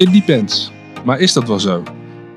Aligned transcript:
It 0.00 0.12
depends. 0.12 0.70
Maar 1.04 1.18
is 1.18 1.32
dat 1.32 1.48
wel 1.48 1.60
zo? 1.60 1.82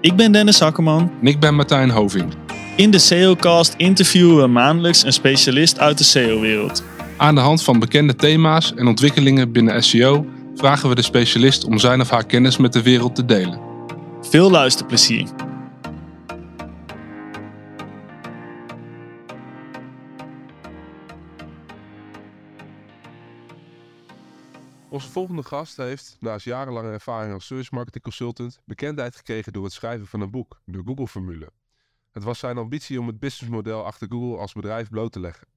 Ik 0.01 0.15
ben 0.15 0.31
Dennis 0.31 0.59
Hakkerman. 0.59 1.11
En 1.21 1.27
ik 1.27 1.39
ben 1.39 1.55
Martijn 1.55 1.89
Hoving. 1.89 2.33
In 2.75 2.91
de 2.91 2.99
SEOcast 2.99 3.73
interviewen 3.77 4.37
we 4.37 4.47
maandelijks 4.47 5.03
een 5.03 5.13
specialist 5.13 5.79
uit 5.79 5.97
de 5.97 6.03
SEO-wereld. 6.03 6.83
Aan 7.17 7.35
de 7.35 7.41
hand 7.41 7.63
van 7.63 7.79
bekende 7.79 8.15
thema's 8.15 8.73
en 8.73 8.87
ontwikkelingen 8.87 9.51
binnen 9.51 9.83
SEO 9.83 10.25
vragen 10.55 10.89
we 10.89 10.95
de 10.95 11.01
specialist 11.01 11.65
om 11.65 11.77
zijn 11.79 12.01
of 12.01 12.09
haar 12.09 12.25
kennis 12.25 12.57
met 12.57 12.73
de 12.73 12.81
wereld 12.81 13.15
te 13.15 13.25
delen. 13.25 13.59
Veel 14.21 14.51
luisterplezier. 14.51 15.27
Onze 24.93 25.09
volgende 25.09 25.43
gast 25.43 25.77
heeft, 25.77 26.17
naast 26.19 26.45
jarenlange 26.45 26.91
ervaring 26.91 27.33
als 27.33 27.45
search 27.45 27.71
marketing 27.71 28.03
consultant, 28.03 28.61
bekendheid 28.65 29.15
gekregen 29.15 29.53
door 29.53 29.63
het 29.63 29.73
schrijven 29.73 30.07
van 30.07 30.21
een 30.21 30.31
boek, 30.31 30.61
de 30.65 30.81
Google-formule. 30.85 31.51
Het 32.11 32.23
was 32.23 32.39
zijn 32.39 32.57
ambitie 32.57 32.99
om 32.99 33.07
het 33.07 33.19
businessmodel 33.19 33.85
achter 33.85 34.07
Google 34.09 34.37
als 34.37 34.53
bedrijf 34.53 34.89
bloot 34.89 35.11
te 35.11 35.19
leggen. 35.19 35.47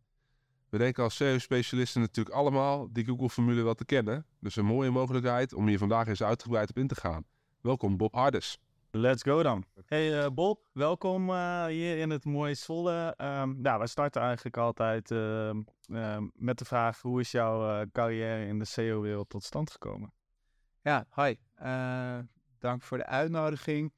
We 0.68 0.78
denken 0.78 1.02
als 1.02 1.16
SEO-specialisten 1.16 2.00
natuurlijk 2.00 2.36
allemaal 2.36 2.92
die 2.92 3.04
Google-formule 3.04 3.62
wel 3.62 3.74
te 3.74 3.84
kennen, 3.84 4.27
dus 4.41 4.56
een 4.56 4.64
mooie 4.64 4.91
mogelijkheid 4.91 5.55
om 5.55 5.66
hier 5.66 5.78
vandaag 5.78 6.06
eens 6.06 6.22
uitgebreid 6.22 6.70
op 6.70 6.78
in 6.78 6.86
te 6.86 6.94
gaan. 6.94 7.24
Welkom 7.60 7.96
Bob 7.96 8.14
Hardes. 8.14 8.58
Let's 8.96 9.23
go 9.23 9.42
dan. 9.42 9.64
Hey 9.86 10.24
uh, 10.24 10.30
Bob, 10.30 10.60
welkom 10.73 11.30
uh, 11.30 11.66
hier 11.66 11.98
in 11.98 12.10
het 12.10 12.24
mooie 12.24 12.55
Zwolle. 12.55 13.14
Um, 13.19 13.60
nou, 13.60 13.80
we 13.80 13.86
starten 13.86 14.22
eigenlijk 14.22 14.56
altijd 14.56 15.10
uh, 15.10 15.50
met 16.34 16.59
de 16.59 16.64
vraag: 16.64 17.00
hoe 17.00 17.20
is 17.20 17.30
jouw 17.30 17.80
eh, 17.80 17.86
carrière 17.92 18.46
in 18.46 18.59
de 18.59 18.64
SEO-wereld 18.64 19.28
tot 19.28 19.45
stand 19.45 19.70
gekomen? 19.70 20.12
Ja, 20.82 21.06
hi. 21.14 21.34
Eh, 21.55 22.19
dank 22.59 22.82
voor 22.82 22.98
de 22.98 23.06
uitnodiging. 23.06 23.92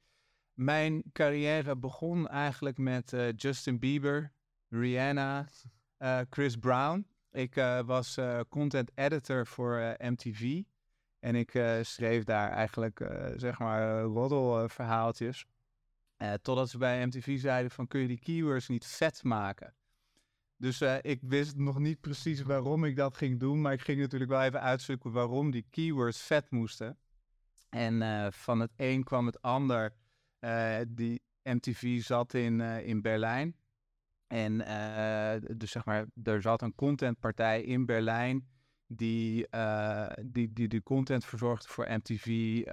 Mijn 0.53 1.03
carrière 1.13 1.75
begon 1.75 2.27
eigenlijk 2.27 2.77
met 2.77 3.13
eh, 3.13 3.27
Justin 3.35 3.79
Bieber, 3.79 4.31
Rihanna, 4.69 5.45
Chris 6.29 6.55
Brown. 6.55 7.07
Ik 7.31 7.53
was 7.85 8.17
content 8.49 8.91
editor 8.95 9.47
voor 9.47 9.95
MTV. 9.97 10.61
En 11.19 11.35
ik 11.35 11.53
uh, 11.53 11.77
schreef 11.81 12.23
daar 12.23 12.51
eigenlijk, 12.51 12.99
uh, 12.99 13.27
zeg 13.35 13.59
maar, 13.59 14.01
roddelverhaaltjes. 14.01 15.45
Uh, 16.17 16.33
totdat 16.33 16.69
ze 16.69 16.77
bij 16.77 17.05
MTV 17.05 17.39
zeiden 17.39 17.71
van, 17.71 17.87
kun 17.87 17.99
je 17.99 18.07
die 18.07 18.19
keywords 18.19 18.67
niet 18.67 18.85
vet 18.85 19.23
maken? 19.23 19.73
Dus 20.57 20.81
ik 21.01 21.19
wist 21.21 21.55
nog 21.55 21.79
niet 21.79 22.01
precies 22.01 22.41
waarom 22.41 22.83
ik 22.83 22.95
dat 22.95 23.17
ging 23.17 23.39
doen. 23.39 23.61
Maar 23.61 23.73
ik 23.73 23.81
ging 23.81 23.99
natuurlijk 23.99 24.31
wel 24.31 24.41
even 24.41 24.61
uitzoeken 24.61 25.11
waarom 25.11 25.51
die 25.51 25.65
keywords 25.69 26.21
vet 26.21 26.51
moesten. 26.51 26.97
En 27.69 28.33
van 28.33 28.59
het 28.59 28.71
een 28.75 29.03
kwam 29.03 29.25
het 29.25 29.41
ander. 29.41 29.93
die 30.87 31.21
MTV 31.43 32.01
zat 32.01 32.33
in, 32.33 32.61
in 32.61 33.01
Berlijn. 33.01 33.55
En 34.27 34.57
dus 35.57 35.71
zeg 35.71 35.85
maar, 35.85 36.05
er 36.23 36.41
zat 36.41 36.61
een 36.61 36.75
contentpartij 36.75 37.63
in 37.63 37.85
Berlijn 37.85 38.47
die, 38.91 39.47
uh, 39.51 40.07
die, 40.21 40.53
die 40.53 40.67
de 40.67 40.83
content 40.83 41.25
verzorgde 41.25 41.67
voor 41.67 41.87
MTV 41.89 42.25
uh, 42.25 42.63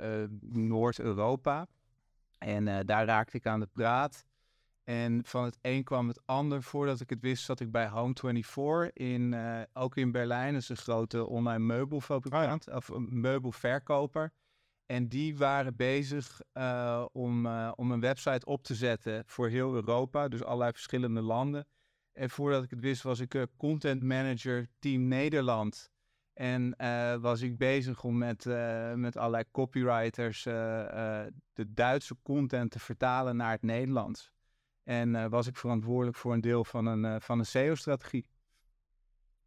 uh, 0.00 0.28
Noord-Europa. 0.40 1.66
En 2.38 2.86
daar 2.86 3.06
raakte 3.06 3.36
ik 3.36 3.46
aan 3.46 3.60
de 3.60 3.68
praat. 3.72 4.24
En 4.84 5.24
van 5.24 5.44
het 5.44 5.58
een 5.60 5.84
kwam 5.84 6.08
het 6.08 6.20
ander. 6.26 6.62
Voordat 6.62 7.00
ik 7.00 7.10
het 7.10 7.20
wist, 7.20 7.44
zat 7.44 7.60
ik 7.60 7.70
bij 7.70 7.88
Home24 7.88 8.92
in, 8.92 9.36
ook 9.72 9.96
in 9.96 10.12
Berlijn. 10.12 10.52
Dat 10.52 10.62
is 10.62 10.68
een 10.68 10.76
grote 10.76 11.26
online 11.26 11.64
meubelfabrikant, 11.64 12.70
of 12.70 12.88
een 12.88 13.20
meubelverkoper. 13.20 14.32
En 14.86 15.08
die 15.08 15.36
waren 15.36 15.76
bezig 15.76 16.40
om, 17.12 17.46
om 17.70 17.90
een 17.90 18.00
website 18.00 18.46
op 18.46 18.62
te 18.62 18.74
zetten 18.74 19.22
voor 19.26 19.48
heel 19.48 19.74
Europa, 19.74 20.28
dus 20.28 20.44
allerlei 20.44 20.72
verschillende 20.72 21.22
landen. 21.22 21.66
En 22.14 22.30
voordat 22.30 22.62
ik 22.62 22.70
het 22.70 22.80
wist, 22.80 23.02
was 23.02 23.20
ik 23.20 23.34
uh, 23.34 23.42
content 23.56 24.02
manager 24.02 24.66
Team 24.78 25.08
Nederland. 25.08 25.92
En 26.32 26.74
uh, 26.78 27.14
was 27.16 27.40
ik 27.40 27.58
bezig 27.58 28.04
om 28.04 28.18
met, 28.18 28.44
uh, 28.44 28.92
met 28.92 29.16
allerlei 29.16 29.44
copywriters 29.50 30.42
de 30.42 31.66
Duitse 31.68 32.16
content 32.22 32.70
te 32.70 32.78
vertalen 32.78 33.36
naar 33.36 33.50
het 33.50 33.62
Nederlands. 33.62 34.32
En 34.82 35.30
was 35.30 35.46
ik 35.46 35.56
verantwoordelijk 35.56 36.16
voor 36.16 36.32
een 36.32 36.40
deel 36.40 36.64
van 36.64 36.86
een, 36.86 37.20
van 37.20 37.38
een 37.38 37.46
SEO-strategie. 37.46 38.26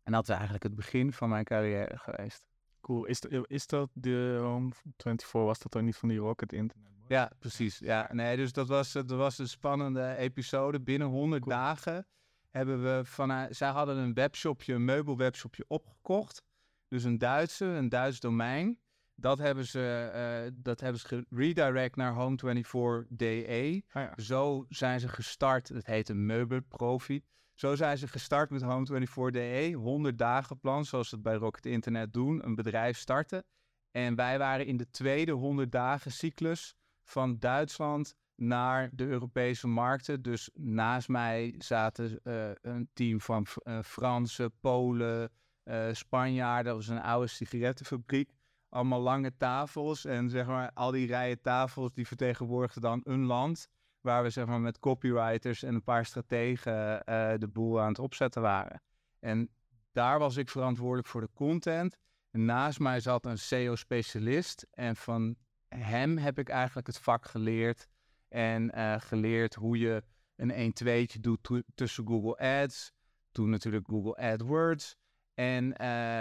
En 0.04 0.12
dat 0.12 0.24
is 0.24 0.30
eigenlijk 0.30 0.64
het 0.64 0.76
begin 0.76 1.14
van 1.14 1.30
mijn 1.30 1.44
carrière 1.44 1.98
geweest. 1.98 2.48
Cool. 2.82 3.06
Is, 3.06 3.22
is 3.48 3.68
dat 3.68 3.90
de 3.94 4.38
Home 4.42 4.70
24? 4.72 5.32
Was 5.32 5.60
dat 5.60 5.72
dan 5.72 5.86
niet 5.86 5.96
van 5.96 6.10
die 6.10 6.18
Rocket 6.18 6.54
Internet? 6.54 6.92
Ja, 7.08 7.32
precies. 7.40 7.80
Ja, 7.80 8.10
nee, 8.12 8.38
dus 8.38 8.54
dat 8.54 8.68
was, 8.68 8.92
dat 8.92 9.10
was 9.10 9.38
een 9.38 9.48
spannende 9.48 10.16
episode. 10.16 10.82
Binnen 10.82 11.08
100 11.08 11.46
dagen 11.46 12.08
hebben 12.58 12.84
we 12.84 13.06
vanuit, 13.06 13.56
zij 13.56 13.70
hadden 13.70 13.98
een 13.98 14.14
webshopje, 14.14 14.74
een 14.74 14.86
meubelwebshopje 14.86 15.66
opgekocht. 15.68 16.44
Dus 16.88 17.04
een 17.04 17.18
Duitse, 17.18 17.66
een 17.66 17.90
Duits 17.90 18.20
domein. 18.20 18.80
Dat 19.16 19.38
hebben 19.38 19.66
ze, 19.66 20.12
uh, 20.46 20.52
dat 20.64 20.80
hebben 20.80 21.02
ze 21.02 21.26
redirect 21.30 21.96
naar 21.96 22.14
Home24.de. 22.14 23.84
Ah 23.92 24.04
ja. 24.04 24.14
Zo 24.16 24.66
zijn 24.70 25.00
ze 25.00 25.08
gestart. 25.08 25.68
Het 25.68 25.86
heet 25.86 26.10
een 26.10 26.26
meubelprofi. 26.26 27.24
Zo 27.54 27.76
zijn 27.76 27.98
ze 27.98 28.08
gestart 28.08 28.50
met 28.50 28.62
Home24.de. 28.64 29.72
100 29.74 30.18
dagen 30.18 30.60
plan, 30.60 30.86
zoals 30.86 31.10
ze 31.10 31.16
het 31.16 31.24
bij 31.24 31.36
Rocket 31.36 31.66
Internet 31.66 32.14
doen. 32.14 32.46
Een 32.46 32.56
bedrijf 32.56 32.98
starten. 32.98 33.44
En 33.92 34.16
wij 34.16 34.38
waren 34.38 34.66
in 34.66 34.78
de 34.78 34.90
tweede 34.90 35.32
100 35.32 35.72
dagen 35.72 36.12
cyclus 36.12 36.76
van 37.04 37.40
Duitsland 37.40 38.16
naar 38.38 38.90
de 38.94 39.06
Europese 39.06 39.68
markten. 39.68 40.22
Dus 40.22 40.50
naast 40.54 41.08
mij 41.08 41.56
zaten 41.58 42.20
uh, 42.24 42.50
een 42.62 42.90
team 42.94 43.22
van 43.22 43.46
uh, 43.64 43.80
Fransen, 43.82 44.52
Polen, 44.60 45.32
uh, 45.64 45.88
Spanjaarden. 45.92 46.66
Dat 46.66 46.86
was 46.86 46.96
een 46.96 47.02
oude 47.02 47.28
sigarettenfabriek. 47.28 48.32
Allemaal 48.70 49.02
lange 49.02 49.38
tafels. 49.38 50.06
En 50.06 50.30
zeg 50.30 50.46
maar, 50.46 50.72
al 50.74 50.92
die 50.92 51.08
rijen 51.08 51.42
tafels 51.42 51.94
die 51.94 52.08
vertegenwoordigden 52.08 52.82
dan 52.82 53.02
een 53.04 53.26
land. 53.26 53.68
Waar 54.02 54.24
we 54.24 54.30
zeg 54.30 54.46
maar, 54.46 54.62
met 54.62 54.80
copywriters 54.80 55.64
en 55.64 55.76
een 55.76 55.84
paar 55.84 56.06
strategen 56.06 57.02
de 57.40 57.50
boel 57.54 57.82
aan 57.82 57.88
het 57.88 58.00
opzetten 58.00 58.42
waren. 58.42 58.82
En 59.20 59.50
daar 59.92 60.20
was 60.20 60.38
ik 60.38 60.50
verantwoordelijk 60.50 61.08
voor 61.08 61.22
de 61.22 61.30
content. 61.34 61.98
En 62.32 62.46
naast 62.46 62.80
mij 62.80 63.00
zat 63.00 63.26
een 63.26 63.38
SEO-specialist. 63.38 64.68
En 64.72 64.96
van 64.96 65.36
hem 65.68 66.18
heb 66.18 66.40
ik 66.40 66.50
eigenlijk 66.50 66.88
het 66.88 66.98
vak 66.98 67.26
geleerd 67.26 67.88
en 68.30 68.72
uh, 68.76 68.96
geleerd 69.00 69.56
hoe 69.56 69.78
je 69.78 70.04
een 70.36 70.74
1-2'tje 70.84 71.20
doet 71.20 71.64
tussen 71.76 72.08
Google 72.08 72.38
Ads. 72.38 72.92
Toen 73.32 73.50
natuurlijk 73.50 73.88
Google 73.88 74.16
AdWords. 74.16 74.96
En 75.34 75.66
uh, 75.66 75.78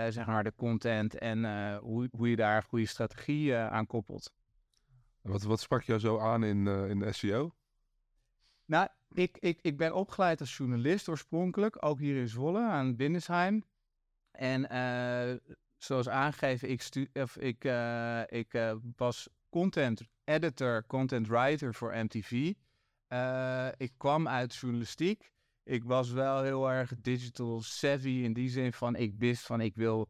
zeg 0.09 0.27
maar 0.27 0.45
de 0.45 0.55
content 0.57 1.19
en 1.19 1.39
uh, 1.39 1.79
hoe, 1.79 2.09
hoe 2.11 2.31
je 2.31 2.37
daar 2.37 2.57
een 2.57 2.63
goede 2.63 2.87
strategie 2.87 3.57
aan 3.57 3.87
koppelt. 3.87 4.33
Wat, 5.23 5.43
wat 5.43 5.61
sprak 5.61 5.83
jou 5.83 6.01
zo 6.01 6.19
aan 6.19 6.45
in, 6.45 6.67
in 6.67 6.99
de 6.99 7.13
SEO? 7.13 7.55
Nou, 8.65 8.89
ik, 9.09 9.39
ik, 9.39 9.59
ik 9.63 9.77
ben 9.77 9.95
opgeleid 9.95 10.41
als 10.41 10.57
journalist 10.57 11.09
oorspronkelijk, 11.09 11.85
ook 11.85 11.99
hier 11.99 12.17
in 12.21 12.29
Zwolle 12.29 12.61
aan 12.61 12.97
Windesheim. 12.97 13.65
En 14.31 14.63
zoals 15.77 16.09
aangegeven, 16.09 16.71
ik, 16.71 16.83
stu 16.83 17.09
of 17.13 17.37
ik, 17.37 17.65
ik 18.29 18.77
was 18.97 19.29
content 19.57 20.03
editor, 20.25 20.85
content 20.87 21.29
writer 21.29 21.75
voor 21.75 21.95
MTV. 21.97 22.53
Uh, 23.09 23.69
ik 23.77 23.93
kwam 23.97 24.29
uit 24.29 24.55
journalistiek. 24.55 25.31
Ik 25.65 25.85
was 25.85 26.11
wel 26.11 26.43
heel 26.43 26.71
erg 26.71 26.93
digital 27.01 27.61
savvy 27.61 28.09
in 28.09 28.33
die 28.33 28.49
zin 28.49 28.73
van 28.73 28.97
ik 28.97 29.15
wist 29.19 29.47
van 29.47 29.61
ik 29.61 29.75
wil 29.75 30.09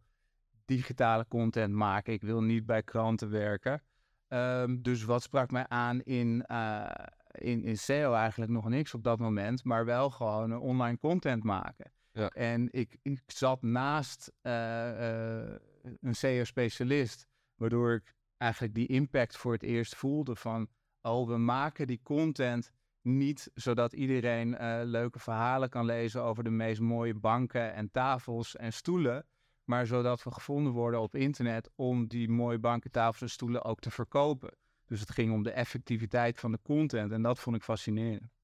digitale 0.65 1.27
content 1.29 1.75
maken. 1.75 2.13
Ik 2.13 2.23
wil 2.23 2.43
niet 2.43 2.67
bij 2.67 2.83
kranten 2.83 3.31
werken. 3.31 3.83
Um, 4.29 4.83
dus 4.83 5.05
wat 5.05 5.23
sprak 5.23 5.51
mij 5.51 5.69
aan 5.69 6.01
in, 6.01 6.45
uh, 6.51 6.91
in, 7.33 7.65
in 7.65 7.79
SEO 7.79 8.13
eigenlijk 8.13 8.51
nog 8.51 8.69
niks 8.69 8.95
op 8.95 9.03
dat 9.03 9.19
moment, 9.19 9.65
maar 9.65 9.85
wel 9.85 10.11
gewoon 10.11 10.51
uh, 10.51 10.63
online 10.63 10.99
content 10.99 11.43
maken. 11.43 11.93
Ja. 12.13 12.29
En 12.29 12.69
ik, 12.73 12.97
ik 13.03 13.23
zat 13.27 13.63
naast 13.63 14.33
een 14.43 16.15
SEO-specialist, 16.15 17.27
waardoor 17.55 17.95
ik 17.95 18.16
eigenlijk 18.37 18.75
die 18.75 18.87
impact 18.87 19.37
voor 19.37 19.53
het 19.53 19.63
eerst 19.63 19.97
voelde 19.97 20.37
van, 20.37 20.69
oh, 21.03 21.29
we 21.29 21.37
maken 21.37 21.87
die 21.87 22.01
content 22.03 22.71
niet 23.03 23.51
zodat 23.55 23.93
iedereen 23.93 24.49
uh, 24.49 24.81
leuke 24.85 25.19
verhalen 25.19 25.69
kan 25.69 25.85
lezen 25.85 26.23
over 26.23 26.45
de 26.45 26.51
meest 26.51 26.81
mooie 26.81 27.15
banken 27.15 27.75
en 27.75 27.91
tafels 27.91 28.57
en 28.57 28.73
stoelen, 28.73 29.27
maar 29.65 29.87
zodat 29.87 30.23
we 30.23 30.31
gevonden 30.31 30.73
worden 30.73 31.01
op 31.01 31.15
internet 31.15 31.71
om 31.75 32.07
die 32.07 32.29
mooie 32.29 32.59
banken, 32.59 32.91
tafels 32.91 33.23
en 33.23 33.31
stoelen 33.31 33.65
ook 33.65 33.81
te 33.81 33.91
verkopen. 33.91 34.57
Dus 34.87 35.01
het 35.01 35.11
ging 35.11 35.33
om 35.33 35.43
de 35.43 35.51
effectiviteit 35.51 36.41
van 36.41 36.53
de 36.53 36.59
content 36.63 37.13
en 37.13 37.23
dat 37.23 37.39
vond 37.39 37.57
ik 37.57 37.63
fascinerend. 37.63 38.36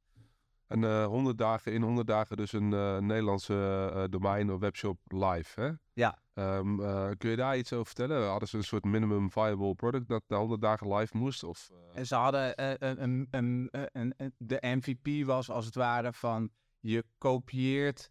En 0.73 0.85
eh 0.85 1.07
100 1.07 1.39
dagen, 1.39 1.73
in 1.73 1.83
100 1.83 2.07
dagen 2.07 2.37
dus 2.37 2.53
een 2.53 2.73
eh, 2.73 2.99
Nederlandse 2.99 3.91
eh, 3.95 4.05
domein 4.11 4.53
of 4.53 4.61
webshop 4.61 4.99
live, 5.07 5.61
hè? 5.61 5.71
Ja. 5.93 6.19
Ehm, 6.35 6.81
eh, 6.81 7.11
kun 7.19 7.31
je 7.31 7.37
daar 7.37 7.57
iets 7.59 7.73
over 7.73 7.87
vertellen? 7.87 8.29
Hadden 8.29 8.49
ze 8.49 8.57
een 8.57 8.65
soort 8.65 8.85
minimum 8.85 9.31
viable 9.31 9.75
product 9.75 10.09
dat 10.09 10.23
na 10.29 10.37
100 10.37 10.61
dagen 10.61 10.95
live 10.95 11.17
moest? 11.17 11.45
Of, 11.45 11.71
eh, 11.73 11.99
En 11.99 12.07
ze 12.07 12.15
hadden 12.15 12.55
eh, 12.57 12.73
een, 12.79 13.29
een, 13.31 13.69
een, 13.93 14.15
de 14.39 14.59
MVP 14.61 15.27
was 15.27 15.51
als 15.51 15.65
het 15.65 15.75
ware 15.75 16.13
van 16.13 16.51
je 16.81 17.05
kopieert 17.19 18.11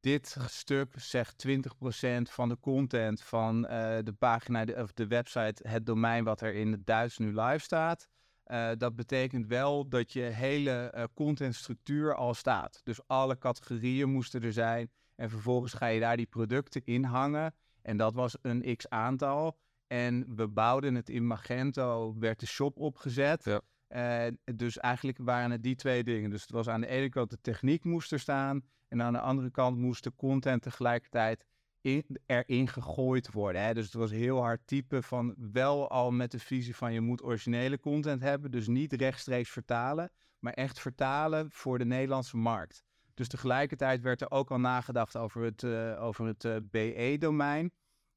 dit 0.00 0.36
stuk, 0.46 0.92
zeg 0.96 1.32
20% 1.32 2.30
van 2.30 2.48
de 2.48 2.58
content 2.60 3.22
van 3.22 3.66
eh, 3.66 3.98
de 4.02 4.12
pagina 4.12 4.64
de- 4.64 4.74
of 4.82 4.92
de 4.92 5.06
website, 5.06 5.68
het 5.68 5.86
domein 5.86 6.24
wat 6.24 6.40
er 6.40 6.54
in 6.54 6.72
het 6.72 6.86
Duits 6.86 7.18
nu 7.18 7.26
live 7.40 7.58
staat. 7.58 8.08
Eh, 8.46 8.70
dat 8.78 8.96
betekent 8.96 9.46
wel 9.46 9.88
dat 9.88 10.12
je 10.12 10.20
hele 10.20 10.70
eh, 10.70 11.04
contentstructuur 11.14 12.14
al 12.14 12.34
staat. 12.34 12.80
Dus 12.84 13.00
alle 13.06 13.38
categorieën 13.38 14.08
moesten 14.08 14.42
er 14.42 14.52
zijn. 14.52 14.90
En 15.14 15.30
vervolgens 15.30 15.72
ga 15.72 15.86
je 15.86 16.00
daar 16.00 16.16
die 16.16 16.26
producten 16.26 16.82
in 16.84 17.04
hangen. 17.04 17.54
En 17.82 17.96
dat 17.96 18.14
was 18.14 18.36
een 18.42 18.76
x 18.76 18.88
aantal. 18.88 19.58
En 19.86 20.36
we 20.36 20.48
bouwden 20.48 20.94
het 20.94 21.08
in 21.08 21.26
Magento, 21.26 22.14
werd 22.18 22.40
de 22.40 22.46
shop 22.46 22.78
opgezet. 22.78 23.44
Ja. 23.44 23.60
Eh, 23.86 24.32
dus 24.54 24.78
eigenlijk 24.78 25.18
waren 25.18 25.50
het 25.50 25.62
die 25.62 25.76
twee 25.76 26.04
dingen. 26.04 26.30
Dus 26.30 26.42
het 26.42 26.50
was 26.50 26.68
aan 26.68 26.80
de 26.80 26.86
ene 26.86 27.08
kant 27.08 27.30
de 27.30 27.40
techniek 27.40 27.84
moest 27.84 28.12
er 28.12 28.20
staan. 28.20 28.62
En 28.88 29.02
aan 29.02 29.12
de 29.12 29.20
andere 29.20 29.50
kant 29.50 29.78
moest 29.78 30.04
de 30.04 30.12
content 30.16 30.62
tegelijkertijd 30.62 31.44
in, 31.86 32.04
erin 32.26 32.68
gegooid 32.68 33.32
worden. 33.32 33.62
Hè? 33.62 33.74
Dus 33.74 33.84
het 33.84 33.94
was 33.94 34.10
heel 34.10 34.40
hard 34.40 34.60
typen 34.64 35.02
van 35.02 35.34
wel 35.52 35.90
al 35.90 36.10
met 36.10 36.30
de 36.30 36.38
visie 36.38 36.76
van 36.76 36.92
je 36.92 37.00
moet 37.00 37.22
originele 37.22 37.80
content 37.80 38.22
hebben. 38.22 38.50
Dus 38.50 38.66
niet 38.66 38.92
rechtstreeks 38.92 39.50
vertalen, 39.50 40.10
maar 40.38 40.52
echt 40.52 40.80
vertalen 40.80 41.50
voor 41.50 41.78
de 41.78 41.84
Nederlandse 41.84 42.36
markt. 42.36 42.84
Dus 43.14 43.28
tegelijkertijd 43.28 44.00
werd 44.00 44.20
er 44.20 44.30
ook 44.30 44.50
al 44.50 44.58
nagedacht 44.58 45.16
over 45.16 45.42
het, 45.42 45.62
eh, 45.62 46.02
over 46.02 46.26
het 46.26 46.44
eh, 46.44 46.56
BE-domein. 46.62 47.72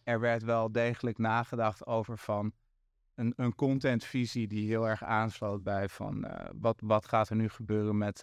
er 0.02 0.20
werd 0.20 0.42
wel 0.42 0.72
degelijk 0.72 1.18
nagedacht 1.18 1.86
over 1.86 2.18
van 2.18 2.52
een, 3.14 3.32
een 3.36 3.54
contentvisie 3.54 4.46
die 4.46 4.68
heel 4.68 4.88
erg 4.88 5.04
aansloot 5.04 5.62
bij 5.62 5.88
van 5.88 6.26
wat, 6.54 6.80
wat 6.84 7.08
gaat 7.08 7.28
er 7.28 7.36
nu 7.36 7.48
gebeuren 7.48 7.98
met, 7.98 8.22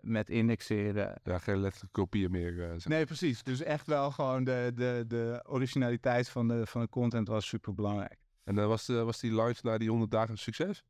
met 0.00 0.30
indexeren. 0.30 1.20
ja, 1.22 1.38
geen 1.38 1.60
letterlijke 1.60 2.00
kopieën 2.00 2.30
meer. 2.30 2.70
eh. 2.70 2.76
Nee, 2.84 3.04
precies. 3.04 3.42
Dus 3.42 3.62
echt 3.62 3.86
wel 3.86 4.10
gewoon 4.10 4.44
de, 4.44 4.72
de, 4.74 5.04
de 5.06 5.44
originaliteit 5.46 6.28
van 6.28 6.48
de, 6.48 6.66
van 6.66 6.80
de 6.80 6.88
content 6.88 7.28
was 7.28 7.46
super 7.46 7.74
belangrijk. 7.74 8.16
En 8.44 8.58
eh, 8.58 8.66
was, 8.66 8.86
de, 8.86 9.02
was 9.04 9.20
die 9.20 9.32
launch 9.32 9.62
na 9.62 9.78
die 9.78 9.88
100 9.90 10.10
dagen 10.10 10.30
een 10.30 10.38
succes? 10.38 10.82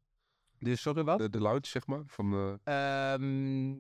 Dus 0.59 0.81
sorry 0.81 1.05
wat? 1.05 1.19
De, 1.19 1.31
de 1.31 1.41
launch, 1.41 1.67
zeg 1.67 1.87
maar? 1.87 2.03
Van, 2.07 2.59
eh, 2.65 3.13
Ehm, 3.13 3.75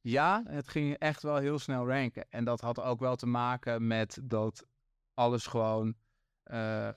ja, 0.00 0.42
het 0.46 0.68
ging 0.68 0.96
echt 0.98 1.22
wel 1.22 1.36
heel 1.36 1.58
snel 1.58 1.86
ranken. 1.86 2.26
En 2.30 2.44
dat 2.44 2.60
had 2.60 2.80
ook 2.80 3.00
wel 3.00 3.16
te 3.16 3.26
maken 3.26 3.86
met 3.86 4.18
dat 4.22 4.66
alles 5.14 5.46
gewoon 5.46 5.94
eh 6.42 6.88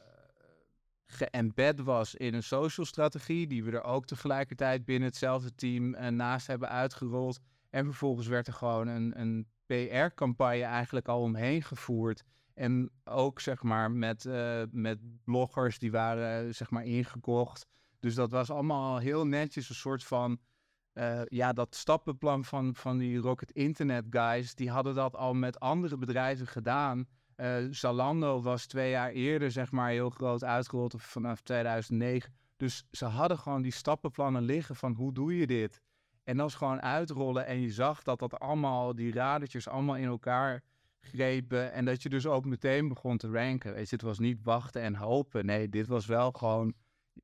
geëmbed 1.07 1.79
was 1.81 2.15
in 2.15 2.33
een 2.33 2.43
social 2.43 2.85
strategie, 2.85 3.47
die 3.47 3.63
we 3.63 3.71
er 3.71 3.83
ook 3.83 4.05
tegelijkertijd 4.05 4.85
binnen 4.85 5.07
hetzelfde 5.07 5.55
team 5.55 6.15
naast 6.15 6.47
hebben 6.47 6.69
uitgerold. 6.69 7.39
En 7.75 7.85
vervolgens 7.85 8.27
werd 8.27 8.47
er 8.47 8.53
gewoon 8.53 8.87
een, 8.87 9.19
een 9.19 9.47
PR-campagne 9.65 10.63
eigenlijk 10.63 11.07
al 11.07 11.21
omheen 11.21 11.61
gevoerd. 11.61 12.23
En 12.53 12.91
ook 13.03 13.39
zeg 13.39 13.63
maar 13.63 13.91
met, 13.91 14.25
eh, 14.25 14.61
met 14.71 14.99
bloggers 15.23 15.79
die 15.79 15.91
waren 15.91 16.47
eh, 16.47 16.53
zeg 16.53 16.69
maar 16.69 16.85
ingekocht. 16.85 17.67
Dus 17.99 18.15
dat 18.15 18.31
was 18.31 18.49
allemaal 18.51 18.97
heel 18.97 19.27
netjes 19.27 19.69
een 19.69 19.75
soort 19.75 20.03
van 20.03 20.39
eh, 20.93 21.21
ja, 21.25 21.53
dat 21.53 21.75
stappenplan 21.75 22.45
van, 22.45 22.75
van 22.75 22.97
die 22.97 23.17
Rocket 23.17 23.51
Internet 23.51 24.05
guys, 24.09 24.55
die 24.55 24.69
hadden 24.69 24.95
dat 24.95 25.15
al 25.15 25.33
met 25.33 25.59
andere 25.59 25.97
bedrijven 25.97 26.47
gedaan. 26.47 27.07
Eh, 27.35 27.55
Zalando 27.69 28.41
was 28.41 28.65
twee 28.65 28.89
jaar 28.89 29.11
eerder, 29.11 29.51
zeg 29.51 29.71
maar, 29.71 29.89
heel 29.89 30.09
groot 30.09 30.43
uitgerold 30.43 30.95
vanaf 30.97 31.41
2009. 31.41 32.33
Dus 32.57 32.87
ze 32.91 33.05
hadden 33.05 33.37
gewoon 33.37 33.61
die 33.61 33.71
stappenplannen 33.71 34.41
liggen 34.43 34.75
van 34.75 34.93
hoe 34.93 35.13
doe 35.13 35.37
je 35.37 35.47
dit? 35.47 35.81
En 36.25 36.37
dat 36.37 36.49
is 36.49 36.55
gewoon 36.55 36.81
uitrollen 36.81 37.45
en 37.45 37.61
je 37.61 37.71
zag 37.71 38.03
dat 38.03 38.19
dat 38.19 38.39
allemaal, 38.39 38.95
die 38.95 39.13
radertjes 39.13 39.67
allemaal 39.67 39.95
in 39.95 40.07
elkaar 40.07 40.63
grepen. 40.99 41.71
En 41.71 41.85
dat 41.85 42.03
je 42.03 42.09
dus 42.09 42.25
ook 42.25 42.45
meteen 42.45 42.87
begon 42.87 43.17
te 43.17 43.29
ranken. 43.29 43.73
Weet 43.73 43.89
je, 43.89 43.95
het 43.95 44.05
was 44.05 44.19
niet 44.19 44.43
wachten 44.43 44.81
en 44.81 44.95
hopen. 44.95 45.45
Nee, 45.45 45.69
dit 45.69 45.87
was 45.87 46.05
wel 46.05 46.31
gewoon 46.31 46.73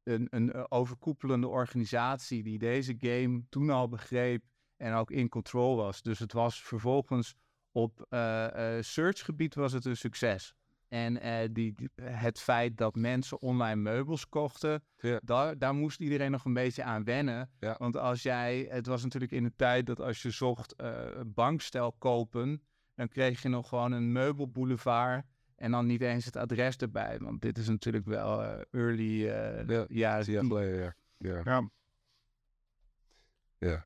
een, 0.04 0.28
een 0.30 0.52
eh, 0.52 0.64
overkoepelende 0.70 1.48
organisatie 1.48 2.44
die 2.44 2.60
deze 2.60 2.96
game 2.98 3.44
toen 3.50 3.70
al 3.70 3.88
begreep 3.88 4.44
en 4.78 4.94
ook 4.94 5.12
in 5.12 5.30
control 5.30 5.76
was. 5.76 6.02
Dus 6.02 6.20
het 6.20 6.34
was 6.34 6.64
vervolgens 6.64 7.36
op 7.72 8.06
eh 8.10 8.78
eh, 8.78 8.84
searchgebied 8.84 9.56
was 9.56 9.72
het 9.72 9.86
een 9.86 9.98
succes. 9.98 10.56
En 10.92 11.22
eh, 11.22 11.48
die, 11.52 11.76
het 12.02 12.40
feit 12.40 12.78
dat 12.78 12.96
mensen 12.96 13.42
online 13.42 13.76
meubels 13.82 14.30
kochten, 14.30 14.84
Ja. 14.98 15.20
daar, 15.24 15.58
daar 15.58 15.74
moest 15.74 16.00
iedereen 16.00 16.32
nog 16.32 16.46
een 16.46 16.54
beetje 16.54 16.84
aan 16.84 17.04
wennen. 17.04 17.50
Ja. 17.60 17.76
Want 17.78 17.98
als 17.98 18.22
jij, 18.24 18.68
het 18.70 18.86
was 18.86 19.04
natuurlijk 19.04 19.32
in 19.32 19.44
de 19.44 19.54
tijd 19.56 19.86
dat 19.86 20.00
als 20.00 20.22
je 20.22 20.30
zocht 20.32 20.76
eh, 20.76 21.20
bankstel 21.26 21.92
kopen, 21.92 22.62
dan 22.96 23.08
kreeg 23.08 23.42
je 23.42 23.50
nog 23.50 23.68
gewoon 23.68 23.92
een 23.92 24.12
meubelboulevard 24.12 25.26
en 25.56 25.72
dan 25.72 25.86
niet 25.86 26.02
eens 26.02 26.26
het 26.26 26.36
adres 26.36 26.78
erbij. 26.78 27.20
Want 27.20 27.42
dit 27.42 27.58
is 27.58 27.68
natuurlijk 27.68 28.06
wel 28.06 28.44
eh, 28.44 28.62
early 28.72 29.28
eh 29.30 29.68
Ja, 29.68 29.86
jaren 29.90 30.24
tien 30.26 30.34
jaar 30.34 30.42
10. 30.42 30.46
geleden, 30.46 30.80
ja. 30.80 30.94
ja. 31.18 31.42
Ja. 31.44 31.70
Ja. 33.58 33.86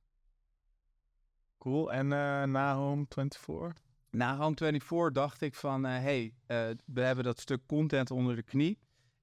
Cool. 1.57 1.91
En 1.91 2.11
eh 2.13 2.43
na 2.43 2.75
Home 2.75 3.05
24? 3.09 3.83
Na 4.15 4.37
Home 4.37 4.55
24 4.55 5.11
dacht 5.11 5.41
ik 5.41 5.55
van, 5.55 5.83
hé, 5.83 5.99
hey, 5.99 6.33
eh, 6.45 6.75
we 6.85 7.01
hebben 7.01 7.23
dat 7.23 7.39
stuk 7.39 7.65
content 7.65 8.11
onder 8.11 8.35
de 8.35 8.43
knie 8.43 8.79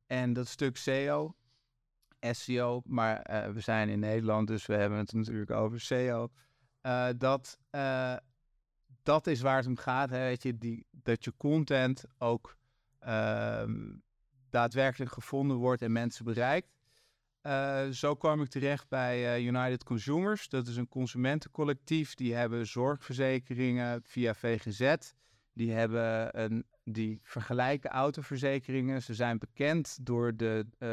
en 0.07 0.33
dat 0.33 0.49
stuk 0.49 0.77
SEO, 0.77 1.35
SEO, 2.21 2.83
maar 2.85 3.21
eh, 3.21 3.53
we 3.53 3.61
zijn 3.61 3.89
in 3.89 3.99
Nederland, 3.99 4.47
dus 4.47 4.67
we 4.67 4.75
hebben 4.75 4.99
het 4.99 5.13
natuurlijk 5.13 5.51
over 5.51 5.81
SEO. 5.81 6.31
Eh, 6.81 7.09
dat, 7.19 7.59
eh, 7.71 8.17
dat 9.03 9.27
is 9.27 9.41
waar 9.41 9.57
het 9.57 9.67
om 9.67 9.77
gaat, 9.77 10.11
hè, 10.11 10.19
weet 10.19 10.43
je, 10.43 10.59
die, 10.59 10.87
dat 10.91 11.25
je 11.25 11.37
content 11.37 12.05
ook 12.19 12.57
ehm, 12.99 13.95
daadwerkelijk 14.51 15.13
gevonden 15.13 15.57
wordt 15.57 15.83
en 15.83 15.93
mensen 15.93 16.25
bereikt. 16.25 16.69
Eh, 17.43 17.89
zo 17.89 18.15
kwam 18.15 18.43
ik 18.43 18.49
terecht 18.49 18.89
bij 18.89 19.35
eh, 19.35 19.47
United 19.47 19.85
Consumers. 19.85 20.49
Dat 20.49 20.67
is 20.67 20.77
een 20.77 20.89
consumentencollectief. 20.89 22.15
Die 22.15 22.35
hebben 22.35 22.67
zorgverzekeringen 22.67 24.03
via 24.05 24.35
VGZ. 24.35 24.97
Die, 25.53 25.73
hebben 25.73 26.65
die 26.85 27.19
vergelijken 27.23 27.91
autoverzekeringen. 27.91 29.03
Ze 29.03 29.15
zijn 29.15 29.39
bekend 29.39 29.99
door 30.07 30.37
de, 30.37 30.67
eh, 30.79 30.89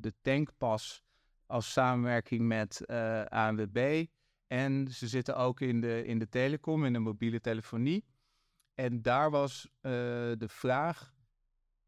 de 0.00 0.14
tankpas 0.22 1.02
als 1.46 1.72
samenwerking 1.72 2.46
met 2.46 2.88
ANWB. 3.28 4.06
En 4.46 4.88
ze 4.88 5.08
zitten 5.08 5.36
ook 5.36 5.60
in 5.60 5.80
de, 5.80 6.04
in 6.04 6.18
de 6.18 6.28
telecom, 6.28 6.84
in 6.84 6.92
de 6.92 6.98
mobiele 6.98 7.40
telefonie. 7.40 8.04
En 8.74 9.02
daar 9.02 9.30
was 9.30 9.68
de 9.82 10.46
vraag, 10.46 11.14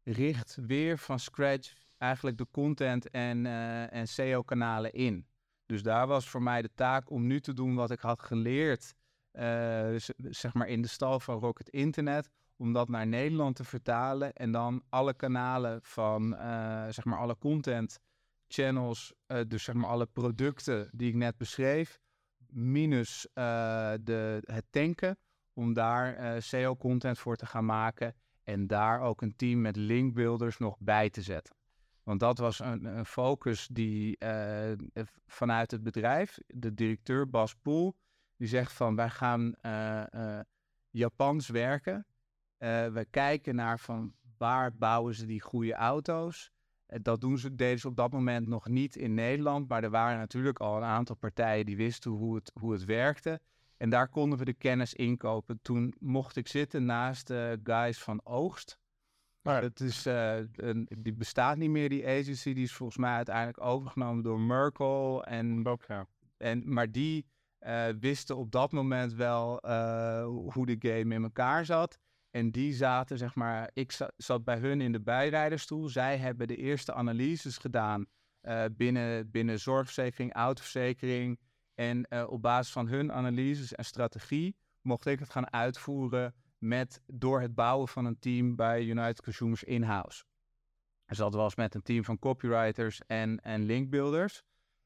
richt 0.03 0.57
weer 0.61 0.97
van 0.97 1.19
scratch 1.19 1.86
eigenlijk 1.97 2.37
de 2.37 2.47
content 2.51 3.09
en, 3.09 3.45
eh, 3.45 3.93
en 3.93 4.07
SEO-kanalen 4.07 4.93
in. 4.93 5.27
Dus 5.65 5.83
daar 5.83 6.07
was 6.07 6.29
voor 6.29 6.43
mij 6.43 6.61
de 6.61 6.73
taak 6.75 7.09
om 7.09 7.27
nu 7.27 7.39
te 7.39 7.53
doen 7.53 7.75
wat 7.75 7.91
ik 7.91 7.99
had 7.99 8.21
geleerd, 8.21 8.95
eh, 9.31 9.95
zeg 10.17 10.53
maar 10.53 10.67
in 10.67 10.81
de 10.81 10.87
stal 10.87 11.19
van 11.19 11.39
Rocket 11.39 11.69
Internet, 11.69 12.29
om 12.55 12.73
dat 12.73 12.89
naar 12.89 13.07
Nederland 13.07 13.55
te 13.55 13.63
vertalen 13.63 14.33
en 14.33 14.51
dan 14.51 14.83
alle 14.89 15.13
kanalen 15.13 15.79
van, 15.81 16.35
eh, 16.35 16.87
zeg 16.89 17.05
maar 17.05 17.19
alle 17.19 17.37
content 17.37 17.99
channels, 18.47 19.13
dus 19.47 19.63
zeg 19.63 19.75
maar 19.75 19.89
alle 19.89 20.05
producten 20.05 20.89
die 20.93 21.09
ik 21.09 21.15
net 21.15 21.37
beschreef, 21.37 21.99
minus 22.47 23.27
de, 23.33 24.41
het 24.45 24.65
tanken, 24.69 25.17
om 25.53 25.73
daar 25.73 26.41
SEO-content 26.41 27.19
voor 27.19 27.35
te 27.35 27.45
gaan 27.45 27.65
maken 27.65 28.15
en 28.43 28.67
daar 28.67 29.01
ook 29.01 29.21
een 29.21 29.35
team 29.35 29.61
met 29.61 29.75
linkbuilders 29.75 30.57
nog 30.57 30.77
bij 30.79 31.09
te 31.09 31.21
zetten. 31.21 31.56
Want 32.07 32.19
dat 32.19 32.37
was 32.37 32.59
een, 32.59 32.85
een 32.85 33.05
focus 33.05 33.67
die 33.67 34.17
eh, 34.17 34.71
vanuit 35.25 35.71
het 35.71 35.83
bedrijf, 35.83 36.37
de 36.47 36.73
directeur 36.73 37.29
Bas 37.29 37.55
Poel, 37.55 37.95
Die 38.37 38.47
zegt 38.47 38.73
van 38.73 38.95
wij 38.95 39.09
gaan 39.09 39.55
uh, 39.61 40.39
Japans 40.89 41.47
werken. 41.47 42.05
we 42.57 43.07
kijken 43.09 43.55
naar 43.55 43.79
van 43.79 44.13
waar 44.37 44.75
bouwen 44.75 45.15
ze 45.15 45.25
die 45.25 45.41
goede 45.41 45.73
auto's. 45.73 46.51
dat 46.85 47.21
doen 47.21 47.37
ze, 47.37 47.55
deden 47.55 47.79
ze 47.79 47.87
op 47.87 47.95
dat 47.95 48.11
moment 48.11 48.47
nog 48.47 48.67
niet 48.67 48.95
in 48.95 49.13
Nederland. 49.13 49.67
Maar 49.67 49.83
er 49.83 49.89
waren 49.89 50.17
natuurlijk 50.17 50.59
al 50.59 50.77
een 50.77 50.83
aantal 50.83 51.15
partijen 51.15 51.65
die 51.65 51.77
wisten 51.77 52.11
hoe 52.11 52.35
het, 52.35 52.51
hoe 52.59 52.71
het 52.71 52.85
werkte. 52.85 53.39
En 53.77 53.89
daar 53.89 54.09
konden 54.09 54.39
we 54.39 54.45
de 54.45 54.53
kennis 54.53 54.93
inkopen. 54.93 55.59
Toen 55.61 55.93
mocht 55.99 56.35
ik 56.35 56.47
zitten 56.47 56.85
naast 56.85 57.27
de 57.27 57.59
guys 57.63 58.03
van 58.03 58.21
Oogst. 58.23 58.77
Maar 59.47 59.61
het 59.61 59.79
is, 59.79 60.07
uh, 60.07 60.37
een, 60.55 60.89
die 60.97 61.13
bestaat 61.13 61.57
niet 61.57 61.69
meer, 61.69 61.89
die 61.89 62.07
agency. 62.07 62.53
Die 62.53 62.63
is 62.63 62.73
volgens 62.73 62.97
mij 62.97 63.13
uiteindelijk 63.13 63.61
overgenomen 63.61 64.23
door 64.23 64.39
Merkel. 64.39 65.23
En, 65.23 65.63
en, 66.37 66.73
maar 66.73 66.91
die 66.91 67.25
uh, 67.59 67.85
wisten 67.99 68.37
op 68.37 68.51
dat 68.51 68.71
moment 68.71 69.13
wel 69.13 69.65
uh, 69.65 70.25
hoe 70.25 70.65
de 70.65 70.75
game 70.79 71.15
in 71.15 71.23
elkaar 71.23 71.65
zat. 71.65 71.97
En 72.31 72.51
die 72.51 72.73
zaten, 72.73 73.17
zeg 73.17 73.35
maar, 73.35 73.69
ik 73.73 73.97
zat 74.17 74.43
bij 74.43 74.57
hun 74.57 74.81
in 74.81 74.91
de 74.91 75.01
bijrijderstoel. 75.01 75.87
Zij 75.87 76.17
hebben 76.17 76.47
de 76.47 76.55
eerste 76.55 76.93
analyses 76.93 77.57
gedaan 77.57 78.05
binnen, 78.71 79.31
binnen 79.31 79.59
zorgverzekering, 79.59 80.33
autoverzekering. 80.33 81.39
En 81.73 82.27
op 82.27 82.41
basis 82.41 82.73
van 82.73 82.87
hun 82.87 83.11
analyses 83.11 83.73
en 83.73 83.85
strategie 83.85 84.55
mocht 84.81 85.05
ik 85.05 85.19
het 85.19 85.29
gaan 85.29 85.51
uitvoeren 85.53 86.35
met, 86.57 87.01
door 87.05 87.41
het 87.41 87.55
bouwen 87.55 87.87
van 87.87 88.05
een 88.05 88.19
team 88.19 88.55
bij 88.55 88.83
United 88.83 89.21
Consumers 89.21 89.63
in-house. 89.63 90.23
Dus 91.05 91.17
dat 91.17 91.33
was 91.33 91.55
met 91.55 91.75
een 91.75 91.81
team 91.81 92.03
van 92.03 92.19
copywriters 92.19 93.01
en, 93.05 93.39
en 93.39 93.63
linkbuilders. 93.63 94.43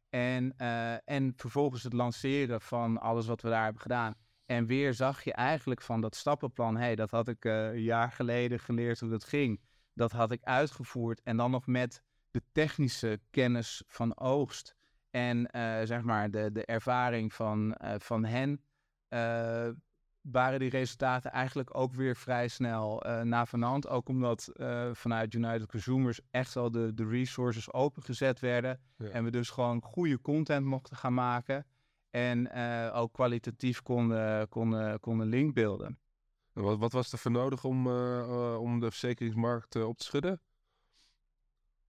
En, 0.10 0.54
uh, 0.58 1.10
en 1.10 1.34
vervolgens 1.36 1.84
het 1.84 1.94
lanceren 1.94 2.62
van 2.62 2.98
alles 2.98 3.28
wat 3.28 3.42
we 3.42 3.50
daar 3.50 3.64
hebben 3.64 3.82
gedaan. 3.82 4.16
En 4.46 4.66
weer 4.66 4.94
zag 4.94 5.24
je 5.24 5.34
eigenlijk 5.34 5.82
van 5.82 6.02
dat 6.02 6.16
stappenplan, 6.16 6.78
hey, 6.78 6.96
dat 6.96 7.12
had 7.12 7.28
ik 7.28 7.46
uh, 7.46 7.66
een 7.66 7.82
jaar 7.82 8.12
geleden 8.12 8.60
geleerd 8.60 9.00
hoe 9.00 9.10
dat 9.10 9.24
ging. 9.24 9.62
Dat 9.94 10.12
had 10.12 10.32
ik 10.32 10.44
uitgevoerd. 10.44 11.22
En 11.22 11.38
dan 11.38 11.52
nog 11.52 11.68
met 11.68 12.04
de 12.32 12.42
technische 12.52 13.20
kennis 13.30 13.84
van 13.88 14.18
oogst. 14.18 14.76
En 15.10 15.38
uh, 15.38 15.82
zeg 15.84 16.02
maar 16.02 16.32
de, 16.32 16.52
de 16.52 16.66
ervaring 16.66 17.34
van, 17.34 17.78
van 17.98 18.26
hen 18.26 18.64
waren 20.22 20.60
die 20.60 20.70
resultaten 20.70 21.32
eigenlijk 21.32 21.78
ook 21.78 21.94
weer 21.94 22.16
vrij 22.16 22.48
snel 22.48 23.08
uh, 23.08 23.22
na 23.22 23.46
vanand. 23.46 23.88
Ook 23.88 24.10
omdat 24.10 24.52
uh, 24.54 24.90
vanuit 24.94 25.34
United 25.34 25.68
Consumers 25.68 26.20
echt 26.32 26.54
wel 26.54 26.72
de, 26.72 26.94
de 26.94 27.08
resources 27.08 27.74
opengezet 27.74 28.40
werden. 28.40 28.80
En 28.98 29.24
we 29.24 29.32
dus 29.32 29.50
gewoon 29.50 29.82
goede 29.82 30.22
content 30.22 30.66
mochten 30.66 30.98
gaan 30.98 31.14
maken. 31.14 31.66
En 32.10 32.58
uh, 32.58 32.92
ook 32.94 33.14
kwalitatief 33.14 33.82
konden, 33.82 34.50
konden, 34.50 35.00
konden 35.00 35.28
linkbeelden. 35.28 36.00
Wat, 36.54 36.78
wat 36.78 36.92
was 36.92 37.12
er 37.12 37.18
voor 37.18 37.32
nodig 37.32 37.64
om, 37.64 37.88
om 38.58 38.80
de 38.80 38.90
verzekeringsmarkt 38.90 39.76
op 39.76 39.98
te 39.98 40.04
schudden? 40.04 40.42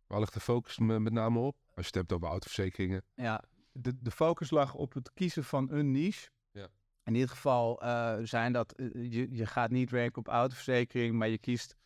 Waar 0.06 0.20
ligt 0.20 0.34
de 0.34 0.40
focus 0.40 0.78
met 0.78 1.12
name 1.12 1.38
op? 1.38 1.56
Als 1.74 1.86
je 1.86 1.90
het 1.90 1.94
hebt 1.94 2.12
over 2.12 2.28
autoverzekeringen. 2.28 3.04
Ja, 3.14 3.44
de, 3.72 3.98
de 4.00 4.10
focus 4.10 4.50
lag 4.50 4.74
op 4.74 4.92
het 4.92 5.12
kiezen 5.14 5.44
van 5.44 5.70
een 5.70 5.90
niche 5.90 6.30
in 7.04 7.12
dit 7.12 7.30
geval 7.30 7.84
uh, 7.84 8.16
zijn 8.22 8.52
dat, 8.52 8.74
uh, 8.76 9.12
je, 9.12 9.28
je 9.30 9.46
gaat 9.46 9.70
niet 9.70 9.90
werken 9.90 10.18
op 10.18 10.28
autoverzekering, 10.28 11.14
maar 11.14 11.28
je 11.28 11.38
kiest 11.38 11.76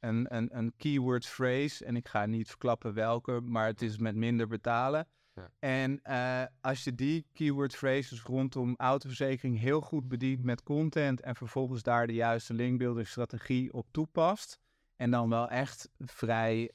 een, 0.00 0.34
een, 0.36 0.56
een 0.58 0.72
keyword 0.76 1.26
phrase. 1.26 1.84
En 1.84 1.96
ik 1.96 2.08
ga 2.08 2.26
niet 2.26 2.48
verklappen 2.48 2.94
welke, 2.94 3.40
maar 3.40 3.66
het 3.66 3.82
is 3.82 3.98
met 3.98 4.14
minder 4.14 4.46
betalen. 4.46 5.08
Ja. 5.34 5.50
En 5.58 6.00
uh, 6.04 6.42
als 6.60 6.84
je 6.84 6.94
die 6.94 7.26
keyword 7.32 7.76
phrases 7.76 8.22
rondom 8.22 8.74
autoverzekering 8.76 9.58
heel 9.58 9.80
goed 9.80 10.08
bedient 10.08 10.42
met 10.42 10.62
content 10.62 11.20
en 11.20 11.36
vervolgens 11.36 11.82
daar 11.82 12.06
de 12.06 12.14
juiste 12.14 12.54
linkbuilding 12.54 13.08
strategie 13.08 13.72
op 13.72 13.86
toepast. 13.90 14.58
En 14.96 15.10
dan 15.10 15.28
wel 15.28 15.48
echt 15.48 15.90
vrij 15.98 16.70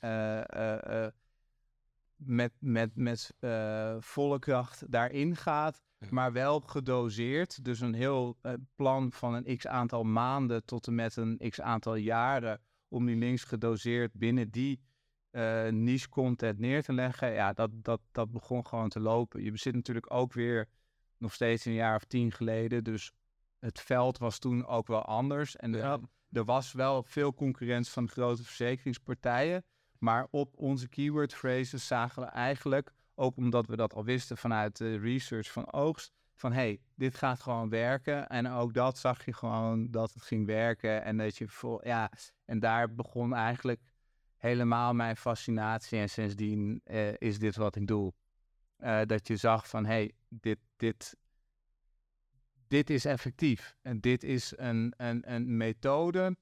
met, 2.15 2.51
met, 2.59 2.95
met 2.95 3.33
volle 3.99 4.39
kracht 4.39 4.91
daarin 4.91 5.35
gaat 5.35 5.81
maar 6.09 6.31
wel 6.31 6.59
gedoseerd. 6.59 7.65
Dus 7.65 7.79
een 7.79 7.93
heel 7.93 8.37
uh, 8.41 8.53
plan 8.75 9.11
van 9.11 9.33
een 9.33 9.57
x 9.57 9.67
aantal 9.67 10.03
maanden 10.03 10.65
tot 10.65 10.87
en 10.87 10.95
met 10.95 11.15
een 11.15 11.41
x 11.49 11.61
aantal 11.61 11.95
jaren 11.95 12.61
om 12.87 13.05
die 13.05 13.15
links 13.15 13.43
gedoseerd 13.43 14.13
binnen 14.13 14.49
die 14.49 14.81
uh, 15.31 15.67
niche 15.67 16.09
content 16.09 16.59
neer 16.59 16.83
te 16.83 16.93
leggen. 16.93 17.33
Ja, 17.33 17.53
dat, 17.53 17.69
dat, 17.73 18.01
dat 18.11 18.31
begon 18.31 18.67
gewoon 18.67 18.89
te 18.89 18.99
lopen. 18.99 19.43
Je 19.43 19.57
zit 19.57 19.75
natuurlijk 19.75 20.13
ook 20.13 20.33
weer 20.33 20.69
nog 21.17 21.33
steeds 21.33 21.65
een 21.65 21.73
jaar 21.73 21.95
of 21.95 22.03
tien 22.03 22.31
geleden. 22.31 22.83
Dus 22.83 23.11
het 23.59 23.79
veld 23.79 24.17
was 24.17 24.39
toen 24.39 24.65
ook 24.65 24.87
wel 24.87 25.03
anders. 25.05 25.55
En 25.55 25.75
er, 25.75 25.99
er 26.31 26.45
was 26.45 26.71
wel 26.71 27.03
veel 27.03 27.33
concurrentie 27.33 27.91
van 27.91 28.05
de 28.05 28.11
grote 28.11 28.43
verzekeringspartijen. 28.43 29.63
Maar 29.97 30.27
op 30.29 30.57
onze 30.57 30.89
keyword 30.89 31.33
phrases 31.33 31.87
zagen 31.87 32.21
we 32.21 32.27
eigenlijk 32.27 32.91
ook 33.21 33.35
omdat 33.35 33.67
we 33.67 33.75
dat 33.75 33.93
al 33.93 34.03
wisten 34.03 34.37
vanuit 34.37 34.77
de 34.77 34.97
research 34.97 35.51
van 35.51 35.73
oogst. 35.73 36.11
Van 36.35 36.53
hey, 36.53 36.79
dit 36.95 37.15
gaat 37.15 37.41
gewoon 37.41 37.69
werken. 37.69 38.27
En 38.27 38.47
ook 38.47 38.73
dat 38.73 38.97
zag 38.97 39.25
je 39.25 39.33
gewoon 39.33 39.91
dat 39.91 40.13
het 40.13 40.23
ging 40.23 40.45
werken. 40.45 41.03
En 41.03 41.17
dat 41.17 41.37
je 41.37 41.47
vol, 41.47 41.87
ja, 41.87 42.11
en 42.45 42.59
daar 42.59 42.93
begon 42.93 43.33
eigenlijk 43.33 43.81
helemaal 44.37 44.93
mijn 44.93 45.17
fascinatie. 45.17 45.99
En 45.99 46.09
sindsdien 46.09 46.81
uh, 46.85 47.13
is 47.17 47.39
dit 47.39 47.55
wat 47.55 47.75
ik 47.75 47.87
doe. 47.87 48.13
Uh, 48.79 49.01
dat 49.05 49.27
je 49.27 49.35
zag 49.35 49.67
van 49.67 49.85
hey, 49.85 50.11
dit, 50.29 50.59
dit, 50.75 51.15
dit 52.67 52.89
is 52.89 53.05
effectief. 53.05 53.75
En 53.81 53.99
dit 53.99 54.23
is 54.23 54.53
een, 54.57 54.93
een, 54.97 55.33
een 55.33 55.57
methode. 55.57 56.37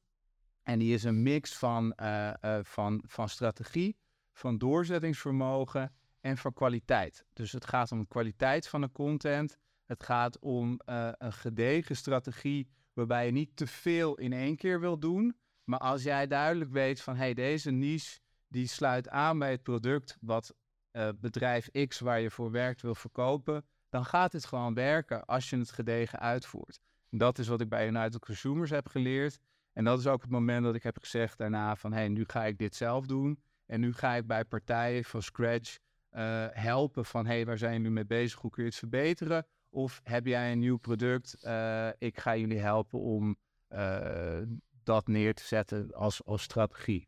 En 0.63 0.79
die 0.79 0.93
is 0.93 1.03
een 1.03 1.24
mix 1.24 1.57
van, 1.57 1.93
uh, 2.01 2.33
van, 2.62 3.03
van 3.07 3.29
strategie, 3.29 3.98
van 4.33 4.57
doorzettingsvermogen 4.57 5.93
en 6.21 6.38
van 6.38 6.53
kwaliteit. 6.53 7.25
Dus 7.33 7.51
het 7.51 7.65
gaat 7.65 7.91
om 7.91 7.99
de 7.99 8.07
kwaliteit 8.07 8.67
van 8.67 8.81
de 8.81 8.91
content. 8.91 9.57
Het 9.85 10.03
gaat 10.03 10.39
om 10.39 10.79
uh, 10.85 11.09
een 11.17 11.33
gedegen 11.33 11.95
strategie 11.95 12.69
waarbij 12.93 13.25
je 13.25 13.31
niet 13.31 13.55
te 13.55 13.67
veel 13.67 14.15
in 14.15 14.33
één 14.33 14.55
keer 14.55 14.79
wil 14.79 14.99
doen. 14.99 15.35
Maar 15.63 15.79
als 15.79 16.03
jij 16.03 16.27
duidelijk 16.27 16.71
weet 16.71 17.01
van 17.01 17.15
hey, 17.15 17.33
deze 17.33 17.71
niche 17.71 18.19
die 18.47 18.67
sluit 18.67 19.09
aan 19.09 19.39
bij 19.39 19.51
het 19.51 19.63
product 19.63 20.17
wat 20.21 20.53
uh, 20.91 21.09
bedrijf 21.15 21.69
X 21.88 21.99
waar 21.99 22.19
je 22.19 22.31
voor 22.31 22.51
werkt 22.51 22.81
wil 22.81 22.95
verkopen, 22.95 23.65
dan 23.89 24.05
gaat 24.05 24.31
het 24.31 24.45
gewoon 24.45 24.73
werken 24.73 25.25
als 25.25 25.49
je 25.49 25.57
het 25.57 25.71
gedegen 25.71 26.19
uitvoert. 26.19 26.79
dat 27.09 27.38
is 27.38 27.47
wat 27.47 27.61
ik 27.61 27.69
bij 27.69 27.88
United 27.88 28.19
Consumers 28.19 28.69
heb 28.69 28.88
geleerd. 28.88 29.39
En 29.73 29.83
dat 29.83 29.99
is 29.99 30.07
ook 30.07 30.21
het 30.21 30.31
moment 30.31 30.63
dat 30.63 30.75
ik 30.75 30.83
heb 30.83 30.97
gezegd 30.99 31.38
daarna 31.38 31.75
van 31.75 31.93
hey, 31.93 32.07
nu 32.07 32.23
ga 32.27 32.45
ik 32.45 32.57
dit 32.57 32.75
zelf 32.75 33.05
doen. 33.05 33.41
En 33.65 33.79
nu 33.79 33.93
ga 33.93 34.15
ik 34.15 34.27
bij 34.27 34.45
partijen 34.45 35.03
van 35.03 35.21
scratch 35.21 35.77
uh, 36.12 36.46
helpen 36.51 37.06
van 37.06 37.25
hey, 37.25 37.46
waar 37.46 37.58
zijn 37.58 37.75
jullie 37.75 37.89
mee 37.89 38.06
bezig? 38.06 38.39
Hoe 38.39 38.51
kun 38.51 38.63
je 38.63 38.70
het 38.70 38.78
verbeteren? 38.78 39.46
Of 39.70 40.01
heb 40.04 40.25
jij 40.25 40.51
een 40.51 40.60
nieuw 40.60 40.78
product? 40.78 41.38
Uh, 41.44 41.89
ik 41.98 42.20
ga 42.20 42.36
jullie 42.38 42.60
helpen 42.60 43.00
om 43.00 43.38
uh, 43.70 44.42
dat 44.84 45.08
neer 45.08 45.34
te 45.34 45.44
zetten 45.44 45.94
als, 45.94 46.25
als 46.25 46.42
strategie. 46.42 47.08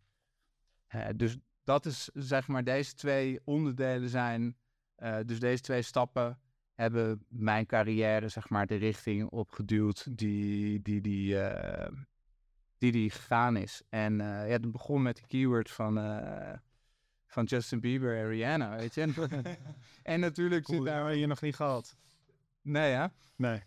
dus 1.15 1.37
dat 1.63 1.85
is 1.85 2.09
zeg 2.13 2.47
maar, 2.47 2.63
deze 2.63 2.93
twee 2.93 3.39
onderdelen 3.43 4.09
zijn, 4.09 4.57
dus 5.25 5.39
deze 5.39 5.61
twee 5.61 5.81
stappen 5.81 6.39
hebben 6.73 7.25
mijn 7.27 7.65
carrière 7.65 8.29
zeg 8.29 8.49
maar 8.49 8.67
de 8.67 8.75
richting 8.75 9.29
opgeduwd 9.29 10.17
die 10.17 10.81
die, 10.81 11.01
die, 11.01 11.35
die, 12.77 12.91
die 12.91 13.09
gegaan 13.09 13.57
is. 13.57 13.81
En 13.89 14.17
ja, 14.17 14.45
het 14.45 14.71
begon 14.71 15.01
met 15.01 15.15
de 15.15 15.27
keyword 15.27 15.71
van 15.71 15.97
van 17.31 17.43
Justin 17.43 17.79
Bieber 17.79 18.17
en 18.17 18.27
Rihanna, 18.27 18.75
weet 18.75 18.93
je. 18.93 19.01
En, 20.03 20.19
natuurlijk 20.29 20.65
zit 20.67 20.85
daar... 20.85 21.15
je 21.15 21.27
nog 21.27 21.41
niet 21.41 21.55
gehad? 21.55 21.95
Nee, 22.61 22.91
ja? 22.91 23.11
Nee. 23.35 23.63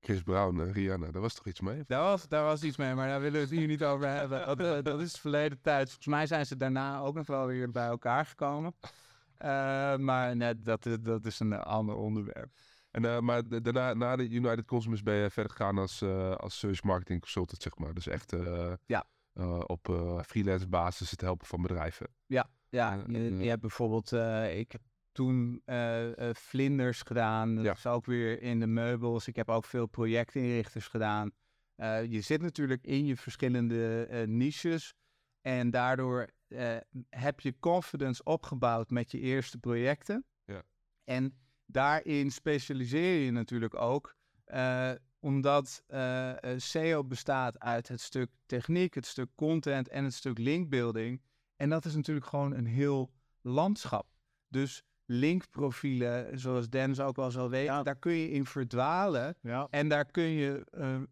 Chris 0.00 0.22
Brown 0.22 0.60
en 0.60 0.72
Rihanna, 0.72 1.10
daar 1.10 1.22
was 1.22 1.34
toch 1.34 1.46
iets 1.46 1.60
mee? 1.60 1.84
Daar 1.86 2.02
was, 2.02 2.28
daar 2.28 2.44
was 2.44 2.62
iets 2.62 2.76
mee, 2.76 2.94
maar 2.94 3.08
daar 3.08 3.20
willen 3.20 3.40
we 3.40 3.46
het 3.46 3.58
hier 3.58 3.66
niet 3.66 3.84
over 3.84 4.08
hebben. 4.08 4.56
Dat, 4.56 4.84
dat 4.84 5.00
is 5.00 5.16
verleden 5.16 5.60
tijd. 5.60 5.86
Volgens 5.86 6.06
mij 6.06 6.26
zijn 6.26 6.46
ze 6.46 6.56
daarna 6.56 6.98
ook 6.98 7.14
nog 7.14 7.26
wel 7.26 7.46
weer 7.46 7.70
bij 7.70 7.86
elkaar 7.86 8.26
gekomen. 8.26 8.74
Uh, 9.38 9.96
maar 9.96 10.36
net, 10.36 10.64
dat, 10.64 10.88
dat 11.00 11.24
is 11.24 11.40
een 11.40 11.52
ander 11.52 11.94
onderwerp. 11.94 12.50
En, 12.90 13.04
uh, 13.04 13.18
maar 13.18 13.48
daarna, 13.48 13.94
na 13.94 14.16
de 14.16 14.28
United 14.28 14.64
Consumers 14.64 15.02
ben 15.02 15.14
je 15.14 15.30
verder 15.30 15.52
gegaan 15.52 15.78
als, 15.78 16.02
uh, 16.02 16.34
als 16.34 16.58
search 16.58 16.82
marketing 16.82 17.20
consultant, 17.20 17.62
zeg 17.62 17.78
maar. 17.78 17.94
Dus 17.94 18.06
echt 18.06 18.36
ja. 18.86 19.06
Uh, 19.34 19.60
op 19.66 19.88
uh, 19.88 20.22
freelance 20.22 20.68
basis 20.68 21.10
het 21.10 21.20
helpen 21.20 21.46
van 21.46 21.62
bedrijven. 21.62 22.06
Ja, 22.26 22.50
ja. 22.68 23.04
je, 23.06 23.36
je 23.36 23.48
hebt 23.48 23.60
bijvoorbeeld, 23.60 24.12
ik 24.56 24.72
heb 24.72 24.82
toen 25.12 25.62
vlinders 26.32 27.02
gedaan. 27.02 27.54
Dat 27.54 27.64
ja. 27.64 27.72
is 27.72 27.86
ook 27.86 28.06
weer 28.06 28.42
in 28.42 28.60
de 28.60 28.66
meubels. 28.66 29.28
Ik 29.28 29.36
heb 29.36 29.48
ook 29.48 29.64
veel 29.64 29.86
projectinrichters 29.86 30.88
gedaan. 30.88 31.30
je 32.08 32.20
zit 32.20 32.42
natuurlijk 32.42 32.86
in 32.86 33.06
je 33.06 33.16
verschillende 33.16 34.08
niches. 34.26 34.94
En 35.40 35.70
daardoor 35.70 36.28
heb 37.08 37.40
je 37.40 37.58
confidence 37.58 38.22
opgebouwd 38.22 38.90
met 38.90 39.10
je 39.10 39.18
eerste 39.18 39.58
projecten. 39.58 40.24
Ja. 40.44 40.62
En 41.04 41.38
daarin 41.66 42.30
specialiseer 42.30 43.24
je 43.24 43.30
natuurlijk 43.30 43.74
ook. 43.74 44.16
eh, 44.44 44.92
omdat 45.24 45.82
eh, 45.86 46.30
eh, 46.30 46.58
SEO 46.58 47.04
bestaat 47.04 47.58
uit 47.58 47.88
het 47.88 48.00
stuk 48.00 48.30
techniek, 48.46 48.94
het 48.94 49.06
stuk 49.06 49.28
content 49.34 49.88
en 49.88 50.04
het 50.04 50.14
stuk 50.14 50.38
linkbuilding. 50.38 51.22
En 51.56 51.68
dat 51.68 51.84
is 51.84 51.94
natuurlijk 51.94 52.26
gewoon 52.26 52.54
een 52.54 52.66
heel 52.66 53.10
landschap. 53.40 54.06
Dus 54.48 54.82
linkprofielen, 55.04 56.38
zoals 56.38 56.68
Dennis 56.68 57.00
ook 57.00 57.16
wel 57.16 57.30
zal 57.30 57.50
weten, 57.50 57.74
Ja. 57.74 57.82
daar 57.82 57.96
kun 57.98 58.12
je 58.12 58.30
in 58.30 58.44
verdwalen. 58.44 59.36
Ja. 59.40 59.66
En 59.70 59.88
daar 59.88 60.04
kun 60.04 60.22
je 60.28 60.64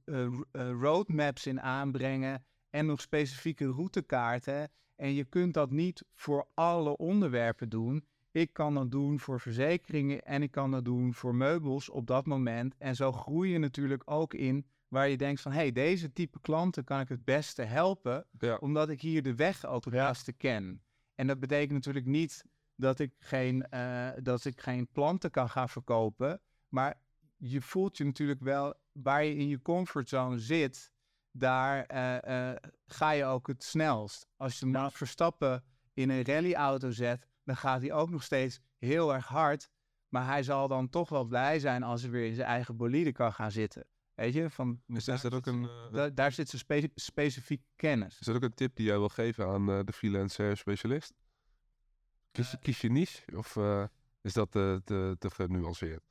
eh, 0.02 0.70
roadmaps 0.80 1.46
in 1.46 1.60
aanbrengen 1.60 2.44
en 2.70 2.86
nog 2.86 3.00
specifieke 3.00 3.66
routekaarten. 3.66 4.70
En 4.96 5.14
je 5.14 5.24
kunt 5.24 5.54
dat 5.54 5.70
niet 5.70 6.04
voor 6.14 6.46
alle 6.54 6.96
onderwerpen 6.96 7.68
doen. 7.68 8.06
Ik 8.32 8.52
kan 8.52 8.74
dat 8.74 8.90
doen 8.90 9.20
voor 9.20 9.40
verzekeringen 9.40 10.22
en 10.24 10.42
ik 10.42 10.50
kan 10.50 10.70
dat 10.70 10.84
doen 10.84 11.14
voor 11.14 11.34
meubels 11.34 11.88
op 11.88 12.06
dat 12.06 12.26
moment. 12.26 12.74
En 12.78 12.96
zo 12.96 13.12
groei 13.12 13.50
je 13.50 13.58
natuurlijk 13.58 14.02
ook 14.04 14.34
in 14.34 14.66
waar 14.88 15.08
je 15.08 15.16
denkt 15.16 15.40
van... 15.40 15.52
hé, 15.52 15.58
hey, 15.58 15.72
deze 15.72 16.12
type 16.12 16.40
klanten 16.40 16.84
kan 16.84 17.00
ik 17.00 17.08
het 17.08 17.24
beste 17.24 17.62
helpen... 17.62 18.26
Ja. 18.38 18.56
omdat 18.56 18.88
ik 18.88 19.00
hier 19.00 19.22
de 19.22 19.34
weg 19.34 19.66
ook 19.66 19.84
het 19.84 19.94
beste 19.94 20.32
ken. 20.32 20.82
En 21.14 21.26
dat 21.26 21.40
betekent 21.40 21.72
natuurlijk 21.72 22.06
niet 22.06 22.44
dat 22.76 22.98
ik 22.98 23.12
geen, 23.18 23.68
eh, 23.68 24.08
dat 24.22 24.44
ik 24.44 24.60
geen 24.60 24.88
planten 24.92 25.30
kan 25.30 25.48
gaan 25.48 25.68
verkopen... 25.68 26.40
maar 26.68 27.00
je 27.36 27.60
voelt 27.60 27.96
je 27.96 28.04
natuurlijk 28.04 28.40
wel 28.40 28.74
waar 28.92 29.24
je 29.24 29.36
in 29.36 29.48
je 29.48 29.62
comfortzone 29.62 30.38
zit, 30.38 30.92
daar 31.30 31.84
eh, 31.84 32.50
eh, 32.50 32.56
ga 32.86 33.10
je 33.10 33.24
ook 33.24 33.46
het 33.46 33.64
snelst. 33.64 34.26
Als 34.36 34.58
je 34.58 34.66
Max 34.66 34.96
Verstappen 34.96 35.64
in 35.94 36.10
een 36.10 36.24
rallyauto 36.24 36.90
zet, 36.90 37.26
dan 37.44 37.56
gaat 37.56 37.80
hij 37.80 37.92
ook 37.92 38.10
nog 38.10 38.22
steeds 38.22 38.60
heel 38.78 39.14
erg 39.14 39.26
hard. 39.26 39.68
Maar 40.08 40.26
hij 40.26 40.42
zal 40.42 40.68
dan 40.68 40.88
toch 40.88 41.08
wel 41.08 41.24
blij 41.24 41.58
zijn 41.58 41.82
als 41.82 42.02
hij 42.02 42.10
weer 42.10 42.26
in 42.26 42.34
zijn 42.34 42.46
eigen 42.46 42.76
bolide 42.76 43.12
kan 43.12 43.32
gaan 43.32 43.50
zitten. 43.50 43.86
Weet 44.14 44.34
je, 44.34 44.50
van, 44.50 44.82
Is, 44.86 45.04
daar 45.04 45.14
is 45.14 45.20
dat 45.22 45.34
ook 45.34 45.44
zit 45.44 45.54
een, 45.54 45.64
eh, 45.64 45.92
da- 45.92 46.10
daar 46.10 46.32
zit 46.32 46.48
zijn 46.48 46.60
spe- 46.62 46.90
specifieke 46.94 47.64
kennis. 47.76 48.18
is 48.20 48.26
dat 48.26 48.34
ook 48.36 48.42
een 48.42 48.54
tip 48.54 48.76
die 48.76 48.86
jij 48.86 48.98
wil 48.98 49.08
geven 49.08 49.46
aan 49.46 49.70
eh, 49.70 49.80
de 49.84 49.92
freelance 49.92 50.52
specialist? 50.56 51.12
Kies, 52.32 52.50
je- 52.50 52.58
kies 52.58 52.80
je 52.80 52.90
niche 52.90 53.36
of 53.36 53.56
eh, 53.56 53.84
is 54.22 54.32
dat 54.32 54.50
te, 54.50 54.80
te, 54.84 55.16
te 55.18 55.30
genuanceerd? 55.30 56.02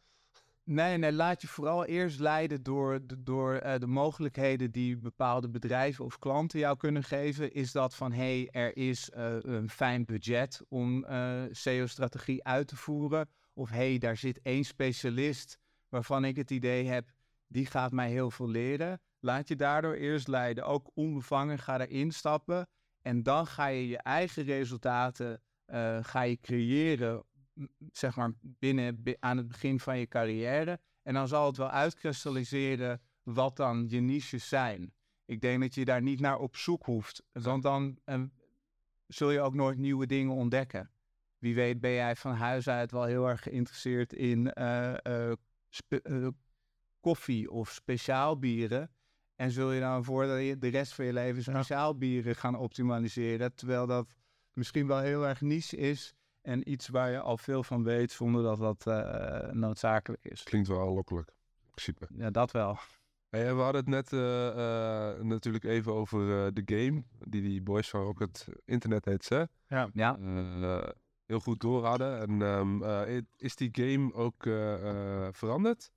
Nee, 0.72 0.98
nee, 0.98 1.12
laat 1.12 1.42
je 1.42 1.48
vooral 1.48 1.86
eerst 1.86 2.20
leiden 2.20 2.63
door, 2.63 3.00
de, 3.06 3.24
door 3.24 3.56
eh, 3.56 3.80
de 3.80 3.88
mogelijkheden 3.88 4.72
die 4.72 4.98
bepaalde 4.98 5.50
bedrijven 5.50 6.06
of 6.06 6.20
klanten 6.20 6.60
jou 6.60 6.78
kunnen 6.78 7.04
geven. 7.04 7.54
Is 7.54 7.72
dat 7.72 7.96
van, 7.96 8.12
hé, 8.12 8.42
hey, 8.42 8.50
er 8.51 8.78
is 8.78 9.10
eh, 9.10 9.36
een 9.42 9.70
fijn 9.70 10.06
budget 10.06 10.62
om 10.70 11.04
eh 11.04 11.42
SEO-strategie 11.51 12.44
uit 12.44 12.68
te 12.68 12.75
voeren. 12.75 13.30
Of 13.54 13.70
hé, 13.70 13.75
hey, 13.90 13.98
daar 13.98 14.18
zit 14.18 14.42
één 14.42 14.63
specialist 14.63 15.58
waarvan 15.90 16.25
ik 16.25 16.36
het 16.36 16.51
idee 16.51 16.88
heb, 16.88 17.10
die 17.48 17.66
gaat 17.66 17.92
mij 17.92 18.10
heel 18.10 18.32
veel 18.32 18.50
leren. 18.50 19.01
Laat 19.20 19.48
je 19.48 19.56
daardoor 19.56 19.94
eerst 19.94 20.28
leiden, 20.28 20.66
ook 20.66 20.92
onbevangen, 20.94 21.60
ga 21.60 21.80
erin 21.80 22.12
stappen. 22.12 22.68
En 23.01 23.24
dan 23.24 23.48
ga 23.48 23.68
je 23.68 23.88
je 23.88 23.98
eigen 23.98 24.44
resultaten 24.44 25.42
ga 26.01 26.22
je 26.22 26.38
creëren 26.42 27.24
zeg 27.91 28.15
maar 28.15 28.32
binnen 28.41 29.03
bi- 29.03 29.15
aan 29.20 29.38
het 29.38 29.48
begin 29.48 29.80
van 29.80 29.98
je 30.00 30.08
carrière. 30.08 30.80
En 31.03 31.13
dan 31.13 31.27
zal 31.27 31.46
het 31.46 31.58
wel 31.58 31.70
uitkristalliseren 31.70 33.01
wat 33.24 33.56
dan 33.56 33.86
je 33.89 34.00
niches 34.00 34.48
zijn. 34.48 34.94
Ik 35.25 35.41
denk 35.41 35.62
dat 35.62 35.75
je 35.75 35.86
daar 35.86 36.01
niet 36.01 36.20
naar 36.20 36.39
op 36.39 36.56
zoek 36.56 36.86
hoeft. 36.86 37.24
Want 37.32 37.63
dan 37.63 38.00
eh, 38.03 38.22
zul 39.08 39.32
je 39.32 39.41
ook 39.41 39.53
nooit 39.53 39.77
nieuwe 39.77 40.06
dingen 40.06 40.34
ontdekken. 40.34 40.91
Wie 41.38 41.56
weet 41.56 41.80
ben 41.80 41.91
jij 41.91 42.15
van 42.15 42.34
huis 42.34 42.70
uit 42.70 42.91
wel 42.91 43.03
heel 43.03 43.27
erg 43.27 43.44
geïnteresseerd 43.44 44.13
in 44.13 44.53
eh, 44.53 45.06
eh, 45.06 45.32
eh, 45.88 46.27
koffie 47.00 47.51
of 47.51 47.70
speciaalbieren. 47.70 48.91
En 49.36 49.51
zul 49.51 49.72
je 49.72 49.80
dan 49.80 50.44
je 50.44 50.58
de 50.58 50.68
rest 50.68 50.94
van 50.94 51.06
je 51.06 51.13
leven 51.13 51.44
speciaalbieren 51.44 52.36
gaan 52.36 52.56
optimaliseren. 52.56 53.56
Terwijl 53.56 53.88
dat 53.88 54.08
misschien 54.53 54.88
wel 54.88 55.00
heel 55.00 55.27
erg 55.27 55.41
niche 55.41 55.77
is. 55.77 56.13
En 56.42 56.72
iets 56.72 56.88
waar 56.88 57.12
je 57.12 57.20
al 57.20 57.38
veel 57.38 57.64
van 57.64 57.84
weet 57.84 58.12
zonder 58.12 58.44
dat 58.44 58.60
dat 58.60 58.88
eh, 58.88 59.52
noodzakelijk 59.52 60.26
is. 60.26 60.44
Klinkt 60.44 60.68
wel 60.68 60.94
lokkelijk, 60.94 61.28
in 61.64 61.70
principe. 61.72 62.08
Ja, 62.18 62.30
dat 62.30 62.52
wel. 62.52 62.77
Hey, 63.30 63.56
we 63.56 63.62
hadden 63.62 63.82
het 63.82 63.90
net 63.90 64.14
eh, 64.14 64.48
eh, 65.10 65.22
natuurlijk 65.22 65.64
even 65.64 65.94
over 65.94 66.46
eh, 66.46 66.51
de 66.54 66.62
game, 66.66 67.04
die 67.27 67.42
die 67.42 67.62
boys 67.62 67.90
van 67.90 68.01
Rocket 68.01 68.48
Internet 68.66 69.06
heet, 69.06 69.30
hè? 69.30 69.44
Ja. 69.68 69.90
Ja. 69.94 70.18
Eh, 70.18 70.90
heel 71.25 71.40
goed 71.40 71.60
door 71.60 71.86
hadden. 71.86 72.20
En 72.20 72.42
ehm, 72.42 72.84
eh, 72.84 73.22
is 73.38 73.56
die 73.56 73.70
game 73.72 74.14
ook 74.14 74.46
eh, 74.46 75.25
eh, 75.27 75.34
veranderd? 75.34 75.92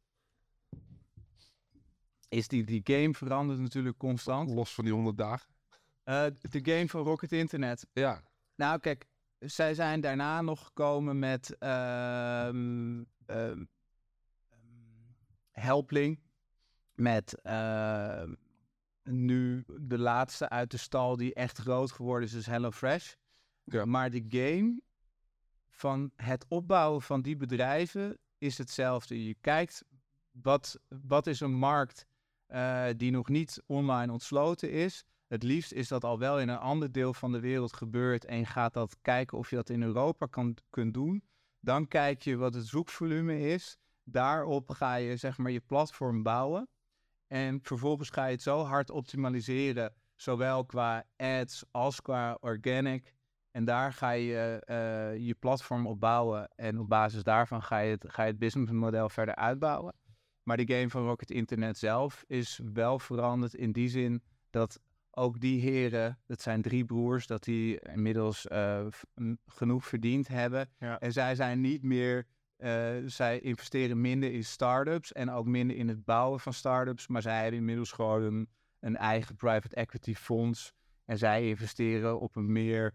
Is 2.28 2.48
die, 2.48 2.64
die 2.64 2.80
game 2.84 3.14
verandert 3.14 3.58
natuurlijk 3.58 3.98
constant. 3.98 4.50
Los 4.50 4.74
van 4.74 4.84
die 4.84 4.92
100 4.92 5.18
dagen? 5.18 5.48
Eh, 6.02 6.26
de 6.40 6.60
game 6.72 6.88
van 6.88 7.02
Rocket 7.02 7.32
Internet. 7.32 7.86
Ja, 7.92 8.22
Nou, 8.56 8.78
kijk, 8.80 9.06
zij 9.44 9.74
zijn 9.74 10.00
daarna 10.00 10.42
nog 10.42 10.64
gekomen 10.64 11.18
met 11.18 11.56
ehm, 11.58 13.02
ehm, 13.26 13.64
Helpling. 15.50 16.22
Met 16.94 17.40
ehm, 17.42 18.34
nu 19.02 19.64
de 19.80 19.98
laatste 19.98 20.48
uit 20.48 20.70
de 20.70 20.76
stal 20.76 21.16
die 21.16 21.34
echt 21.34 21.58
groot 21.58 21.92
geworden 21.92 22.28
is, 22.28 22.34
is 22.34 22.46
HelloFresh. 22.46 23.14
Ja. 23.64 23.84
Maar 23.84 24.10
de 24.10 24.24
game 24.28 24.80
van 25.68 26.10
het 26.16 26.44
opbouwen 26.48 27.02
van 27.02 27.22
die 27.22 27.36
bedrijven 27.36 28.18
is 28.38 28.58
hetzelfde. 28.58 29.24
Je 29.26 29.36
kijkt, 29.40 29.84
wat, 30.30 30.78
wat 30.88 31.26
is 31.26 31.40
een 31.40 31.54
markt 31.54 32.06
eh, 32.46 32.86
die 32.96 33.10
nog 33.10 33.28
niet 33.28 33.62
online 33.66 34.12
ontsloten 34.12 34.70
is? 34.70 35.04
Het 35.26 35.42
liefst 35.42 35.72
is 35.72 35.88
dat 35.88 36.04
al 36.04 36.18
wel 36.18 36.40
in 36.40 36.48
een 36.48 36.58
ander 36.58 36.92
deel 36.92 37.14
van 37.14 37.32
de 37.32 37.40
wereld 37.40 37.72
gebeurd 37.72 38.24
en 38.24 38.38
je 38.38 38.46
gaat 38.46 38.72
dat 38.72 38.96
kijken 39.02 39.38
of 39.38 39.50
je 39.50 39.56
dat 39.56 39.68
in 39.68 39.82
Europa 39.82 40.26
kan, 40.26 40.56
kunt 40.70 40.94
doen. 40.94 41.24
Dan 41.60 41.88
kijk 41.88 42.22
je 42.22 42.36
wat 42.36 42.54
het 42.54 42.66
zoekvolume 42.66 43.40
is. 43.40 43.78
Daarop 44.02 44.70
ga 44.70 44.94
je 44.94 45.16
zeg 45.16 45.38
maar 45.38 45.50
je 45.50 45.60
platform 45.60 46.22
bouwen. 46.22 46.68
En 47.26 47.60
vervolgens 47.62 48.10
ga 48.10 48.24
je 48.24 48.32
het 48.32 48.42
zo 48.42 48.62
hard 48.62 48.90
optimaliseren, 48.90 49.94
zowel 50.16 50.64
qua 50.64 51.04
ads 51.16 51.64
als 51.70 52.02
qua 52.02 52.38
organic. 52.40 53.14
En 53.50 53.64
daar 53.64 53.92
ga 53.92 54.10
je 54.10 54.62
eh, 54.64 55.26
je 55.26 55.34
platform 55.34 55.86
op 55.86 56.00
bouwen. 56.00 56.48
En 56.54 56.78
op 56.78 56.88
basis 56.88 57.22
daarvan 57.22 57.62
ga 57.62 57.78
je 57.78 57.90
het, 57.90 58.04
ga 58.08 58.22
je 58.22 58.30
het 58.30 58.38
businessmodel 58.38 59.08
verder 59.08 59.34
uitbouwen. 59.34 59.94
Maar 60.42 60.56
de 60.56 60.74
game 60.74 60.90
van 60.90 61.04
Rocket 61.04 61.30
Internet 61.30 61.78
zelf 61.78 62.24
is 62.26 62.60
wel 62.72 62.98
veranderd 62.98 63.54
in 63.54 63.72
die 63.72 63.88
zin 63.88 64.22
dat 64.50 64.80
ook 65.16 65.40
die 65.40 65.60
heren, 65.60 66.18
dat 66.26 66.40
zijn 66.40 66.62
drie 66.62 66.84
broers, 66.84 67.26
dat 67.26 67.44
die 67.44 67.80
inmiddels 67.80 68.46
eh, 68.46 68.86
genoeg 69.46 69.86
verdiend 69.86 70.28
hebben. 70.28 70.70
Ja. 70.78 70.98
En 71.00 71.12
zij 71.12 71.34
zijn 71.34 71.60
niet 71.60 71.82
meer, 71.82 72.26
eh, 72.56 72.94
zij 73.06 73.40
investeren 73.40 74.00
minder 74.00 74.32
in 74.32 74.44
start-ups 74.44 75.12
en 75.12 75.30
ook 75.30 75.46
minder 75.46 75.76
in 75.76 75.88
het 75.88 76.04
bouwen 76.04 76.40
van 76.40 76.52
start-ups. 76.52 77.06
Maar 77.06 77.22
zij 77.22 77.40
hebben 77.40 77.58
inmiddels 77.58 77.92
gewoon 77.92 78.22
een, 78.22 78.48
een 78.80 78.96
eigen 78.96 79.36
private 79.36 79.74
equity 79.74 80.14
fonds. 80.14 80.72
En 81.04 81.18
zij 81.18 81.48
investeren 81.48 82.20
op 82.20 82.36
een 82.36 82.52
meer 82.52 82.94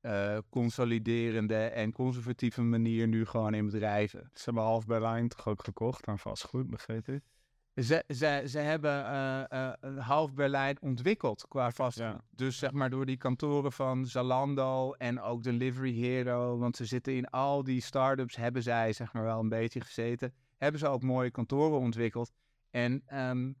eh, 0.00 0.38
consoliderende 0.48 1.56
en 1.56 1.92
conservatieve 1.92 2.62
manier 2.62 3.08
nu 3.08 3.26
gewoon 3.26 3.54
in 3.54 3.66
bedrijven. 3.66 4.30
Ze 4.32 4.42
hebben 4.44 4.62
half 4.62 4.86
Berlijn 4.86 5.28
toch 5.28 5.48
ook 5.48 5.64
gekocht 5.64 6.06
aan 6.06 6.18
vastgoed, 6.18 6.70
begreep 6.70 7.08
ik? 7.08 7.22
Ze, 7.82 8.04
ze, 8.08 8.42
ze 8.46 8.58
hebben 8.58 9.04
eh, 9.06 9.50
eh, 9.50 9.72
een 9.80 9.98
half 9.98 10.34
Berlijn 10.34 10.80
ontwikkeld 10.80 11.48
qua 11.48 11.70
vast. 11.70 11.98
Ja. 11.98 12.20
Dus 12.30 12.58
zeg 12.58 12.72
maar 12.72 12.90
door 12.90 13.06
die 13.06 13.16
kantoren 13.16 13.72
van 13.72 14.06
Zalando 14.06 14.92
en 14.92 15.20
ook 15.20 15.42
Delivery 15.42 15.94
Hero. 15.94 16.58
Want 16.58 16.76
ze 16.76 16.84
zitten 16.84 17.16
in 17.16 17.30
al 17.30 17.64
die 17.64 17.80
start-ups, 17.80 18.36
hebben 18.36 18.62
zij 18.62 18.92
zeg 18.92 19.12
maar 19.12 19.22
wel 19.22 19.40
een 19.40 19.48
beetje 19.48 19.80
gezeten. 19.80 20.34
Hebben 20.56 20.80
ze 20.80 20.88
ook 20.88 21.02
mooie 21.02 21.30
kantoren 21.30 21.78
ontwikkeld. 21.78 22.32
En 22.70 23.02
ehm, 23.06 23.52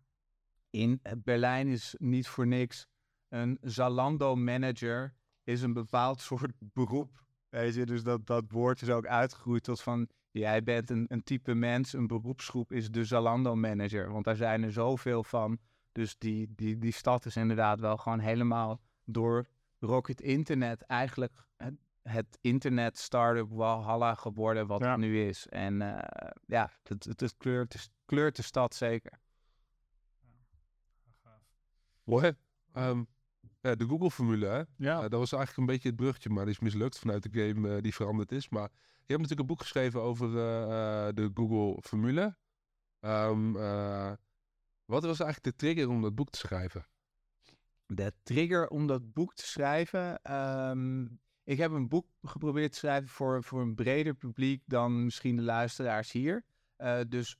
in 0.70 1.00
Berlijn 1.18 1.68
is 1.68 1.94
niet 1.98 2.28
voor 2.28 2.46
niks 2.46 2.86
een 3.28 3.58
Zalando 3.60 4.36
manager 4.36 5.14
is 5.44 5.62
een 5.62 5.72
bepaald 5.72 6.20
soort 6.20 6.52
beroep. 6.58 7.24
Weet 7.48 7.74
je, 7.74 7.86
dus 7.86 8.02
dat, 8.02 8.26
dat 8.26 8.44
woord 8.48 8.82
is 8.82 8.90
ook 8.90 9.06
uitgegroeid 9.06 9.62
tot 9.62 9.80
van 9.80 10.08
Jij 10.38 10.62
bent 10.62 10.90
een, 10.90 11.04
een 11.08 11.22
type 11.22 11.54
mens, 11.54 11.92
een 11.92 12.06
beroepsgroep 12.06 12.72
is 12.72 12.90
de 12.90 13.04
Zalando 13.04 13.54
manager. 13.54 14.12
Want 14.12 14.24
daar 14.24 14.36
zijn 14.36 14.62
er 14.62 14.72
zoveel 14.72 15.24
van. 15.24 15.58
Dus 15.92 16.18
die, 16.18 16.52
die, 16.56 16.78
die 16.78 16.92
stad 16.92 17.24
is 17.24 17.36
inderdaad 17.36 17.80
wel 17.80 17.96
gewoon 17.96 18.18
helemaal 18.18 18.80
door 19.04 19.46
Rocket 19.78 20.20
Internet 20.20 20.82
eigenlijk 20.82 21.32
het, 21.56 21.74
het 22.02 22.38
internet 22.40 22.98
startup 22.98 23.50
Walhalla 23.50 24.14
geworden 24.14 24.66
wat 24.66 24.80
Ja. 24.80 24.90
het 24.90 24.98
nu 25.00 25.20
is. 25.22 25.46
En 25.48 25.82
eh, 25.82 26.28
ja, 26.46 26.70
het, 26.82 27.04
het, 27.04 27.20
het 27.20 27.36
kleurt, 27.36 27.72
de, 27.72 27.78
kleurt 28.04 28.36
de 28.36 28.42
stad 28.42 28.74
zeker. 28.74 29.18
mooi. 32.04 32.32
Ehm, 32.72 33.02
ja, 33.60 33.74
de 33.74 33.86
Google-formule, 33.86 34.46
hè? 34.46 34.62
Ja, 34.76 34.94
Eh, 34.96 35.00
dat 35.00 35.10
was 35.10 35.32
eigenlijk 35.32 35.56
een 35.56 35.74
beetje 35.74 35.88
het 35.88 35.96
bruggetje, 35.96 36.30
maar 36.30 36.44
die 36.44 36.54
is 36.54 36.60
mislukt 36.60 36.98
vanuit 36.98 37.32
de 37.32 37.48
game 37.48 37.76
eh, 37.76 37.82
die 37.82 37.94
veranderd 37.94 38.32
is. 38.32 38.48
Maar 38.48 38.70
hebt 39.14 39.20
natuurlijk 39.20 39.40
een 39.40 39.46
boek 39.46 39.60
geschreven 39.60 40.02
over 40.02 40.36
eh, 40.36 40.62
eh, 41.08 41.14
de 41.14 41.30
Google-formule. 41.34 42.36
Ehm, 43.00 43.56
eh, 43.56 44.12
wat 44.84 45.04
was 45.04 45.20
eigenlijk 45.20 45.42
de 45.42 45.66
trigger 45.66 45.88
om 45.88 46.02
dat 46.02 46.14
boek 46.14 46.30
te 46.30 46.38
schrijven? 46.38 46.86
De 47.86 48.12
trigger 48.22 48.68
om 48.68 48.86
dat 48.86 49.12
boek 49.12 49.34
te 49.34 49.46
schrijven. 49.46 50.22
ehm, 50.22 51.04
ik 51.44 51.58
heb 51.58 51.70
een 51.70 51.88
boek 51.88 52.06
geprobeerd 52.22 52.72
te 52.72 52.78
schrijven 52.78 53.08
voor, 53.08 53.42
voor 53.42 53.60
een 53.60 53.74
breder 53.74 54.14
publiek 54.14 54.62
dan 54.66 55.04
misschien 55.04 55.36
de 55.36 55.42
luisteraars 55.42 56.12
hier. 56.12 56.44
Dus 57.08 57.36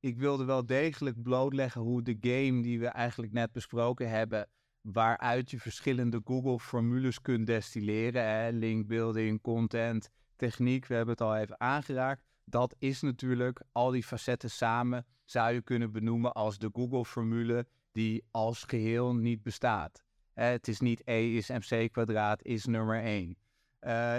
ik 0.00 0.18
wilde 0.18 0.44
wel 0.44 0.66
degelijk 0.66 1.22
blootleggen 1.22 1.80
hoe 1.80 2.02
de 2.02 2.16
game 2.20 2.62
die 2.62 2.80
we 2.80 2.86
eigenlijk 2.86 3.32
net 3.32 3.52
besproken 3.52 4.10
hebben, 4.10 4.48
waaruit 4.80 5.50
je 5.50 5.60
verschillende 5.60 6.20
Google-formules 6.24 7.20
kunt 7.20 7.46
destilleren. 7.46 8.24
Hè? 8.24 8.50
Linkbuilding, 8.50 9.40
content, 9.40 10.10
techniek, 10.40 10.86
we 10.86 10.94
hebben 10.94 11.12
het 11.14 11.22
al 11.22 11.36
even 11.36 11.60
aangeraakt. 11.60 12.24
Dat 12.44 12.74
is 12.78 13.00
natuurlijk 13.00 13.62
al 13.72 13.90
die 13.90 14.02
facetten 14.04 14.50
samen, 14.50 15.06
zou 15.24 15.52
je 15.52 15.62
kunnen 15.62 15.92
benoemen 15.92 16.32
als 16.32 16.58
de 16.58 16.70
Google-formule 16.72 17.66
die 17.92 18.24
als 18.30 18.62
geheel 18.62 19.14
niet 19.14 19.42
bestaat. 19.42 20.02
Hè, 20.34 20.44
het 20.44 20.68
is 20.68 20.80
niet 20.80 21.02
E 21.04 21.36
is 21.36 21.48
mc 21.48 21.92
kwadraat 21.92 22.42
is 22.44 22.66
nummer 22.66 23.02
1 23.02 23.36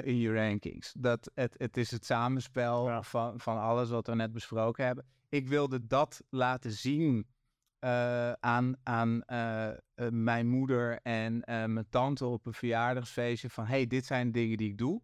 in 0.06 0.18
je 0.18 0.34
rankings. 0.34 0.94
Dat, 0.98 1.32
het, 1.34 1.56
het 1.58 1.78
is 1.78 1.92
het 1.92 2.06
samenspel 2.06 2.88
Ja. 2.88 3.02
van, 3.04 3.40
van 3.40 3.60
alles 3.60 3.90
wat 3.90 4.08
we 4.08 4.16
net 4.16 4.32
besproken 4.32 4.86
hebben. 4.86 5.06
Ik 5.30 5.48
wilde 5.48 5.88
dat 5.88 6.22
laten 6.30 6.72
zien 6.72 7.28
eh, 7.80 8.32
aan, 8.32 8.76
aan 8.84 9.24
eh, 9.24 9.68
eh, 9.70 9.76
mijn 10.10 10.48
moeder 10.48 11.00
en 11.02 11.44
eh, 11.44 11.66
mijn 11.66 11.90
tante 11.90 12.26
op 12.26 12.46
een 12.46 12.54
verjaardagsfeestje 12.54 13.50
van 13.50 13.66
hey, 13.66 13.88
dit 13.88 14.06
zijn 14.06 14.32
dingen 14.32 14.58
die 14.58 14.70
ik 14.70 14.78
doe. 14.78 15.02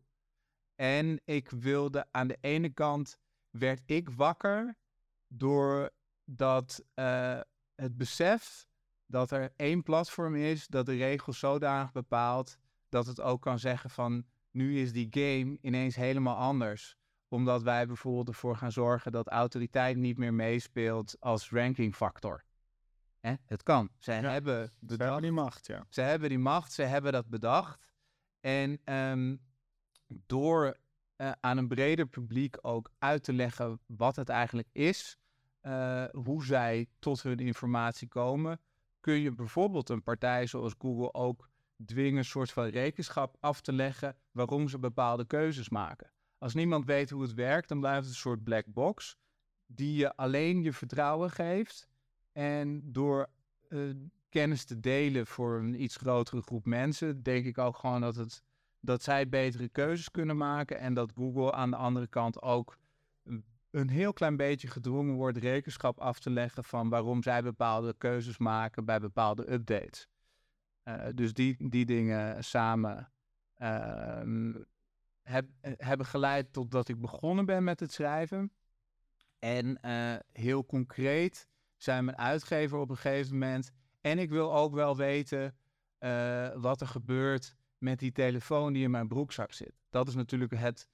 En 0.78 1.22
ik 1.26 1.50
wilde 1.50 2.08
aan 2.12 2.28
de 2.28 2.38
ene 2.42 2.70
kant 2.70 3.18
werd 3.50 3.82
ik 3.86 4.10
wakker 4.10 4.76
door 5.28 5.90
dat 6.26 6.84
eh, 6.94 7.40
het 7.76 7.98
besef 7.98 8.68
dat 9.06 9.32
er 9.32 9.54
één 9.56 9.84
platform 9.84 10.36
is 10.36 10.68
dat 10.68 10.86
de 10.86 10.96
regels 10.96 11.40
zodanig 11.40 11.92
bepaalt 11.92 12.58
dat 12.90 13.06
het 13.06 13.22
ook 13.22 13.42
kan 13.42 13.60
zeggen 13.60 13.90
van 13.90 14.26
nu 14.52 14.80
is 14.80 14.92
die 14.92 15.08
game 15.10 15.58
ineens 15.62 15.96
helemaal 15.96 16.36
anders. 16.36 16.96
Omdat 17.28 17.63
wij 17.63 17.88
bijvoorbeeld 17.88 18.28
ervoor 18.28 18.58
gaan 18.58 18.72
zorgen 18.72 19.12
dat 19.12 19.28
autoriteit 19.28 19.98
niet 19.98 20.18
meer 20.18 20.34
meespeelt 20.34 21.16
als 21.20 21.50
rankingfactor. 21.50 22.44
Hè? 23.20 23.34
Het 23.46 23.63
kan. 23.63 23.90
Zij 23.98 24.22
Ja, 24.22 24.30
hebben 24.30 24.72
Ze 24.88 24.96
hebben 24.96 25.22
die 25.22 25.32
macht, 25.32 25.68
ja. 25.68 25.86
ze 25.90 26.02
hebben 26.02 26.30
die 26.30 26.40
macht, 26.40 26.72
ze 26.72 26.82
hebben 26.82 27.12
dat 27.12 27.28
bedacht. 27.28 27.88
En 28.40 28.80
ehm, 28.84 29.36
door 30.08 30.78
eh, 31.15 31.32
aan 31.39 31.58
een 31.58 31.67
breder 31.67 32.06
publiek 32.06 32.58
ook 32.62 32.91
uit 32.98 33.24
te 33.24 33.34
leggen 33.34 33.80
wat 33.86 34.15
het 34.15 34.30
eigenlijk 34.30 34.70
is, 34.72 35.17
eh, 35.62 36.06
hoe 36.12 36.46
zij 36.46 36.88
tot 37.00 37.24
hun 37.24 37.39
informatie 37.39 38.08
komen, 38.08 38.60
kun 39.00 39.20
je 39.20 39.32
bijvoorbeeld 39.32 39.89
een 39.89 40.04
partij 40.04 40.48
zoals 40.48 40.74
Google 40.78 41.13
ook 41.13 41.50
dwingen 41.86 42.17
een 42.17 42.26
soort 42.26 42.52
van 42.52 42.65
rekenschap 42.65 43.38
af 43.39 43.62
te 43.62 43.74
leggen 43.74 44.15
waarom 44.32 44.70
ze 44.70 44.80
bepaalde 44.80 45.26
keuzes 45.26 45.70
maken. 45.70 46.12
Als 46.38 46.54
niemand 46.54 46.86
weet 46.86 47.10
hoe 47.10 47.22
het 47.22 47.34
werkt, 47.34 47.67
dan 47.67 47.80
blijft 47.80 48.00
het 48.00 48.10
een 48.10 48.20
soort 48.20 48.43
black 48.43 48.65
box 48.67 49.17
die 49.65 49.96
je 49.96 50.15
alleen 50.15 50.63
je 50.63 50.74
vertrouwen 50.74 51.32
geeft. 51.32 51.88
En 52.32 52.91
door 52.91 53.28
eh, 53.70 53.80
kennis 54.30 54.65
te 54.65 54.80
delen 54.80 55.28
voor 55.28 55.58
een 55.58 55.82
iets 55.82 55.96
grotere 55.96 56.41
groep 56.41 56.65
mensen, 56.65 57.24
denk 57.24 57.46
ik 57.46 57.58
ook 57.58 57.78
gewoon 57.78 58.02
dat, 58.02 58.15
het, 58.15 58.43
dat 58.88 59.04
zij 59.04 59.30
betere 59.30 59.69
keuzes 59.69 60.12
kunnen 60.12 60.38
maken. 60.38 60.80
En 60.80 60.93
dat 60.93 61.12
Google 61.15 61.52
aan 61.52 61.69
de 61.69 61.76
andere 61.76 62.08
kant 62.08 62.41
ook 62.41 62.78
een- 63.23 63.89
heel 63.89 64.13
klein 64.13 64.38
beetje 64.38 64.67
gedwongen 64.67 65.15
wordt 65.15 65.38
rekenschap 65.38 66.00
af 66.00 66.19
te 66.19 66.30
leggen 66.30 66.63
van 66.63 66.89
waarom 66.89 67.23
zij 67.23 67.43
bepaalde 67.43 67.95
keuzes 67.97 68.38
maken 68.38 68.86
bij 68.86 69.00
bepaalde 69.00 69.52
updates. 69.52 70.08
Eh, 70.84 71.06
dus 71.15 71.34
die, 71.34 71.69
die 71.69 71.86
dingen 71.86 72.43
samen 72.43 73.12
ehm, 73.56 74.54
eh, 75.23 75.38
hebben 75.62 76.06
geleid 76.06 76.54
tot 76.54 76.71
dat 76.71 76.88
ik 76.88 77.02
begonnen 77.02 77.45
ben 77.45 77.63
met 77.63 77.80
het 77.80 77.91
schrijven. 77.91 78.52
En 79.39 79.82
eh, 79.82 80.15
heel 80.32 80.65
concreet 80.65 81.47
zei 81.76 82.02
mijn 82.02 82.17
uitgever 82.17 82.78
op 82.78 82.89
een 82.89 82.97
gegeven 82.97 83.34
moment. 83.34 83.71
En 84.02 84.19
ik 84.19 84.30
wil 84.30 84.56
ook 84.56 84.73
wel 84.73 84.97
weten 84.97 85.58
wat 86.56 86.82
er 86.82 86.88
gebeurt 86.88 87.57
met 87.78 88.00
die 88.00 88.12
telefoon 88.12 88.74
die 88.74 88.84
in 88.84 88.92
mijn 88.92 89.08
broekzak 89.08 89.54
zit. 89.54 89.74
Dat 89.90 90.08
is 90.08 90.16
natuurlijk 90.16 90.56
het. 90.56 90.88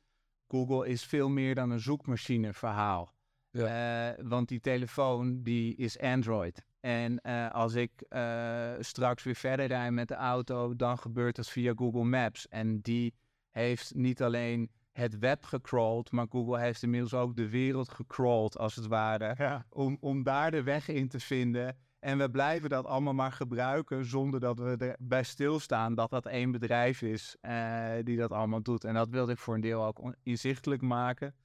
Google 0.47 0.87
is 0.87 1.03
veel 1.03 1.29
meer 1.29 1.55
dan 1.55 1.69
een 1.69 1.79
zoekmachine 1.79 2.53
verhaal. 2.53 3.13
Eh, 3.51 4.09
want 4.21 4.47
die 4.47 4.59
telefoon 4.59 5.43
die 5.43 5.75
is 5.75 5.99
Android. 5.99 6.63
En 6.79 7.21
eh, 7.21 7.51
als 7.51 7.73
ik 7.73 7.91
eh, 8.01 8.71
straks 8.79 9.23
weer 9.23 9.35
verder 9.35 9.65
rijd 9.65 9.91
met 9.91 10.07
de 10.07 10.15
auto, 10.15 10.75
dan 10.75 10.97
gebeurt 10.97 11.35
dat 11.35 11.49
via 11.49 11.73
Google 11.75 12.03
Maps. 12.03 12.47
En 12.47 12.79
die 12.81 13.13
heeft 13.51 13.95
niet 13.95 14.21
alleen 14.21 14.71
het 14.91 15.19
web 15.19 15.43
gecrawled, 15.43 16.11
maar 16.11 16.25
Google 16.29 16.59
heeft 16.59 16.83
inmiddels 16.83 17.13
ook 17.13 17.35
de 17.35 17.49
wereld 17.49 17.89
gecrawled, 17.89 18.57
als 18.57 18.75
het 18.75 18.87
ware 18.87 19.33
Ja, 19.37 19.65
om, 19.69 19.97
om 19.99 20.23
daar 20.23 20.51
de 20.51 20.63
weg 20.63 20.87
in 20.87 21.07
te 21.07 21.19
vinden. 21.19 21.77
En 22.03 22.17
we 22.17 22.29
blijven 22.29 22.69
dat 22.69 22.85
allemaal 22.85 23.13
maar 23.13 23.31
gebruiken 23.31 24.05
zonder 24.05 24.39
dat 24.39 24.59
we 24.59 24.95
erbij 24.97 25.23
stilstaan 25.23 25.95
dat 25.95 26.09
dat 26.09 26.25
één 26.25 26.51
bedrijf 26.51 27.01
is 27.01 27.35
eh, 27.41 27.91
die 28.03 28.17
dat 28.17 28.31
allemaal 28.31 28.61
doet. 28.61 28.83
En 28.83 28.93
dat 28.93 29.09
wilde 29.09 29.31
ik 29.31 29.37
voor 29.37 29.53
een 29.53 29.61
deel 29.61 29.85
ook 29.85 30.13
inzichtelijk 30.23 30.81
maken. 30.81 31.35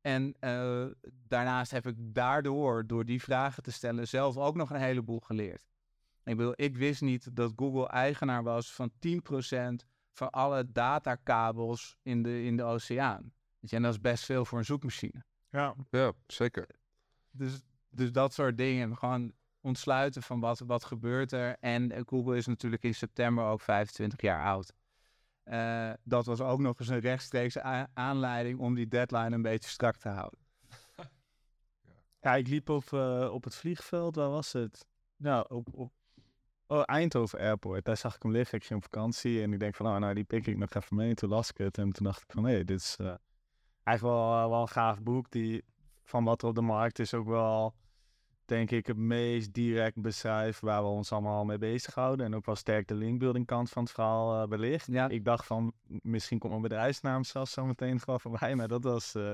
En 0.00 0.34
eh, 0.40 0.86
daarnaast 1.28 1.70
heb 1.70 1.86
ik 1.86 1.94
daardoor, 1.98 2.86
door 2.86 3.04
die 3.04 3.22
vragen 3.22 3.62
te 3.62 3.72
stellen, 3.72 4.08
zelf 4.08 4.36
ook 4.36 4.54
nog 4.54 4.70
een 4.70 4.80
heleboel 4.80 5.20
geleerd. 5.20 5.66
Ik 6.24 6.36
bedoel, 6.36 6.52
ik 6.56 6.76
wist 6.76 7.00
niet 7.02 7.36
dat 7.36 7.52
Google 7.56 7.88
eigenaar 7.88 8.42
was 8.42 8.72
van 8.72 8.90
10% 8.90 9.86
van 10.12 10.30
alle 10.30 10.72
datakabels 10.72 11.96
in 12.02 12.22
de, 12.22 12.42
in 12.42 12.56
de 12.56 12.62
oceaan. 12.62 13.32
En 13.68 13.82
dat 13.82 13.92
is 13.92 14.00
best 14.00 14.24
veel 14.24 14.44
voor 14.44 14.58
een 14.58 14.64
zoekmachine. 14.64 15.24
ja. 15.50 15.74
Ja, 15.90 16.12
zeker. 16.26 16.66
Dus, 17.30 17.62
dus 17.88 18.12
dat 18.12 18.34
soort 18.34 18.56
dingen. 18.56 18.96
Gewoon 18.96 19.32
ontsluiten 19.60 20.22
van 20.22 20.40
wat, 20.40 20.58
wat 20.58 20.84
gebeurt 20.84 21.32
er. 21.32 21.56
En 21.60 21.92
eh, 21.92 22.02
Google 22.06 22.36
is 22.36 22.46
natuurlijk 22.46 22.82
in 22.82 22.94
september 22.94 23.44
ook 23.44 23.60
25 23.60 24.20
jaar 24.20 24.44
oud. 24.44 24.72
Eh, 25.42 25.90
dat 26.04 26.26
was 26.26 26.40
ook 26.40 26.58
nog 26.58 26.80
eens 26.80 26.88
een 26.88 26.98
rechtstreekse 26.98 27.88
aanleiding 27.94 28.58
om 28.58 28.74
die 28.74 28.88
deadline 28.88 29.34
een 29.34 29.42
beetje 29.42 29.70
strak 29.70 29.96
te 29.96 30.08
houden. 30.08 30.38
Ja, 32.20 32.34
ik 32.34 32.48
liep 32.48 32.68
op, 32.68 32.92
eh, 32.92 33.28
op 33.32 33.44
het 33.44 33.54
vliegveld, 33.54 34.16
waar 34.16 34.30
was 34.30 34.52
het? 34.52 34.86
Nou, 35.16 35.46
op, 35.48 35.68
op 35.72 35.92
oh, 36.66 36.82
Eindhoven 36.84 37.38
Airport. 37.38 37.84
Daar 37.84 37.96
zag 37.96 38.16
ik 38.16 38.22
hem 38.22 38.32
liggen. 38.32 38.58
Ik 38.58 38.64
ging 38.64 38.78
op 38.78 38.84
vakantie 38.92 39.42
en 39.42 39.52
ik 39.52 39.60
denk 39.60 39.74
van, 39.74 39.86
oh, 39.86 39.96
nou, 39.96 40.14
die 40.14 40.24
pik 40.24 40.46
ik 40.46 40.58
nog 40.58 40.74
even 40.74 40.96
mee. 40.96 41.14
Toen 41.14 41.28
las 41.28 41.50
ik 41.50 41.58
het 41.58 41.78
en 41.78 41.92
toen 41.92 42.06
dacht 42.06 42.22
ik 42.22 42.30
van, 42.30 42.44
hé, 42.44 42.64
dit 42.64 42.80
is 42.80 42.96
eh, 43.00 43.14
eigenlijk 43.82 44.16
wel, 44.16 44.50
wel 44.50 44.60
een 44.60 44.68
gaaf 44.68 45.02
boek. 45.02 45.30
Die 45.30 45.64
van 46.04 46.24
wat 46.24 46.42
er 46.42 46.48
op 46.48 46.54
de 46.54 46.60
markt 46.60 46.98
is 46.98 47.14
ook 47.14 47.26
wel, 47.26 47.74
denk 48.48 48.70
ik, 48.70 48.86
het 48.86 48.96
meest 48.96 49.52
direct 49.52 50.00
beschrijft 50.00 50.60
waar 50.60 50.82
we 50.82 50.88
ons 50.88 51.12
allemaal 51.12 51.44
mee 51.44 51.58
bezighouden. 51.58 52.26
En 52.26 52.34
ook 52.34 52.46
wel 52.46 52.56
sterk 52.56 52.88
de 52.88 52.94
linkbuilding 52.94 53.46
kant 53.46 53.70
van 53.70 53.82
het 53.82 53.92
verhaal 53.92 54.42
eh, 54.42 54.48
belicht. 54.48 54.86
Ja. 54.90 55.08
Ik 55.08 55.24
dacht 55.24 55.46
van, 55.46 55.72
misschien 55.86 56.38
komt 56.38 56.52
mijn 56.52 56.64
bedrijfsnaam 56.64 57.24
zelfs 57.24 57.52
zo 57.52 57.66
meteen 57.66 58.00
gewoon 58.00 58.20
voorbij, 58.20 58.54
maar 58.54 58.68
dat 58.68 58.84
was... 58.84 59.14
eh, 59.14 59.32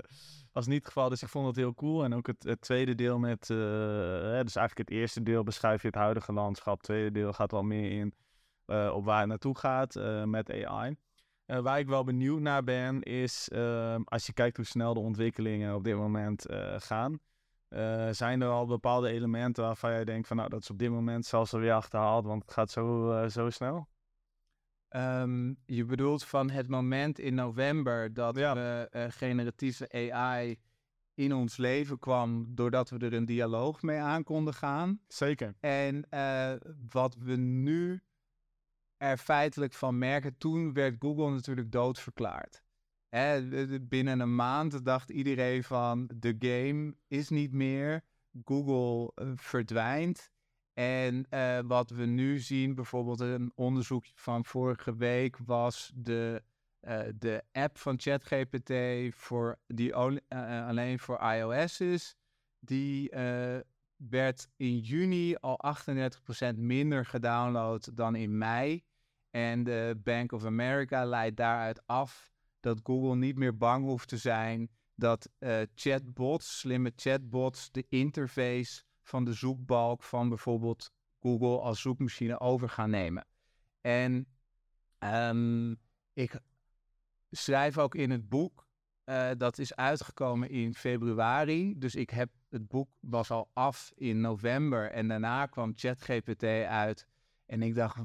was 0.53 0.67
niet 0.67 0.79
het 0.79 0.87
geval, 0.87 1.09
dus 1.09 1.23
ik 1.23 1.29
vond 1.29 1.47
het 1.47 1.57
heel 1.57 1.75
cool. 1.75 2.05
En 2.05 2.15
ook 2.15 2.27
het, 2.27 2.43
het 2.43 2.61
tweede 2.61 2.95
deel 2.95 3.19
met, 3.19 3.51
eh, 3.51 3.57
hè, 3.57 4.45
dus 4.45 4.57
eigenlijk 4.57 4.89
het 4.89 4.91
eerste 4.91 5.23
deel 5.23 5.43
beschrijf 5.43 5.81
je 5.81 5.87
het 5.87 5.97
huidige 5.97 6.33
landschap. 6.33 6.75
Het 6.77 6.83
tweede 6.83 7.11
deel 7.11 7.33
gaat 7.33 7.51
wel 7.51 7.63
meer 7.63 7.91
in 7.91 8.15
op 8.93 9.05
waar 9.05 9.19
het 9.19 9.29
naartoe 9.29 9.59
gaat 9.59 9.95
met 10.25 10.51
AI. 10.51 10.97
Waar 11.47 11.79
ik 11.79 11.87
wel 11.87 12.05
benieuwd 12.05 12.41
naar 12.41 12.65
ben, 12.65 13.03
is 13.03 13.49
ehm, 13.49 14.03
als 14.05 14.27
je 14.27 14.33
kijkt 14.33 14.57
hoe 14.57 14.67
snel 14.67 14.95
de 14.95 15.01
ontwikkelingen 15.01 15.75
op 15.75 15.85
dit 15.85 15.97
moment 15.97 16.47
gaan. 16.77 17.19
Eh, 17.75 18.09
zijn 18.11 18.41
er 18.41 18.49
al 18.49 18.67
bepaalde 18.67 19.09
elementen 19.09 19.65
waarvan 19.65 19.91
jij 19.91 20.05
denkt 20.05 20.27
van 20.27 20.37
nou 20.37 20.49
dat 20.49 20.61
is 20.61 20.71
op 20.71 20.79
dit 20.79 20.91
moment 20.91 21.27
zelfs 21.27 21.55
alweer 21.55 21.73
achterhaald, 21.73 22.25
want 22.25 22.43
het 22.43 22.53
gaat 22.53 22.71
zo, 22.71 23.13
eh, 23.13 23.29
zo 23.29 23.51
snel? 23.51 23.89
Ehm, 24.89 25.55
je 25.67 25.85
bedoelt 25.85 26.25
van 26.25 26.51
het 26.51 26.69
moment 26.69 27.19
in 27.19 27.35
november 27.35 28.15
dat 28.15 28.37
Ja. 28.37 28.55
we 28.55 28.89
eh, 28.91 29.05
generatieve 29.09 30.13
AI 30.13 30.57
in 31.15 31.35
ons 31.35 31.57
leven 31.57 31.99
kwam, 31.99 32.55
doordat 32.55 32.91
we 32.91 32.99
er 32.99 33.13
een 33.13 33.25
dialoog 33.25 33.83
mee 33.83 33.99
aan 33.99 34.23
konden 34.23 34.55
gaan. 34.55 35.01
Zeker. 35.09 35.55
En 35.61 36.07
wat 36.89 37.15
we 37.15 37.37
nu 37.37 38.03
er 38.97 39.17
feitelijk 39.17 39.73
van 39.73 39.99
merken, 39.99 40.39
toen 40.39 40.73
werd 40.73 40.97
Google 40.99 41.31
natuurlijk 41.31 41.73
doodverklaard. 41.73 42.64
Binnen 43.81 44.21
een 44.21 44.35
maand 44.35 44.85
dacht 44.85 45.11
iedereen 45.11 45.65
van 45.65 46.11
de 46.15 46.37
game 46.39 46.95
is 47.09 47.29
niet 47.29 47.53
meer, 47.53 48.05
Google 48.45 49.13
eh, 49.15 49.33
verdwijnt. 49.35 50.31
En 50.73 51.27
eh, 51.29 51.59
wat 51.65 51.91
we 51.91 52.05
nu 52.05 52.39
zien, 52.39 52.75
bijvoorbeeld 52.75 53.21
een 53.21 53.53
onderzoek 53.55 54.05
van 54.15 54.45
vorige 54.45 54.97
week, 54.97 55.39
was 55.39 55.93
de 55.95 56.43
eh, 56.81 57.01
de 57.15 57.45
app 57.53 57.79
van 57.79 58.01
ChatGPT 58.01 58.73
voor, 59.15 59.59
die 59.67 59.95
alleen 59.95 60.99
voor 60.99 61.21
iOS 61.21 61.81
is, 61.81 62.17
die 62.59 63.11
werd 63.97 64.49
in 64.57 64.79
juni 64.79 65.35
al 65.35 65.61
38% 66.55 66.57
minder 66.57 67.07
gedownload 67.07 67.91
dan 67.95 68.15
in 68.15 68.39
mei. 68.39 68.85
En 69.31 69.65
de 69.65 70.01
Bank 70.03 70.33
of 70.33 70.45
America 70.45 71.05
leidt 71.05 71.37
daaruit 71.37 71.87
af 71.87 72.34
dat 72.65 72.81
Google 72.83 73.17
niet 73.17 73.37
meer 73.37 73.57
bang 73.57 73.85
hoeft 73.85 74.09
te 74.09 74.17
zijn 74.17 74.71
dat 74.95 75.31
eh, 75.39 75.61
chatbots, 75.75 76.59
slimme 76.59 76.93
chatbots, 76.97 77.71
de 77.71 77.87
interface 77.89 78.83
van 79.03 79.25
de 79.25 79.33
zoekbalk 79.33 80.03
van 80.03 80.29
bijvoorbeeld 80.29 80.91
Google 81.21 81.61
als 81.61 81.81
zoekmachine 81.81 82.41
over 82.41 82.69
gaan 82.69 82.91
nemen. 82.91 83.27
En 83.81 84.27
ehm, 84.99 85.75
ik 86.13 86.41
schrijf 87.31 87.79
ook 87.79 87.95
in 87.95 88.11
het 88.11 88.29
boek, 88.29 88.67
eh, 89.05 89.31
dat 89.37 89.59
is 89.59 89.75
uitgekomen 89.75 90.51
in 90.51 90.75
februari. 90.75 91.79
Dus 91.79 91.95
ik 91.95 92.11
heb 92.11 92.31
het 92.49 92.69
boek 92.69 92.89
was 93.01 93.31
al 93.31 93.51
af 93.53 93.93
in 93.95 94.21
november 94.21 94.91
en 94.91 95.09
daarna 95.09 95.47
kwam 95.47 95.73
ChatGPT 95.77 96.45
uit. 96.67 97.07
En 97.47 97.63
ik 97.63 97.75
dacht, 97.75 97.97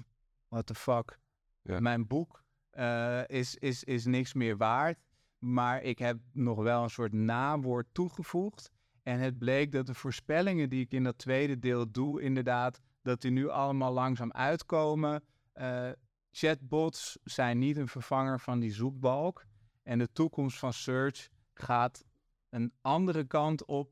what 0.48 0.66
the 0.66 0.76
fuck, 0.76 1.20
Ja. 1.62 1.80
mijn 1.80 2.08
boek 2.08 2.44
eh, 2.70 3.22
is, 3.28 3.56
is, 3.56 3.84
is 3.84 4.06
niks 4.06 4.34
meer 4.34 4.58
waard. 4.58 5.00
Maar 5.40 5.82
ik 5.84 6.00
heb 6.00 6.20
nog 6.32 6.58
wel 6.64 6.84
een 6.84 6.90
soort 6.90 7.14
nawoord 7.14 7.88
toegevoegd. 7.92 8.72
En 9.04 9.20
het 9.20 9.38
bleek 9.38 9.72
dat 9.72 9.86
de 9.86 9.94
voorspellingen 9.94 10.70
die 10.70 10.82
ik 10.82 10.92
in 10.92 11.04
dat 11.04 11.18
tweede 11.18 11.60
deel 11.60 11.92
doe, 11.92 12.22
inderdaad, 12.22 12.80
dat 13.02 13.22
die 13.22 13.32
nu 13.32 13.50
allemaal 13.50 13.94
langzaam 13.94 14.32
uitkomen. 14.32 15.24
Eh, 15.54 15.90
chatbots 16.32 17.18
zijn 17.24 17.58
niet 17.58 17.78
een 17.78 17.88
vervanger 17.88 18.40
van 18.40 18.60
die 18.60 18.74
zoekbalk. 18.74 19.46
En 19.84 20.00
de 20.00 20.12
toekomst 20.12 20.60
van 20.60 20.74
search 20.74 21.30
gaat 21.54 22.04
een 22.50 22.74
andere 22.82 23.24
kant 23.24 23.66
op 23.66 23.92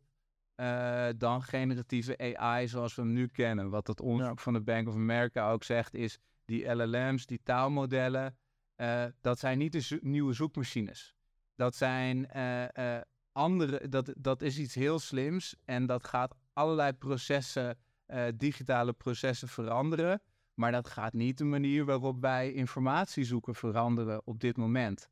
eh, 0.56 1.08
dan 1.18 1.42
generatieve 1.44 2.38
AI 2.38 2.68
zoals 2.68 2.96
we 2.96 3.02
hem 3.02 3.14
nu 3.14 3.28
kennen. 3.28 3.70
Wat 3.70 3.88
het 3.88 4.02
onderzoek 4.02 4.40
van 4.40 4.54
de 4.54 4.62
Bank 4.62 4.88
of 4.88 4.94
America 4.94 5.52
ook 5.52 5.64
zegt, 5.64 5.94
is 5.94 6.20
die 6.46 6.74
LLM's, 6.76 7.26
die 7.26 7.40
taalmodellen, 7.44 8.38
eh, 8.78 9.06
dat 9.22 9.40
zijn 9.40 9.58
niet 9.58 9.72
de 9.72 10.00
nieuwe 10.02 10.34
zoekmachines. 10.34 11.16
Dat 11.56 11.76
zijn 11.76 12.30
eh, 12.30 12.96
eh, 12.98 13.02
andere, 13.32 13.90
dat, 13.90 14.14
dat 14.18 14.42
is 14.42 14.60
iets 14.60 14.76
heel 14.76 15.00
slims 15.00 15.56
en 15.66 15.86
dat 15.86 16.04
gaat 16.04 16.36
allerlei 16.54 16.94
processen, 16.94 17.78
digitale 18.36 18.94
processen 18.94 19.48
veranderen. 19.48 20.22
Maar 20.54 20.72
dat 20.72 20.88
gaat 20.88 21.14
niet 21.14 21.38
de 21.38 21.44
manier 21.44 21.86
waarop 21.86 22.22
wij 22.22 22.54
informatie 22.54 23.24
zoeken 23.24 23.56
veranderen 23.56 24.22
op 24.26 24.40
dit 24.40 24.58
moment. 24.58 25.10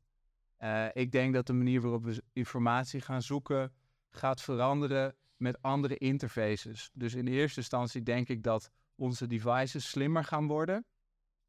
Ik 0.92 1.12
denk 1.12 1.34
dat 1.34 1.46
de 1.46 1.52
manier 1.52 1.80
waarop 1.80 2.04
we 2.04 2.22
informatie 2.32 3.00
gaan 3.00 3.22
zoeken 3.22 3.72
gaat 4.10 4.40
veranderen 4.40 5.16
met 5.36 5.62
andere 5.62 5.96
interfaces. 5.96 6.90
Dus 6.92 7.14
in 7.14 7.26
eerste 7.26 7.60
instantie 7.60 8.02
denk 8.02 8.28
ik 8.28 8.42
dat 8.42 8.70
onze 8.94 9.26
devices 9.26 9.90
slimmer 9.90 10.24
gaan 10.24 10.46
worden. 10.46 10.86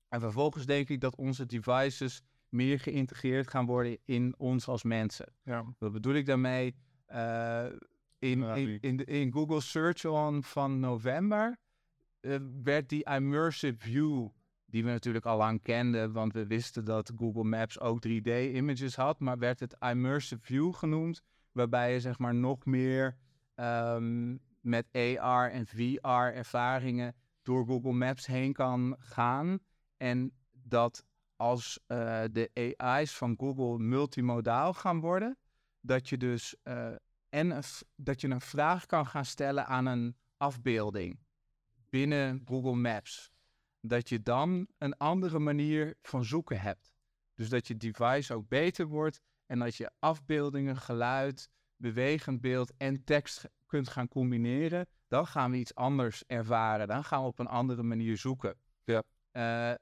En 0.10 0.20
vervolgens 0.20 0.66
denk 0.66 0.90
ik 0.90 1.02
dat 1.02 1.16
onze 1.16 1.46
devices 1.46 2.22
meer 2.50 2.80
geïntegreerd 2.80 3.50
gaan 3.50 3.66
worden 3.66 3.98
in 4.06 4.34
ons 4.38 4.68
als 4.68 4.84
mensen. 4.84 5.34
Ja. 5.44 5.66
Wat 5.78 5.92
bedoel 5.92 6.14
ik 6.14 6.26
daarmee? 6.26 6.76
Eh, 7.06 7.66
in, 8.20 8.44
in, 8.44 8.78
in, 8.82 8.98
de- 8.98 9.04
in 9.06 9.32
Google 9.32 9.62
Search 9.62 10.06
On 10.06 10.44
van 10.44 10.80
november 10.80 11.58
eh, 12.20 12.36
werd 12.64 12.90
die 12.90 13.04
immersive 13.04 13.76
view, 13.78 14.28
die 14.66 14.84
we 14.84 14.90
natuurlijk 14.90 15.26
al 15.26 15.38
lang 15.38 15.62
kenden, 15.62 16.12
want 16.12 16.34
we 16.34 16.48
wisten 16.48 16.86
dat 16.86 17.12
Google 17.18 17.44
Maps 17.44 17.80
ook 17.80 18.08
3D-images 18.08 18.96
had, 18.96 19.20
maar 19.20 19.38
werd 19.38 19.60
het 19.60 19.76
immersive 19.80 20.42
view 20.42 20.74
genoemd, 20.74 21.22
waarbij 21.52 21.94
je 21.94 22.00
zeg 22.00 22.18
maar 22.20 22.36
nog 22.36 22.66
meer 22.66 23.18
ehm, 23.56 24.36
met 24.62 24.86
AR 25.20 25.52
en 25.52 25.66
VR-ervaringen 25.68 27.16
door 27.44 27.66
Google 27.66 27.94
Maps 27.94 28.26
heen 28.26 28.54
kan 28.54 28.96
gaan. 29.00 29.60
En 29.98 30.32
dat 30.52 31.06
als 31.36 31.80
eh, 31.88 32.24
de 32.32 32.74
AI's 32.78 33.16
van 33.16 33.36
Google 33.38 33.80
multimodaal 33.80 34.74
gaan 34.74 35.00
worden, 35.00 35.38
dat 35.82 36.10
je 36.10 36.18
dus 36.18 36.56
eh, 36.64 36.96
en 37.30 37.50
een 37.50 37.64
dat 37.96 38.22
je 38.22 38.30
een 38.30 38.42
vraag 38.42 38.86
kan 38.86 39.08
gaan 39.08 39.26
stellen 39.26 39.66
aan 39.66 39.86
een 39.86 40.18
afbeelding 40.38 41.20
binnen 41.90 42.42
Google 42.46 42.76
Maps. 42.76 43.32
Dat 43.82 44.10
je 44.10 44.22
dan 44.22 44.68
een 44.78 44.98
andere 44.98 45.40
manier 45.40 45.98
van 46.02 46.26
zoeken 46.26 46.60
hebt. 46.60 46.94
Dus 47.34 47.50
dat 47.50 47.68
je 47.68 47.78
device 47.78 48.34
ook 48.34 48.48
beter 48.48 48.88
wordt 48.88 49.22
en 49.46 49.60
dat 49.60 49.76
je 49.76 49.92
afbeeldingen, 50.00 50.78
geluid, 50.78 51.50
bewegend 51.76 52.42
beeld 52.42 52.74
en 52.78 53.04
tekst 53.04 53.46
kunt 53.66 53.88
gaan 53.90 54.08
combineren. 54.08 54.88
Dan 55.08 55.28
gaan 55.28 55.52
we 55.52 55.58
iets 55.58 55.76
anders 55.76 56.24
ervaren. 56.28 56.88
Dan 56.88 57.04
gaan 57.04 57.22
we 57.22 57.28
op 57.28 57.40
een 57.40 57.48
andere 57.48 57.84
manier 57.84 58.18
zoeken. 58.18 58.56
Ja. 58.84 59.04
Eh, 59.32 59.74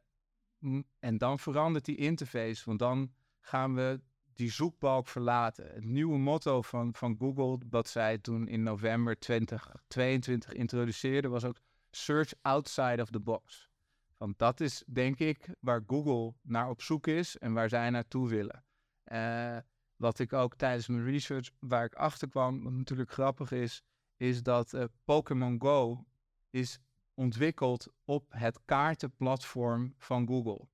en 0.99 1.17
dan 1.17 1.39
verandert 1.39 1.85
die 1.85 1.95
interface, 1.95 2.63
want 2.65 2.79
dan 2.79 3.11
gaan 3.39 3.75
we 3.75 4.01
die 4.33 4.51
zoekbalk 4.51 5.07
verlaten. 5.07 5.67
Het 5.73 5.83
nieuwe 5.83 6.17
motto 6.17 6.61
van, 6.61 6.93
van 6.95 7.15
Google, 7.19 7.59
dat 7.65 7.87
zij 7.87 8.17
toen 8.17 8.47
in 8.47 8.63
november 8.63 9.19
2022 9.19 10.53
introduceerden, 10.53 11.31
was 11.31 11.45
ook 11.45 11.59
Search 11.91 12.33
outside 12.41 13.01
of 13.01 13.09
the 13.09 13.19
box. 13.19 13.69
Want 14.17 14.37
dat 14.37 14.59
is, 14.59 14.83
denk 14.87 15.19
ik, 15.19 15.49
waar 15.59 15.83
Google 15.87 16.33
naar 16.41 16.69
op 16.69 16.81
zoek 16.81 17.07
is 17.07 17.37
en 17.37 17.53
waar 17.53 17.69
zij 17.69 17.89
naartoe 17.89 18.29
willen. 18.29 18.63
Eh, 19.03 19.57
wat 19.95 20.19
ik 20.19 20.33
ook 20.33 20.55
tijdens 20.55 20.87
mijn 20.87 21.05
research, 21.05 21.49
waar 21.59 21.85
ik 21.85 21.95
achter 21.95 22.29
kwam, 22.29 22.63
wat 22.63 22.73
natuurlijk 22.73 23.11
grappig 23.11 23.51
is, 23.51 23.83
is 24.17 24.43
dat 24.43 24.73
eh, 24.73 24.83
Pokémon 25.03 25.61
Go 25.61 26.05
is 26.49 26.79
ontwikkeld 27.15 27.87
op 28.05 28.25
het 28.29 28.59
kaartenplatform 28.65 29.93
van 29.97 30.27
Google. 30.27 30.67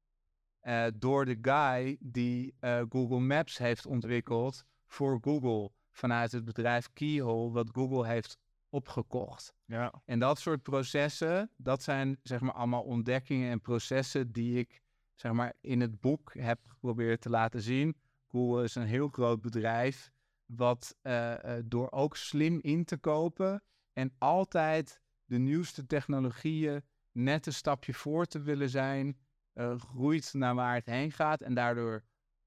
Eh, 0.60 0.86
door 0.96 1.26
de 1.26 1.38
guy 1.42 1.98
die 2.00 2.56
eh, 2.60 2.82
Google 2.90 3.20
Maps 3.20 3.58
heeft 3.58 3.86
ontwikkeld 3.86 4.66
voor 4.88 5.20
Google 5.22 5.72
vanuit 5.92 6.32
het 6.32 6.46
bedrijf 6.46 6.94
Keyhole, 6.94 7.52
wat 7.52 7.70
Google 7.72 8.08
heeft 8.08 8.38
opgekocht. 8.70 9.54
Ja. 9.66 10.02
En 10.06 10.20
dat 10.20 10.40
soort 10.40 10.62
processen, 10.62 11.52
dat 11.58 11.84
zijn 11.84 12.20
zeg 12.24 12.40
maar 12.42 12.54
allemaal 12.54 12.84
ontdekkingen 12.84 13.52
en 13.52 13.62
processen 13.62 14.32
die 14.32 14.60
ik 14.60 14.82
zeg 15.16 15.32
maar 15.32 15.54
in 15.62 15.82
het 15.82 16.00
boek 16.00 16.34
heb 16.34 16.60
geprobeerd 16.68 17.22
te 17.22 17.30
laten 17.30 17.62
zien. 17.62 17.96
Google 18.28 18.64
is 18.64 18.76
een 18.76 18.86
heel 18.86 19.08
groot 19.08 19.42
bedrijf 19.42 20.12
wat 20.46 20.98
eh, 21.02 21.34
door 21.66 21.92
ook 21.92 22.16
slim 22.16 22.60
in 22.62 22.86
te 22.86 22.98
kopen 22.98 23.64
en 23.94 24.16
altijd 24.18 25.02
de 25.32 25.38
nieuwste 25.38 25.86
technologieën 25.86 26.84
net 27.12 27.46
een 27.46 27.54
stapje 27.54 27.94
voor 27.94 28.26
te 28.26 28.42
willen 28.42 28.70
zijn, 28.70 29.18
eh, 29.54 29.80
groeit 29.80 30.34
naar 30.34 30.56
waar 30.56 30.76
het 30.76 30.86
heen 30.86 31.12
gaat 31.12 31.42
en 31.42 31.54
daardoor 31.54 32.04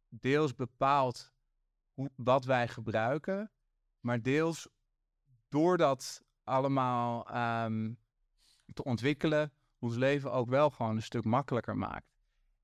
deels 0.08 0.54
bepaalt 0.54 1.32
hoe, 1.92 2.10
wat 2.16 2.44
wij 2.44 2.68
gebruiken, 2.68 3.50
maar 4.00 4.22
deels 4.22 4.68
door 5.48 5.76
dat 5.76 6.24
allemaal 6.42 7.28
ehm, 7.28 7.92
te 8.72 8.84
ontwikkelen, 8.84 9.52
ons 9.78 9.96
leven 9.96 10.32
ook 10.32 10.48
wel 10.48 10.70
gewoon 10.70 10.96
een 10.96 11.02
stuk 11.02 11.24
makkelijker 11.24 11.76
maakt. 11.76 12.16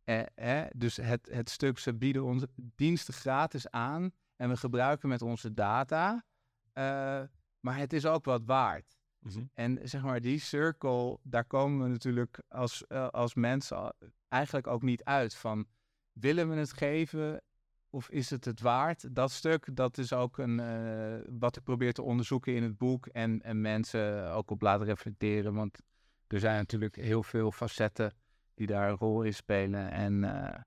Eh? 0.04 0.64
Dus 0.76 0.96
het, 0.96 1.28
het 1.30 1.50
stuk, 1.50 1.78
ze 1.78 1.94
bieden 1.94 2.24
onze 2.24 2.48
diensten 2.56 3.14
gratis 3.14 3.70
aan 3.70 4.12
en 4.36 4.48
we 4.48 4.56
gebruiken 4.56 5.08
met 5.08 5.22
onze 5.22 5.54
data, 5.54 6.24
eh, 6.72 7.22
maar 7.60 7.76
het 7.76 7.92
is 7.92 8.06
ook 8.06 8.24
wat 8.24 8.44
waard. 8.44 8.99
Mhm. 9.20 9.44
En 9.54 9.78
zeg 9.82 10.02
maar, 10.02 10.20
die 10.20 10.38
circle, 10.38 11.18
daar 11.22 11.44
komen 11.44 11.82
we 11.82 11.88
natuurlijk 11.88 12.42
als, 12.48 12.86
eh, 12.86 13.08
als 13.08 13.34
mensen 13.34 13.94
eigenlijk 14.28 14.66
ook 14.66 14.82
niet 14.82 15.04
uit. 15.04 15.34
Van, 15.34 15.66
willen 16.12 16.48
we 16.48 16.56
het 16.56 16.72
geven 16.72 17.42
of 17.90 18.10
is 18.10 18.30
het 18.30 18.44
het 18.44 18.60
waard? 18.60 19.14
Dat 19.14 19.30
stuk, 19.30 19.76
dat 19.76 19.98
is 19.98 20.12
ook 20.12 20.38
een, 20.38 20.60
eh, 20.60 21.18
wat 21.38 21.56
ik 21.56 21.62
probeer 21.62 21.92
te 21.92 22.02
onderzoeken 22.02 22.54
in 22.54 22.62
het 22.62 22.78
boek. 22.78 23.06
En, 23.06 23.42
en 23.42 23.60
mensen 23.60 24.32
ook 24.32 24.50
op 24.50 24.62
laten 24.62 24.86
reflecteren. 24.86 25.54
Want 25.54 25.78
er 26.26 26.40
zijn 26.40 26.56
natuurlijk 26.56 26.96
heel 26.96 27.22
veel 27.22 27.52
facetten 27.52 28.14
die 28.54 28.66
daar 28.66 28.90
een 28.90 28.96
rol 28.96 29.22
in 29.22 29.34
spelen. 29.34 29.90
En, 29.90 30.24
eh, 30.24 30.60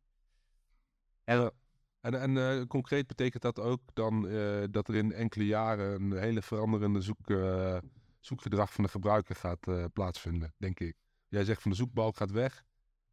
en 1.23 1.51
En, 2.03 2.35
en 2.37 2.67
concreet 2.67 3.07
betekent 3.07 3.41
dat 3.41 3.59
ook 3.59 3.81
dan 3.93 4.21
dat 4.71 4.87
er 4.87 4.95
in 4.95 5.11
enkele 5.11 5.45
jaren 5.45 6.01
een 6.01 6.17
hele 6.17 6.41
veranderende 6.41 7.01
zoek, 7.01 7.27
zoekgedrag 8.25 8.73
van 8.73 8.83
de 8.83 8.89
gebruiker 8.89 9.35
gaat 9.35 9.67
eh, 9.67 9.85
plaatsvinden, 9.93 10.53
denk 10.57 10.79
ik. 10.79 10.95
Jij 11.27 11.43
zegt 11.43 11.61
van 11.61 11.71
de 11.71 11.77
zoekbalk 11.77 12.15
gaat 12.17 12.31
weg. 12.31 12.63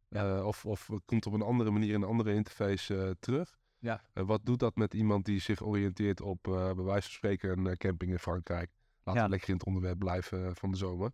eh, 0.09 0.43
of, 0.45 0.65
of 0.65 0.89
komt 1.05 1.25
op 1.25 1.33
een 1.33 1.41
andere 1.41 1.71
manier 1.71 1.93
in 1.93 2.01
een 2.01 2.07
andere 2.07 2.33
interface 2.33 3.03
eh, 3.03 3.11
terug. 3.19 3.59
Ja. 3.79 4.01
Wat 4.13 4.45
doet 4.45 4.59
dat 4.59 4.75
met 4.75 4.93
iemand 4.93 5.25
die 5.25 5.39
zich 5.39 5.61
oriënteert 5.63 6.21
op, 6.21 6.39
bij 6.43 6.75
wijze 6.75 7.01
van 7.01 7.11
spreken, 7.11 7.65
een 7.65 7.77
camping 7.77 8.11
in 8.11 8.19
Frankrijk? 8.19 8.71
Laten 9.03 9.21
Ja. 9.21 9.23
we 9.27 9.31
lekker 9.31 9.49
in 9.49 9.55
het 9.55 9.65
onderwerp 9.65 9.99
blijven 9.99 10.55
van 10.55 10.71
de 10.71 10.77
zomer. 10.77 11.11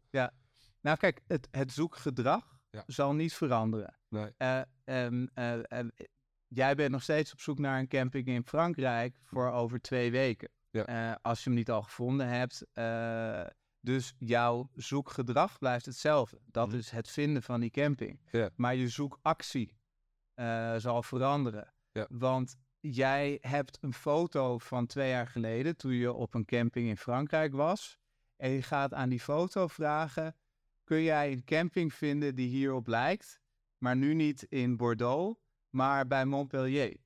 nou 0.82 0.98
kijk, 0.98 1.22
het, 1.28 1.48
het 1.52 1.72
zoekgedrag 1.72 2.60
Ja. 2.70 2.84
zal 2.88 3.14
niet 3.14 3.34
veranderen. 3.34 3.98
Nee. 4.10 4.32
Eh, 4.38 4.62
ehm, 4.84 5.28
eh, 5.34 5.80
eh, 5.80 5.88
jij 6.48 6.76
bent 6.76 6.92
nog 6.92 7.02
steeds 7.04 7.32
op 7.34 7.40
zoek 7.40 7.60
naar 7.60 7.80
een 7.80 7.88
camping 7.88 8.28
in 8.28 8.44
Frankrijk 8.46 9.18
voor 9.24 9.52
over 9.52 9.82
twee 9.82 10.12
weken. 10.12 10.50
Ja. 10.70 11.20
Als 11.22 11.44
je 11.44 11.50
hem 11.50 11.58
niet 11.58 11.70
al 11.72 11.82
gevonden 11.82 12.28
hebt. 12.28 12.66
Dus 13.88 14.14
jouw 14.18 14.70
zoekgedrag 14.76 15.58
blijft 15.58 15.86
hetzelfde. 15.86 16.40
Dat 16.46 16.68
Mhm. 16.68 16.78
is 16.78 16.90
het 16.90 17.10
vinden 17.10 17.44
van 17.44 17.60
die 17.60 17.70
camping. 17.70 18.20
Maar 18.56 18.76
je 18.76 18.88
zoekactie 18.88 19.76
eh, 20.34 20.76
zal 20.76 21.04
veranderen. 21.04 21.74
Want 22.10 22.58
jij 22.80 23.38
hebt 23.42 23.78
een 23.82 23.94
foto 23.94 24.58
van 24.58 24.86
twee 24.86 25.10
jaar 25.10 25.28
geleden 25.28 25.76
toen 25.78 25.94
je 25.94 26.14
op 26.14 26.34
een 26.34 26.46
camping 26.46 26.88
in 26.88 26.98
Frankrijk 26.98 27.54
was. 27.54 27.98
En 28.36 28.50
je 28.50 28.62
gaat 28.62 28.94
aan 28.94 29.10
die 29.10 29.20
foto 29.20 29.68
vragen: 29.68 30.36
kun 30.84 31.02
jij 31.02 31.32
een 31.32 31.44
camping 31.44 31.94
vinden 31.94 32.36
die 32.36 32.50
hierop 32.50 32.88
lijkt, 32.88 33.40
maar 33.78 33.96
nu 33.96 34.14
niet 34.14 34.44
in 34.44 34.78
Bordeaux, 34.78 35.40
maar 35.70 36.08
bij 36.08 36.26
Montpellier? 36.26 36.98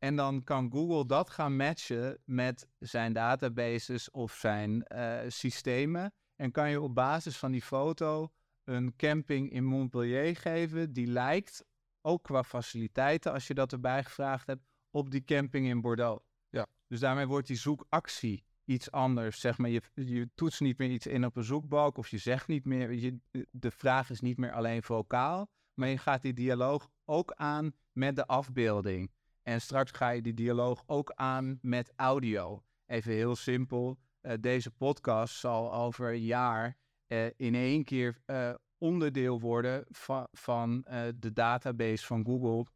En 0.00 0.16
dan 0.16 0.44
kan 0.44 0.70
Google 0.72 1.06
dat 1.06 1.30
gaan 1.30 1.56
matchen 1.56 2.18
met 2.24 2.68
zijn 2.78 3.12
databases 3.12 4.10
of 4.10 4.32
zijn 4.32 4.82
eh, 4.82 5.18
systemen. 5.28 6.12
En 6.36 6.50
kan 6.50 6.70
je 6.70 6.80
op 6.80 6.94
basis 6.94 7.36
van 7.36 7.52
die 7.52 7.62
foto 7.62 8.32
een 8.64 8.96
camping 8.96 9.50
in 9.50 9.64
Montpellier 9.64 10.36
geven 10.36 10.92
die 10.92 11.06
lijkt, 11.06 11.64
ook 12.00 12.22
qua 12.22 12.44
faciliteiten, 12.44 13.32
als 13.32 13.46
je 13.46 13.54
dat 13.54 13.72
erbij 13.72 14.04
gevraagd 14.04 14.46
hebt, 14.46 14.62
op 14.90 15.10
die 15.10 15.24
camping 15.24 15.66
in 15.66 15.80
Bordeaux. 15.80 16.24
Ja. 16.48 16.66
Dus 16.86 17.00
daarmee 17.00 17.26
wordt 17.26 17.46
die 17.46 17.56
zoekactie 17.56 18.44
iets 18.64 18.90
anders. 18.90 19.40
Zeg 19.40 19.58
maar, 19.58 19.70
je, 19.70 19.82
je 19.94 20.30
toetst 20.34 20.60
niet 20.60 20.78
meer 20.78 20.90
iets 20.90 21.06
in 21.06 21.24
op 21.24 21.36
een 21.36 21.44
zoekbalk 21.44 21.98
of 21.98 22.08
je 22.08 22.18
zegt 22.18 22.48
niet 22.48 22.64
meer, 22.64 22.92
je, 22.92 23.18
de 23.50 23.70
vraag 23.70 24.10
is 24.10 24.20
niet 24.20 24.38
meer 24.38 24.52
alleen 24.52 24.82
vocaal, 24.82 25.50
maar 25.74 25.88
je 25.88 25.98
gaat 25.98 26.22
die 26.22 26.32
dialoog 26.32 26.88
ook 27.04 27.32
aan 27.32 27.72
met 27.92 28.16
de 28.16 28.26
afbeelding. 28.26 29.10
En 29.50 29.60
straks 29.60 29.90
ga 29.90 30.08
je 30.08 30.22
die 30.22 30.34
dialoog 30.34 30.82
ook 30.86 31.12
aan 31.14 31.58
met 31.62 31.92
audio. 31.96 32.62
Even 32.86 33.12
heel 33.12 33.36
simpel, 33.36 33.98
eh, 34.20 34.32
deze 34.40 34.70
podcast 34.70 35.34
zal 35.38 35.74
over 35.74 36.12
een 36.12 36.24
jaar 36.24 36.76
eh, 37.06 37.26
in 37.36 37.54
één 37.54 37.84
keer 37.84 38.20
eh, 38.24 38.54
onderdeel 38.78 39.40
worden 39.40 39.84
va- 39.88 40.28
van 40.32 40.84
de 41.18 41.32
database 41.32 42.06
van 42.06 42.24
Google, 42.24 42.66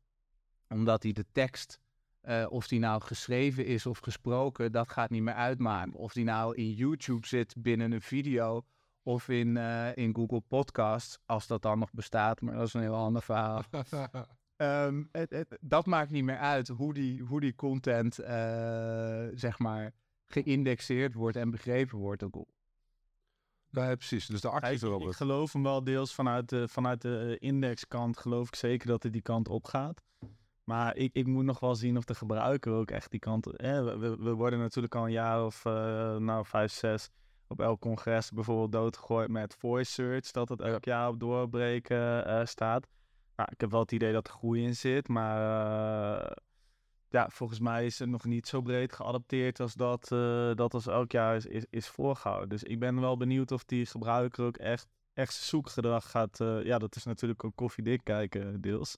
omdat 0.69 1.03
die 1.03 1.13
de 1.13 1.27
tekst, 1.33 1.81
of 2.49 2.69
die 2.69 2.79
nou 2.79 3.03
geschreven 3.03 3.67
is 3.67 3.87
of 3.87 3.99
gesproken, 3.99 4.73
dat 4.73 4.91
gaat 4.91 5.11
niet 5.11 5.23
meer 5.23 5.35
uitmaken. 5.35 5.95
Of 5.95 6.13
die 6.13 6.25
nou 6.25 6.55
in 6.55 6.73
YouTube 6.73 7.27
zit 7.27 7.55
binnen 7.59 7.93
een 7.93 8.03
video 8.03 8.65
of 9.03 9.29
in, 9.29 9.57
in 9.95 10.15
Google 10.15 10.41
Podcast, 10.41 11.21
als 11.27 11.47
dat 11.47 11.63
dan 11.63 11.79
nog 11.79 11.91
bestaat, 11.93 12.41
maar 12.41 12.55
dat 12.55 12.67
is 12.67 12.75
een 12.75 12.81
heel 12.81 12.95
ander 12.95 13.23
verhaal. 13.23 13.63
Ehm, 14.57 15.05
het, 15.13 15.31
het- 15.31 15.59
dat 15.61 15.87
maakt 15.87 16.11
niet 16.11 16.25
meer 16.25 16.39
uit 16.39 16.69
hoe 16.69 16.95
die, 16.95 17.23
hoe 17.23 17.41
die 17.41 17.55
content, 17.55 18.19
eh, 18.19 19.27
zeg 19.35 19.59
maar, 19.59 19.93
geïndexeerd 20.27 21.15
wordt 21.15 21.37
en 21.37 21.51
begrepen 21.51 21.99
wordt 21.99 22.21
door 22.21 22.31
Google. 22.33 22.53
nee, 23.71 23.97
precies. 23.97 24.27
Dus 24.27 24.41
de 24.41 24.49
Ja, 24.49 24.55
acties 24.55 24.83
ik, 24.83 24.89
ik 24.89 25.01
erop. 25.01 25.13
geloof 25.15 25.53
hem 25.53 25.63
wel 25.63 25.85
deels 25.85 26.15
vanuit 26.15 26.49
de, 26.49 26.69
vanuit 26.69 27.01
de 27.03 27.37
indexkant. 27.41 28.17
Geloof 28.19 28.49
ik 28.49 28.55
zeker 28.55 28.87
dat 28.87 29.03
het 29.03 29.13
die 29.13 29.23
kant 29.23 29.49
op 29.49 29.65
gaat. 29.65 30.03
Maar 30.65 30.97
ik, 30.97 31.11
ik 31.15 31.27
moet 31.27 31.45
nog 31.45 31.61
wel 31.61 31.75
zien 31.75 31.97
of 31.97 32.05
de 32.05 32.15
gebruiker 32.15 32.73
ook 32.73 32.91
echt 32.91 33.11
die 33.11 33.21
kant. 33.21 33.57
Eh, 33.57 33.85
we- 33.85 33.99
we, 33.99 34.17
we 34.17 34.33
worden 34.33 34.59
natuurlijk 34.59 34.95
al 34.95 35.05
een 35.05 35.13
jaar 35.13 35.45
of 35.45 35.65
eh, 35.65 35.73
nou 36.17 36.47
vijf, 36.47 36.73
zes 36.73 37.11
op 37.49 37.61
elk 37.61 37.81
congres 37.81 38.31
bijvoorbeeld 38.31 38.73
doodgegooid 38.73 39.29
met 39.29 39.55
voice 39.59 39.91
search. 39.93 40.31
Dat 40.31 40.49
het 40.49 40.61
elk 40.61 40.85
jaar 40.85 41.09
op 41.09 41.21
doorbreken 41.21 42.27
eh, 42.27 42.45
staat. 42.47 42.87
Nou, 43.37 43.49
ik 43.53 43.61
heb 43.61 43.71
wel 43.71 43.81
het 43.81 43.93
idee 43.93 44.13
dat 44.13 44.27
er 44.27 44.33
groei 44.33 44.63
in 44.65 44.77
zit. 44.77 45.09
Maar 45.09 45.37
eh, 46.21 46.37
ja, 47.09 47.29
volgens 47.29 47.61
mij 47.61 47.87
is 47.87 47.99
het 47.99 48.09
nog 48.09 48.25
niet 48.25 48.47
zo 48.49 48.61
breed 48.61 48.93
geadapteerd 48.93 49.61
als 49.61 49.75
dat, 49.75 50.13
eh, 50.13 50.55
dat 50.55 50.75
als 50.75 50.87
elk 50.87 51.13
jaar 51.13 51.37
is, 51.37 51.47
is, 51.47 51.65
is 51.71 51.89
voorgehouden. 51.89 52.49
Dus 52.49 52.63
ik 52.63 52.79
ben 52.79 53.01
wel 53.01 53.17
benieuwd 53.17 53.53
of 53.53 53.65
die 53.65 53.87
gebruiker 53.87 54.45
ook 54.45 54.57
echt, 54.57 54.87
echt 55.13 55.35
zoekgedrag 55.35 56.11
gaat. 56.11 56.41
eh, 56.41 56.65
ja, 56.65 56.79
dat 56.79 56.97
is 56.97 57.05
natuurlijk 57.05 57.45
ook 57.45 57.57
koffiedik 57.57 58.01
kijken, 58.05 58.61
deels. 58.61 58.97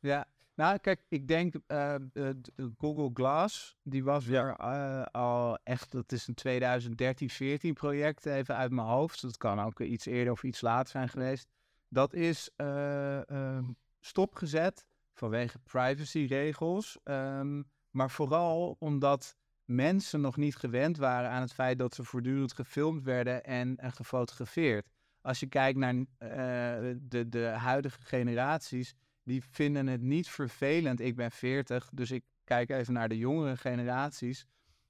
Ja, 0.00 0.26
nou 0.54 0.78
kijk, 0.78 1.04
ik 1.08 1.28
denk 1.28 1.54
eh, 1.66 1.94
de- 2.12 2.40
de 2.54 2.72
Google 2.78 3.10
Glass, 3.14 3.76
die 3.82 4.04
was 4.04 4.24
weer 4.26 4.54
eh, 4.58 5.02
al 5.02 5.58
echt, 5.62 5.92
dat 5.92 6.12
is 6.12 6.26
een 6.26 6.34
2013, 6.34 7.30
14 7.30 7.74
project, 7.74 8.26
even 8.26 8.56
uit 8.56 8.70
mijn 8.72 8.86
hoofd. 8.86 9.22
Dat 9.22 9.36
kan 9.36 9.60
ook 9.60 9.80
iets 9.80 10.06
eerder 10.06 10.32
of 10.32 10.42
iets 10.42 10.60
later 10.60 10.88
zijn 10.90 11.08
geweest. 11.08 11.48
Dat 11.94 12.14
is 12.14 12.50
eh, 12.56 13.28
ehm, 13.30 13.64
stopgezet 14.00 14.86
vanwege 15.12 15.58
privacyregels, 15.58 16.98
ehm, 17.04 17.62
maar 17.90 18.10
vooral 18.10 18.76
omdat 18.78 19.36
mensen 19.64 20.20
nog 20.20 20.36
niet 20.36 20.56
gewend 20.56 20.96
waren 20.96 21.30
aan 21.30 21.40
het 21.40 21.52
feit 21.52 21.78
dat 21.78 21.94
ze 21.94 22.04
voortdurend 22.04 22.52
gefilmd 22.52 23.02
werden 23.02 23.44
en, 23.44 23.76
en 23.76 23.92
gefotografeerd. 23.92 24.88
Als 25.20 25.40
je 25.40 25.46
kijkt 25.46 25.78
naar 25.78 25.94
eh, 25.94 26.94
de, 27.00 27.28
de 27.28 27.44
huidige 27.44 28.00
generaties, 28.00 28.94
die 29.22 29.44
vinden 29.44 29.86
het 29.86 30.00
niet 30.00 30.28
vervelend. 30.28 31.00
Ik 31.00 31.16
ben 31.16 31.30
40, 31.30 31.90
dus 31.92 32.10
ik 32.10 32.24
kijk 32.44 32.70
even 32.70 32.92
naar 32.92 33.08
de 33.08 33.18
jongere 33.18 33.56
generaties. 33.56 34.46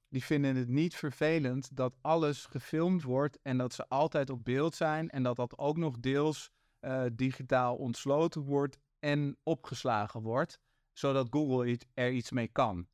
Die 0.09 0.25
vinden 0.25 0.57
het 0.57 0.69
niet 0.69 0.95
vervelend 0.95 1.77
dat 1.77 1.97
alles 2.01 2.47
gefilmd 2.47 3.03
wordt 3.03 3.39
en 3.43 3.59
dat 3.59 3.73
ze 3.73 3.89
altijd 3.89 4.31
op 4.31 4.45
beeld 4.45 4.75
zijn 4.75 5.11
en 5.11 5.23
dat 5.23 5.37
dat 5.37 5.59
ook 5.59 5.77
nog 5.77 5.99
deels 5.99 6.53
eh, 6.85 7.05
digitaal 7.13 7.77
ontsloten 7.77 8.43
wordt 8.43 8.79
en 8.99 9.37
opgeslagen 9.43 10.23
wordt, 10.23 10.59
zodat 10.93 11.27
Google 11.31 11.79
er 11.95 12.13
iets 12.13 12.31
mee 12.31 12.49
kan. 12.49 12.87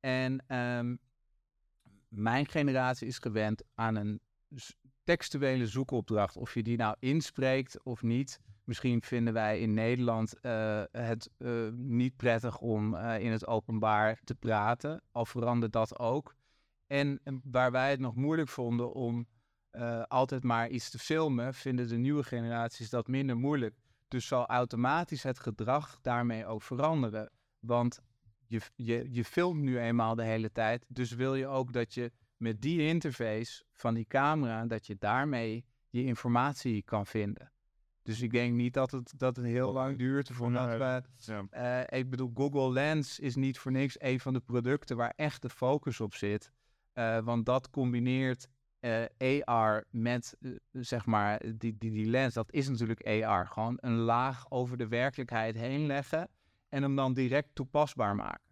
En 0.00 0.44
ehm, 0.46 0.96
mijn 2.08 2.46
generatie 2.46 3.06
is 3.06 3.18
gewend 3.18 3.62
aan 3.74 3.96
een 3.96 4.20
textuele 5.04 5.66
zoekopdracht. 5.66 6.36
Of 6.36 6.54
je 6.54 6.62
die 6.62 6.76
nou 6.76 6.96
inspreekt 6.98 7.82
of 7.82 8.02
niet. 8.02 8.40
Misschien 8.64 9.02
vinden 9.02 9.32
wij 9.32 9.60
in 9.60 9.74
Nederland 9.74 10.40
eh, 10.40 10.82
het 10.92 11.30
eh, 11.38 11.68
niet 11.72 12.16
prettig 12.16 12.58
om 12.58 12.96
in 12.96 13.32
het 13.32 13.46
openbaar 13.46 14.20
te 14.24 14.34
praten. 14.34 15.02
Al 15.10 15.26
verandert 15.26 15.72
dat 15.72 15.98
ook. 15.98 16.34
En 16.86 17.20
waar 17.44 17.70
wij 17.70 17.90
het 17.90 18.00
nog 18.00 18.14
moeilijk 18.14 18.48
vonden 18.48 18.92
om 18.92 19.26
eh, 19.78 20.02
altijd 20.02 20.44
maar 20.44 20.68
iets 20.68 20.90
te 20.90 20.98
filmen, 20.98 21.54
vinden 21.54 21.88
de 21.88 21.96
nieuwe 21.96 22.22
generaties 22.22 22.90
dat 22.90 23.06
minder 23.08 23.36
moeilijk. 23.36 23.74
Dus 24.08 24.26
zal 24.26 24.46
automatisch 24.46 25.22
het 25.22 25.38
gedrag 25.38 25.98
daarmee 26.02 26.46
ook 26.46 26.62
veranderen. 26.62 27.30
Want 27.58 28.00
je, 28.46 28.60
je, 28.74 29.08
je 29.10 29.24
filmt 29.24 29.60
nu 29.60 29.78
eenmaal 29.78 30.14
de 30.14 30.24
hele 30.24 30.52
tijd. 30.52 30.84
Dus 30.88 31.12
wil 31.12 31.34
je 31.34 31.46
ook 31.46 31.72
dat 31.72 31.94
je 31.94 32.12
met 32.36 32.62
die 32.62 32.80
interface 32.80 33.64
van 33.72 33.94
die 33.94 34.06
camera, 34.06 34.66
dat 34.66 34.86
je 34.86 34.96
daarmee 34.98 35.64
je 35.88 36.04
informatie 36.04 36.82
kan 36.82 37.06
vinden. 37.06 37.52
Dus 38.02 38.20
ik 38.20 38.30
denk 38.30 38.54
niet 38.54 38.74
dat 38.74 38.90
het, 38.90 39.12
dat 39.16 39.36
het 39.36 39.46
heel 39.46 39.72
lang 39.72 39.98
duurt 39.98 40.28
voordat 40.28 40.76
we... 40.76 41.02
Eh, 41.50 41.98
ik 41.98 42.10
bedoel, 42.10 42.30
Google 42.34 42.72
Lens 42.72 43.18
is 43.18 43.36
niet 43.36 43.58
voor 43.58 43.72
niks 43.72 44.00
een 44.00 44.20
van 44.20 44.32
de 44.32 44.40
producten 44.40 44.96
waar 44.96 45.12
echt 45.16 45.42
de 45.42 45.50
focus 45.50 46.00
op 46.00 46.14
zit. 46.14 46.52
Eh, 46.92 47.18
want 47.18 47.46
dat 47.46 47.70
combineert 47.70 48.48
eh, 48.80 49.40
AR 49.44 49.84
met, 49.90 50.36
eh, 50.40 50.50
zeg 50.72 51.06
maar, 51.06 51.40
die, 51.54 51.76
die, 51.78 51.90
die 51.90 52.06
lens. 52.06 52.34
Dat 52.34 52.52
is 52.52 52.68
natuurlijk 52.68 53.06
AR. 53.06 53.46
Gewoon 53.46 53.78
een 53.80 53.96
laag 53.96 54.50
over 54.50 54.76
de 54.76 54.88
werkelijkheid 54.88 55.54
heen 55.56 55.86
leggen 55.86 56.28
en 56.68 56.82
hem 56.82 56.96
dan 56.96 57.14
direct 57.14 57.48
toepasbaar 57.54 58.14
maken. 58.14 58.46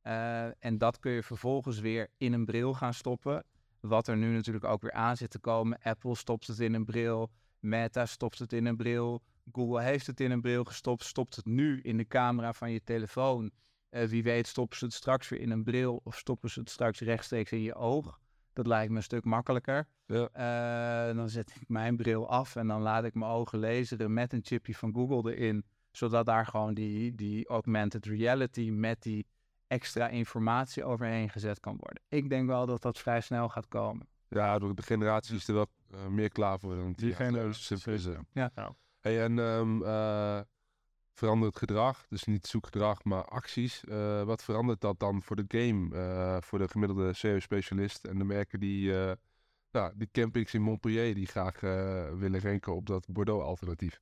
Eh, 0.00 0.64
en 0.64 0.78
dat 0.78 0.98
kun 0.98 1.12
je 1.12 1.22
vervolgens 1.22 1.80
weer 1.80 2.08
in 2.16 2.32
een 2.32 2.44
bril 2.44 2.74
gaan 2.74 2.94
stoppen. 2.94 3.44
Wat 3.80 4.08
er 4.08 4.16
nu 4.16 4.32
natuurlijk 4.32 4.64
ook 4.64 4.82
weer 4.82 4.92
aan 4.92 5.16
zit 5.16 5.30
te 5.30 5.38
komen. 5.38 5.78
Apple 5.82 6.14
stopt 6.14 6.46
het 6.46 6.60
in 6.60 6.74
een 6.74 6.84
bril. 6.84 7.30
Meta 7.58 8.06
stopt 8.06 8.38
het 8.38 8.52
in 8.52 8.66
een 8.66 8.76
bril. 8.76 9.22
Google 9.52 9.82
heeft 9.82 10.06
het 10.06 10.20
in 10.20 10.30
een 10.30 10.40
bril 10.40 10.64
gestopt. 10.64 11.04
Stopt 11.04 11.36
het 11.36 11.44
nu 11.44 11.80
in 11.80 11.96
de 11.96 12.06
camera 12.06 12.52
van 12.52 12.70
je 12.70 12.82
telefoon. 12.84 13.50
Wie 13.90 14.22
weet 14.22 14.46
stoppen 14.46 14.78
ze 14.78 14.84
het 14.84 14.94
straks 14.94 15.28
weer 15.28 15.40
in 15.40 15.50
een 15.50 15.64
bril. 15.64 16.00
Of 16.04 16.16
stoppen 16.16 16.50
ze 16.50 16.60
het 16.60 16.70
straks 16.70 17.00
rechtstreeks 17.00 17.52
in 17.52 17.62
je 17.62 17.74
oog. 17.74 18.19
Dat 18.52 18.66
lijkt 18.66 18.90
me 18.90 18.96
een 18.96 19.02
stuk 19.02 19.24
makkelijker. 19.24 19.86
Ja. 20.06 20.28
Eh, 20.32 21.16
dan 21.16 21.28
zet 21.28 21.50
ik 21.50 21.68
mijn 21.68 21.96
bril 21.96 22.28
af 22.28 22.56
en 22.56 22.66
dan 22.66 22.80
laat 22.80 23.04
ik 23.04 23.14
mijn 23.14 23.30
ogen 23.30 23.58
lezen 23.58 24.12
met 24.12 24.32
een 24.32 24.40
chipje 24.42 24.74
van 24.74 24.92
Google 24.92 25.36
erin. 25.36 25.64
Zodat 25.90 26.26
daar 26.26 26.46
gewoon 26.46 26.74
die, 26.74 27.14
die 27.14 27.48
augmented 27.48 28.06
reality 28.06 28.70
met 28.70 29.02
die 29.02 29.26
extra 29.66 30.08
informatie 30.08 30.84
overheen 30.84 31.30
gezet 31.30 31.60
kan 31.60 31.76
worden. 31.76 32.02
Ik 32.08 32.28
denk 32.28 32.46
wel 32.46 32.66
dat 32.66 32.82
dat 32.82 32.98
vrij 32.98 33.20
snel 33.20 33.48
gaat 33.48 33.68
komen. 33.68 34.08
Ja, 34.28 34.58
door 34.58 34.74
de 34.74 34.82
generatie 34.82 35.36
is 35.36 35.48
er 35.48 35.54
wel 35.54 35.66
eh, 35.90 36.06
meer 36.06 36.28
klaar 36.28 36.58
voor 36.58 36.74
dan 36.76 36.92
Die 36.92 37.14
generatie. 37.14 38.16
Ja. 38.32 38.52
Hey, 39.00 39.22
en 39.22 39.38
ehm 39.38 39.82
eh, 39.82 40.40
verandert 41.20 41.56
gedrag, 41.56 42.06
dus 42.08 42.24
niet 42.24 42.46
zoekgedrag, 42.46 43.04
maar 43.04 43.24
acties. 43.24 43.84
Eh, 43.84 44.22
wat 44.22 44.42
verandert 44.42 44.80
dat 44.80 44.98
dan 44.98 45.22
voor 45.22 45.36
de 45.36 45.44
game, 45.48 45.96
eh, 45.96 46.36
voor 46.40 46.58
de 46.58 46.68
gemiddelde 46.68 47.12
SEO-specialist 47.12 48.04
en 48.04 48.18
de 48.18 48.24
merken 48.24 48.60
die, 48.60 48.98
eh, 48.98 49.12
nou, 49.70 49.92
die 49.96 50.08
campings 50.12 50.54
in 50.54 50.62
Montpellier 50.62 51.14
die 51.14 51.26
graag 51.26 51.60
willen 52.18 52.40
renken 52.40 52.74
op 52.74 52.86
dat 52.86 53.06
Bordeaux-alternatief? 53.08 54.00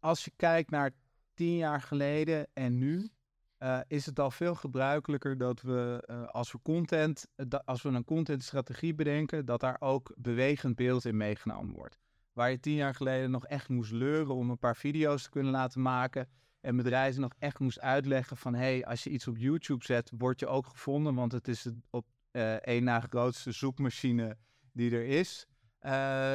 Als 0.00 0.24
je 0.24 0.32
kijkt 0.36 0.70
naar 0.70 0.90
tien 1.34 1.56
jaar 1.56 1.80
geleden 1.80 2.46
en 2.52 2.78
nu, 2.78 3.10
uh, 3.58 3.80
is 3.86 4.06
het 4.06 4.18
al 4.18 4.30
veel 4.30 4.54
gebruikelijker 4.54 5.38
dat 5.38 5.62
we 5.62 6.08
uh, 6.10 6.26
als 6.26 6.52
we 6.52 6.58
content, 6.62 7.26
als 7.64 7.82
we 7.82 7.88
een 7.88 8.04
contentstrategie 8.04 8.94
bedenken, 8.94 9.46
dat 9.46 9.60
daar 9.60 9.76
ook 9.78 10.12
bewegend 10.16 10.76
beeld 10.76 11.04
in 11.04 11.16
meegenomen 11.16 11.74
wordt. 11.74 12.03
Waar 12.34 12.50
je 12.50 12.60
tien 12.60 12.74
jaar 12.74 12.94
geleden 12.94 13.30
nog 13.30 13.46
echt 13.46 13.68
moest 13.68 13.92
leuren 13.92 14.34
om 14.34 14.50
een 14.50 14.58
paar 14.58 14.76
video's 14.76 15.22
te 15.22 15.30
kunnen 15.30 15.52
laten 15.52 15.82
maken. 15.82 16.28
En 16.60 16.76
bedrijven 16.76 17.20
nog 17.20 17.32
echt 17.38 17.58
moest 17.58 17.80
uitleggen 17.80 18.36
van 18.36 18.54
hé, 18.54 18.60
hey, 18.60 18.84
als 18.84 19.04
je 19.04 19.10
iets 19.10 19.28
op 19.28 19.36
YouTube 19.36 19.84
zet, 19.84 20.12
word 20.16 20.40
je 20.40 20.46
ook 20.46 20.66
gevonden. 20.66 21.14
Want 21.14 21.32
het 21.32 21.48
is 21.48 21.64
het 21.64 21.74
op 21.90 22.06
uh, 22.32 22.54
één 22.54 22.84
na 22.84 23.00
grootste 23.00 23.52
zoekmachine 23.52 24.36
die 24.72 24.90
er 24.90 25.06
is. 25.06 25.46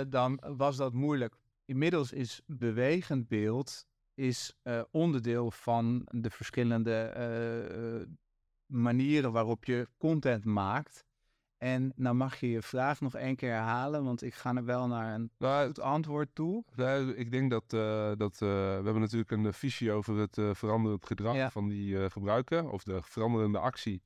dan 0.10 0.42
was 0.58 0.78
dat 0.78 0.94
moeilijk. 0.94 1.36
Inmiddels 1.66 2.12
is 2.12 2.42
bewegend 2.46 3.28
beeld 3.28 3.88
is 4.14 4.54
uh, 4.64 4.82
onderdeel 4.92 5.52
van 5.52 6.08
de 6.12 6.30
verschillende 6.30 7.14
manieren 8.66 9.32
waarop 9.32 9.66
je 9.66 9.88
content 9.98 10.46
maakt. 10.46 11.08
En 11.60 11.94
nou 11.96 12.16
mag 12.16 12.40
je 12.40 12.50
je 12.50 12.62
vraag 12.62 13.02
nog 13.02 13.16
één 13.16 13.36
keer 13.36 13.52
herhalen, 13.52 14.04
want 14.04 14.22
ik 14.22 14.34
ga 14.34 14.56
er 14.56 14.66
wel 14.66 14.88
naar 14.88 15.14
een 15.14 15.32
nou, 15.38 15.68
goed 15.68 15.80
antwoord 15.80 16.30
toe. 16.34 16.64
Nou, 16.76 17.14
ik 17.14 17.32
denk 17.32 17.50
dat, 17.52 17.74
uh, 17.74 18.12
dat 18.18 18.40
we 18.40 18.46
hebben 18.84 19.00
natuurlijk 19.00 19.32
een 19.32 19.54
visie 19.54 19.92
over 19.92 20.18
het 20.18 20.38
veranderend 20.58 21.06
gedrag 21.06 21.52
van 21.52 21.68
die 21.68 22.10
gebruiker, 22.10 22.70
of 22.70 22.84
de 22.84 23.00
veranderende 23.02 23.60
actie 23.60 24.02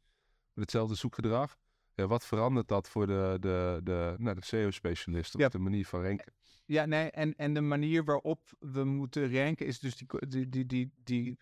met 0.54 0.64
hetzelfde 0.64 0.95
zoekgedrag. 0.95 1.58
Ja, 1.95 2.08
wat 2.08 2.26
verandert 2.26 2.68
dat 2.68 2.89
voor 2.89 3.08
de, 3.08 3.38
de, 3.39 3.80
de, 3.84 4.16
nou, 4.18 4.36
de 4.36 4.45
SEO-specialist 4.45 5.36
of 5.36 5.49
de 5.49 5.60
manier 5.60 5.86
van 5.86 6.01
ranken? 6.01 6.34
Ja, 6.66 6.86
nee, 6.86 7.12
en, 7.12 7.36
en 7.36 7.54
de 7.54 7.62
manier 7.62 8.04
waarop 8.04 8.39
we 8.60 8.84
moeten 8.84 9.34
ranken 9.36 9.66
is 9.66 9.80
dus 9.80 9.95
die, 9.95 10.08
die, 10.28 10.49
die, 10.49 10.66
die, 10.66 10.91
die 11.04 11.38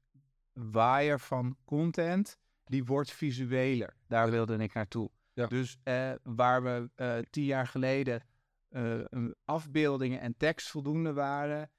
waaier 0.53 1.20
van 1.20 1.57
content, 1.66 2.38
die 2.66 2.86
wordt 2.86 3.12
visueler. 3.12 3.93
Daar 4.07 4.30
wilde 4.30 4.57
ik 4.57 4.74
naartoe. 4.74 5.09
Dus 5.34 5.77
eh, 5.84 6.11
waar 6.23 6.63
we 6.63 6.89
uh, 6.95 7.17
tien 7.29 7.45
jaar 7.45 7.67
geleden 7.67 8.23
uh, 8.69 8.99
afbeeldingen 9.45 10.19
en 10.19 10.38
tekst 10.38 10.69
voldoende 10.69 11.13
waren, 11.13 11.71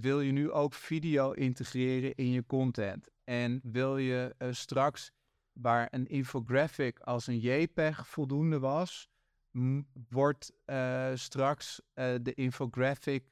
wil 0.00 0.20
je 0.20 0.32
nu 0.32 0.50
ook 0.50 0.74
video 0.74 1.32
integreren 1.32 2.14
in 2.14 2.30
je 2.30 2.46
content. 2.46 3.10
En 3.24 3.60
wil 3.62 3.96
je 3.96 4.34
straks, 4.50 5.12
waar 5.52 5.88
een 5.90 6.06
infographic 6.06 6.98
als 6.98 7.26
een 7.26 7.38
JPEG 7.38 8.08
voldoende 8.08 8.58
was, 8.58 9.08
wordt 10.08 10.52
straks 11.14 11.80
de 11.94 12.32
infographic, 12.34 13.24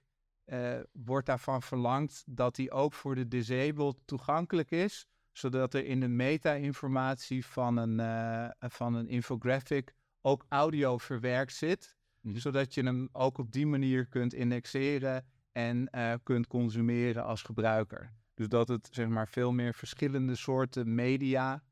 wordt 0.92 1.26
daarvan 1.26 1.62
verlangd 1.62 2.22
dat 2.26 2.54
die 2.54 2.70
ook 2.70 2.92
voor 2.92 3.14
de 3.14 3.28
disabled 3.28 3.96
toegankelijk 4.04 4.70
is, 4.70 5.06
zodat 5.32 5.74
er 5.74 5.84
in 5.84 6.00
de 6.00 6.08
meta-informatie 6.08 7.46
van, 7.46 7.76
een 7.76 8.52
van 8.58 8.94
een 8.94 9.08
infographic 9.08 9.94
ook 10.20 10.44
audio 10.48 10.98
verwerkt 10.98 11.52
zit, 11.52 11.96
mm 12.20 12.30
-hmm. 12.30 12.40
zodat 12.40 12.74
je 12.74 12.82
hem 12.82 13.08
ook 13.12 13.38
op 13.38 13.52
die 13.52 13.66
manier 13.66 14.06
kunt 14.06 14.34
indexeren 14.34 15.26
en 15.52 15.90
kunt 16.22 16.46
consumeren 16.46 17.24
als 17.24 17.42
gebruiker. 17.42 18.12
Dus 18.34 18.48
dat 18.48 18.68
het 18.68 18.88
zeg 18.92 19.08
maar 19.08 19.28
veel 19.28 19.52
meer 19.52 19.74
verschillende 19.74 20.34
soorten 20.34 20.94
media 20.94 21.62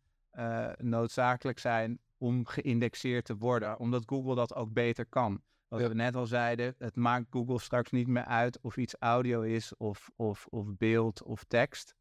noodzakelijk 0.76 1.58
zijn 1.58 2.00
om 2.18 2.46
geïndexeerd 2.46 3.24
te 3.24 3.36
worden, 3.36 3.78
omdat 3.78 4.02
Google 4.06 4.34
dat 4.34 4.54
ook 4.54 4.72
beter 4.72 5.06
kan. 5.06 5.42
Wat 5.68 5.80
we 5.80 5.94
net 5.94 6.16
al 6.16 6.26
zeiden, 6.26 6.74
het 6.78 6.96
maakt 6.96 7.26
Google 7.30 7.58
straks 7.58 7.90
niet 7.90 8.06
meer 8.06 8.24
uit 8.24 8.60
of 8.60 8.76
iets 8.76 8.94
audio 8.98 9.40
is 9.40 9.76
of, 9.76 10.10
of, 10.16 10.46
of 10.46 10.76
beeld 10.76 11.22
of 11.22 11.44
tekst. 11.44 11.94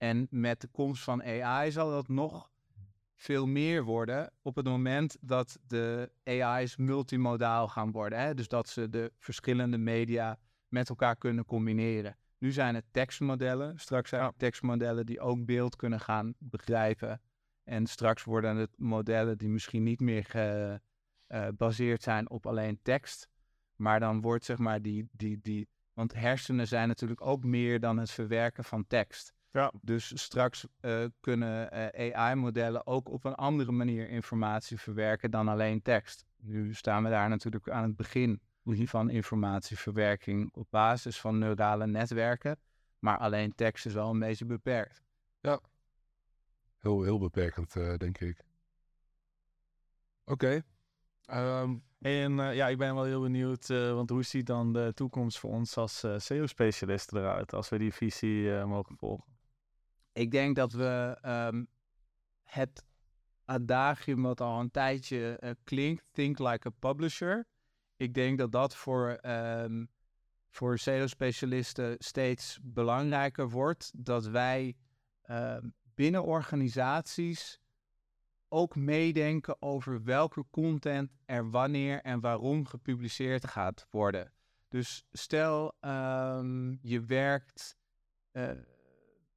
En 0.00 0.26
met 0.30 0.60
de 0.60 0.68
komst 0.68 1.02
van 1.02 1.22
AI 1.22 1.72
zal 1.72 1.90
dat 1.90 2.08
nog 2.08 2.50
veel 3.14 3.46
meer 3.46 3.84
worden 3.84 4.32
op 4.42 4.56
het 4.56 4.66
moment 4.66 5.16
dat 5.20 5.58
de 5.66 6.12
AI's 6.24 6.76
multimodaal 6.76 7.68
gaan 7.68 7.90
worden. 7.92 8.20
Hè? 8.20 8.34
Dus 8.34 8.48
dat 8.48 8.68
ze 8.68 8.88
de 8.88 9.12
verschillende 9.18 9.78
media 9.78 10.38
met 10.68 10.88
elkaar 10.88 11.16
kunnen 11.16 11.44
combineren. 11.44 12.16
Nu 12.38 12.52
zijn 12.52 12.74
het 12.74 12.84
tekstmodellen, 12.90 13.78
straks 13.78 14.08
zijn 14.08 14.24
het 14.24 14.38
tekstmodellen 14.38 15.06
die 15.06 15.20
ook 15.20 15.44
beeld 15.44 15.76
kunnen 15.76 16.00
gaan 16.00 16.34
begrijpen 16.38 17.20
en 17.64 17.86
straks 17.86 18.24
worden 18.24 18.56
het 18.56 18.78
modellen 18.78 19.38
die 19.38 19.48
misschien 19.48 19.82
niet 19.82 20.00
meer 20.00 20.24
gebaseerd 21.28 21.98
eh, 21.98 22.04
zijn 22.04 22.30
op 22.30 22.46
alleen 22.46 22.78
tekst. 22.82 23.28
Maar 23.76 24.00
dan 24.00 24.20
wordt 24.20 24.44
zeg 24.44 24.58
maar 24.58 24.82
die, 24.82 25.08
die, 25.12 25.38
die. 25.42 25.68
Want 25.92 26.14
hersenen 26.14 26.68
zijn 26.68 26.88
natuurlijk 26.88 27.20
ook 27.20 27.44
meer 27.44 27.80
dan 27.80 27.98
het 27.98 28.10
verwerken 28.10 28.64
van 28.64 28.86
tekst. 28.86 29.32
Ja. 29.52 29.72
Dus 29.82 30.22
straks 30.22 30.66
uh, 30.80 31.04
kunnen 31.20 31.68
uh, 31.96 32.16
AI-modellen 32.16 32.86
ook 32.86 33.08
op 33.08 33.24
een 33.24 33.34
andere 33.34 33.72
manier 33.72 34.08
informatie 34.08 34.80
verwerken 34.80 35.30
dan 35.30 35.48
alleen 35.48 35.82
tekst. 35.82 36.24
Nu 36.36 36.74
staan 36.74 37.02
we 37.02 37.10
daar 37.10 37.28
natuurlijk 37.28 37.68
aan 37.70 37.82
het 37.82 37.96
begin 37.96 38.40
van 38.64 39.10
informatieverwerking 39.10 40.50
op 40.54 40.66
basis 40.70 41.20
van 41.20 41.38
neurale 41.38 41.86
netwerken. 41.86 42.58
Maar 42.98 43.18
alleen 43.18 43.54
tekst 43.54 43.86
is 43.86 43.94
wel 43.94 44.10
een 44.10 44.18
beetje 44.18 44.44
beperkt. 44.44 45.02
Ja, 45.40 45.60
heel, 46.78 47.02
heel 47.02 47.18
beperkend, 47.18 47.74
uh, 47.74 47.96
denk 47.96 48.20
ik. 48.20 48.44
Oké. 50.24 50.62
Okay. 51.26 51.52
Um, 51.62 51.82
ehm, 52.00 52.14
en 52.14 52.38
uh, 52.38 52.54
ja, 52.54 52.68
ik 52.68 52.78
ben 52.78 52.94
wel 52.94 53.04
heel 53.04 53.20
benieuwd, 53.20 53.68
uh, 53.68 53.92
want 53.92 54.10
hoe 54.10 54.22
ziet 54.22 54.46
dan 54.46 54.72
de 54.72 54.92
toekomst 54.94 55.38
voor 55.38 55.50
ons 55.50 55.76
als 55.76 56.04
SEO-specialisten 56.16 57.18
eruit, 57.18 57.54
als 57.54 57.68
we 57.68 57.78
die 57.78 57.92
visie 57.94 58.64
mogen 58.64 58.96
volgen? 58.96 59.39
Ik 60.20 60.30
denk 60.30 60.56
dat 60.56 60.72
we 60.72 61.18
um, 61.26 61.68
het 62.42 62.84
adagium 63.44 64.22
wat 64.22 64.40
al 64.40 64.60
een 64.60 64.70
tijdje 64.70 65.56
klinkt, 65.64 66.08
think 66.12 66.38
like 66.38 66.68
a 66.68 66.70
publisher. 66.78 67.46
Ik 67.96 68.14
denk 68.14 68.38
dat 68.38 68.52
dat 68.52 68.76
voor, 68.76 69.18
um, 69.22 69.90
voor 70.50 70.78
SEO-specialisten 70.78 71.94
steeds 71.98 72.58
belangrijker 72.62 73.50
wordt, 73.50 73.92
dat 73.96 74.26
wij 74.26 74.76
binnen 75.94 76.24
organisaties 76.24 77.60
ook 78.48 78.76
meedenken 78.76 79.62
over 79.62 80.04
welke 80.04 80.44
content 80.50 81.10
er 81.24 81.50
wanneer 81.50 82.00
en 82.00 82.20
waarom 82.20 82.66
gepubliceerd 82.66 83.46
gaat 83.46 83.86
worden. 83.90 84.32
Dus 84.68 85.04
stel 85.12 85.74
je 86.80 87.04
werkt 87.06 87.76
uh, 88.32 88.50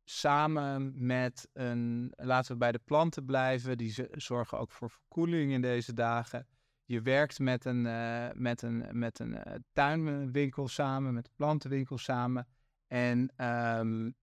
samen 0.03 1.05
met 1.05 1.49
een, 1.53 2.13
laten 2.15 2.51
we 2.51 2.57
bij 2.57 2.71
de 2.71 2.81
planten 2.85 3.25
blijven, 3.25 3.77
die 3.77 4.07
zorgen 4.11 4.59
ook 4.59 4.71
voor 4.71 4.89
verkoeling 4.89 5.51
in 5.51 5.61
deze 5.61 5.93
dagen. 5.93 6.47
Je 6.85 7.01
werkt 7.01 7.39
met 7.39 7.65
een, 7.65 7.85
uh, 7.85 8.27
met 8.33 8.61
een, 8.61 8.99
met 8.99 9.19
een 9.19 9.31
uh, 9.31 9.55
tuinwinkel 9.73 10.67
samen, 10.67 11.13
met 11.13 11.27
een 11.27 11.35
plantenwinkel 11.35 11.97
samen. 11.97 12.47
En 12.87 13.45
um, 13.45 14.15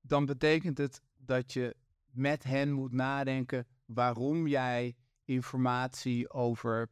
dan 0.00 0.26
betekent 0.26 0.78
het 0.78 1.02
dat 1.16 1.52
je 1.52 1.76
met 2.10 2.44
hen 2.44 2.72
moet 2.72 2.92
nadenken 2.92 3.66
waarom 3.84 4.46
jij 4.46 4.96
informatie 5.24 6.30
over 6.30 6.88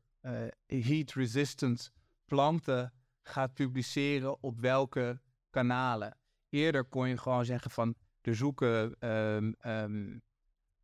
heat-resistant 0.66 1.92
planten 2.26 2.92
gaat 3.22 3.54
publiceren 3.54 4.42
op 4.42 4.60
welke 4.60 5.20
kanalen. 5.58 6.16
Eerder 6.48 6.84
kon 6.84 7.08
je 7.08 7.18
gewoon 7.18 7.44
zeggen 7.44 7.70
van 7.70 7.94
er 8.20 8.36
zoeken 8.36 9.08
um, 9.08 9.54
um, 9.66 10.22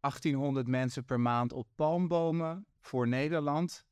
1800 0.00 0.66
mensen 0.66 1.04
per 1.04 1.20
maand 1.20 1.52
op 1.52 1.68
palmbomen 1.74 2.66
voor 2.80 3.08
Nederland. 3.08 3.84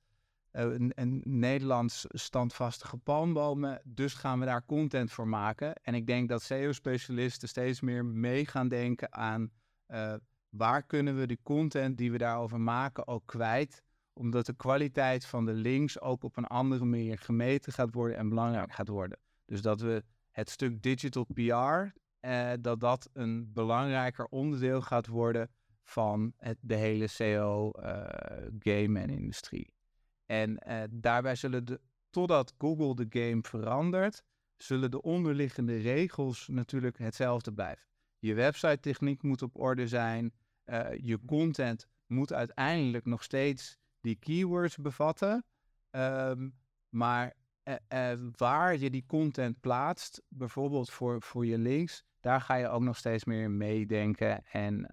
Uh, 0.52 0.64
een, 0.88 1.22
Nederlands 1.24 2.04
standvastige 2.08 2.96
palmbomen. 2.96 3.80
Dus 3.84 4.14
gaan 4.14 4.38
we 4.38 4.44
daar 4.44 4.64
content 4.64 5.12
voor 5.12 5.28
maken. 5.28 5.74
En 5.74 5.94
ik 5.94 6.06
denk 6.06 6.28
dat 6.28 6.42
SEO-specialisten 6.42 7.48
steeds 7.48 7.80
meer 7.80 8.04
mee 8.04 8.46
gaan 8.46 8.68
denken 8.68 9.12
aan 9.12 9.50
uh, 9.88 10.14
waar 10.48 10.82
kunnen 10.82 11.18
we 11.18 11.26
de 11.26 11.38
content 11.42 11.96
die 11.98 12.12
we 12.12 12.18
daarover 12.18 12.60
maken 12.60 13.06
ook 13.06 13.26
kwijt. 13.26 13.82
Omdat 14.12 14.46
de 14.46 14.56
kwaliteit 14.56 15.26
van 15.26 15.44
de 15.44 15.52
links 15.52 16.00
ook 16.00 16.24
op 16.24 16.36
een 16.36 16.46
andere 16.46 16.84
manier 16.84 17.18
gemeten 17.18 17.72
gaat 17.72 17.94
worden 17.94 18.16
en 18.16 18.28
belangrijk 18.28 18.72
gaat 18.72 18.88
worden. 18.88 19.18
Dus 19.44 19.62
dat 19.62 19.80
we 19.80 20.04
het 20.32 20.50
stuk 20.50 20.82
digital 20.82 21.24
PR, 21.24 22.00
uh, 22.20 22.52
dat 22.60 22.80
dat 22.80 23.10
een 23.12 23.52
belangrijker 23.52 24.24
onderdeel 24.24 24.80
gaat 24.80 25.06
worden 25.06 25.50
van 25.82 26.32
het, 26.36 26.58
de 26.60 26.74
hele 26.74 27.06
SEO-game 27.06 29.00
en 29.00 29.10
industrie. 29.10 29.72
En 30.26 30.62
uh, 30.68 30.82
daarbij 30.90 31.34
zullen 31.34 31.64
de, 31.64 31.80
totdat 32.10 32.54
Google 32.58 32.94
de 32.94 33.06
game 33.20 33.42
verandert, 33.42 34.22
zullen 34.56 34.90
de 34.90 35.02
onderliggende 35.02 35.76
regels 35.76 36.48
natuurlijk 36.48 36.98
hetzelfde 36.98 37.52
blijven. 37.52 37.86
Je 38.18 38.34
website 38.34 38.80
techniek 38.80 39.22
moet 39.22 39.42
op 39.42 39.58
orde 39.58 39.88
zijn. 39.88 40.32
Uh, 40.64 40.88
je 40.96 41.18
content 41.26 41.86
moet 42.06 42.32
uiteindelijk 42.32 43.04
nog 43.04 43.22
steeds 43.22 43.78
die 44.00 44.16
keywords 44.16 44.76
bevatten. 44.76 45.44
Um, 45.90 46.54
maar 46.88 47.34
uh, 47.64 48.12
waar 48.36 48.76
je 48.76 48.90
die 48.90 49.04
content 49.06 49.60
plaatst, 49.60 50.22
bijvoorbeeld 50.28 50.90
voor, 50.90 51.22
voor 51.22 51.46
je 51.46 51.58
links, 51.58 52.04
daar 52.20 52.40
ga 52.40 52.54
je 52.54 52.68
ook 52.68 52.82
nog 52.82 52.96
steeds 52.96 53.24
meer 53.24 53.50
meedenken. 53.50 54.44
En 54.44 54.84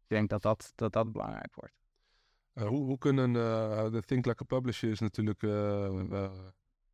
ik 0.00 0.06
denk 0.06 0.28
dat 0.28 0.42
dat, 0.42 0.72
dat, 0.74 0.92
dat 0.92 1.12
belangrijk 1.12 1.54
wordt. 1.54 1.74
hoe, 2.52 2.84
hoe 2.84 2.98
kunnen 2.98 3.32
de 3.92 4.02
Think 4.04 4.26
Like 4.26 4.42
a 4.42 4.46
Publisher 4.46 4.90
is 4.90 5.00
natuurlijk 5.00 5.42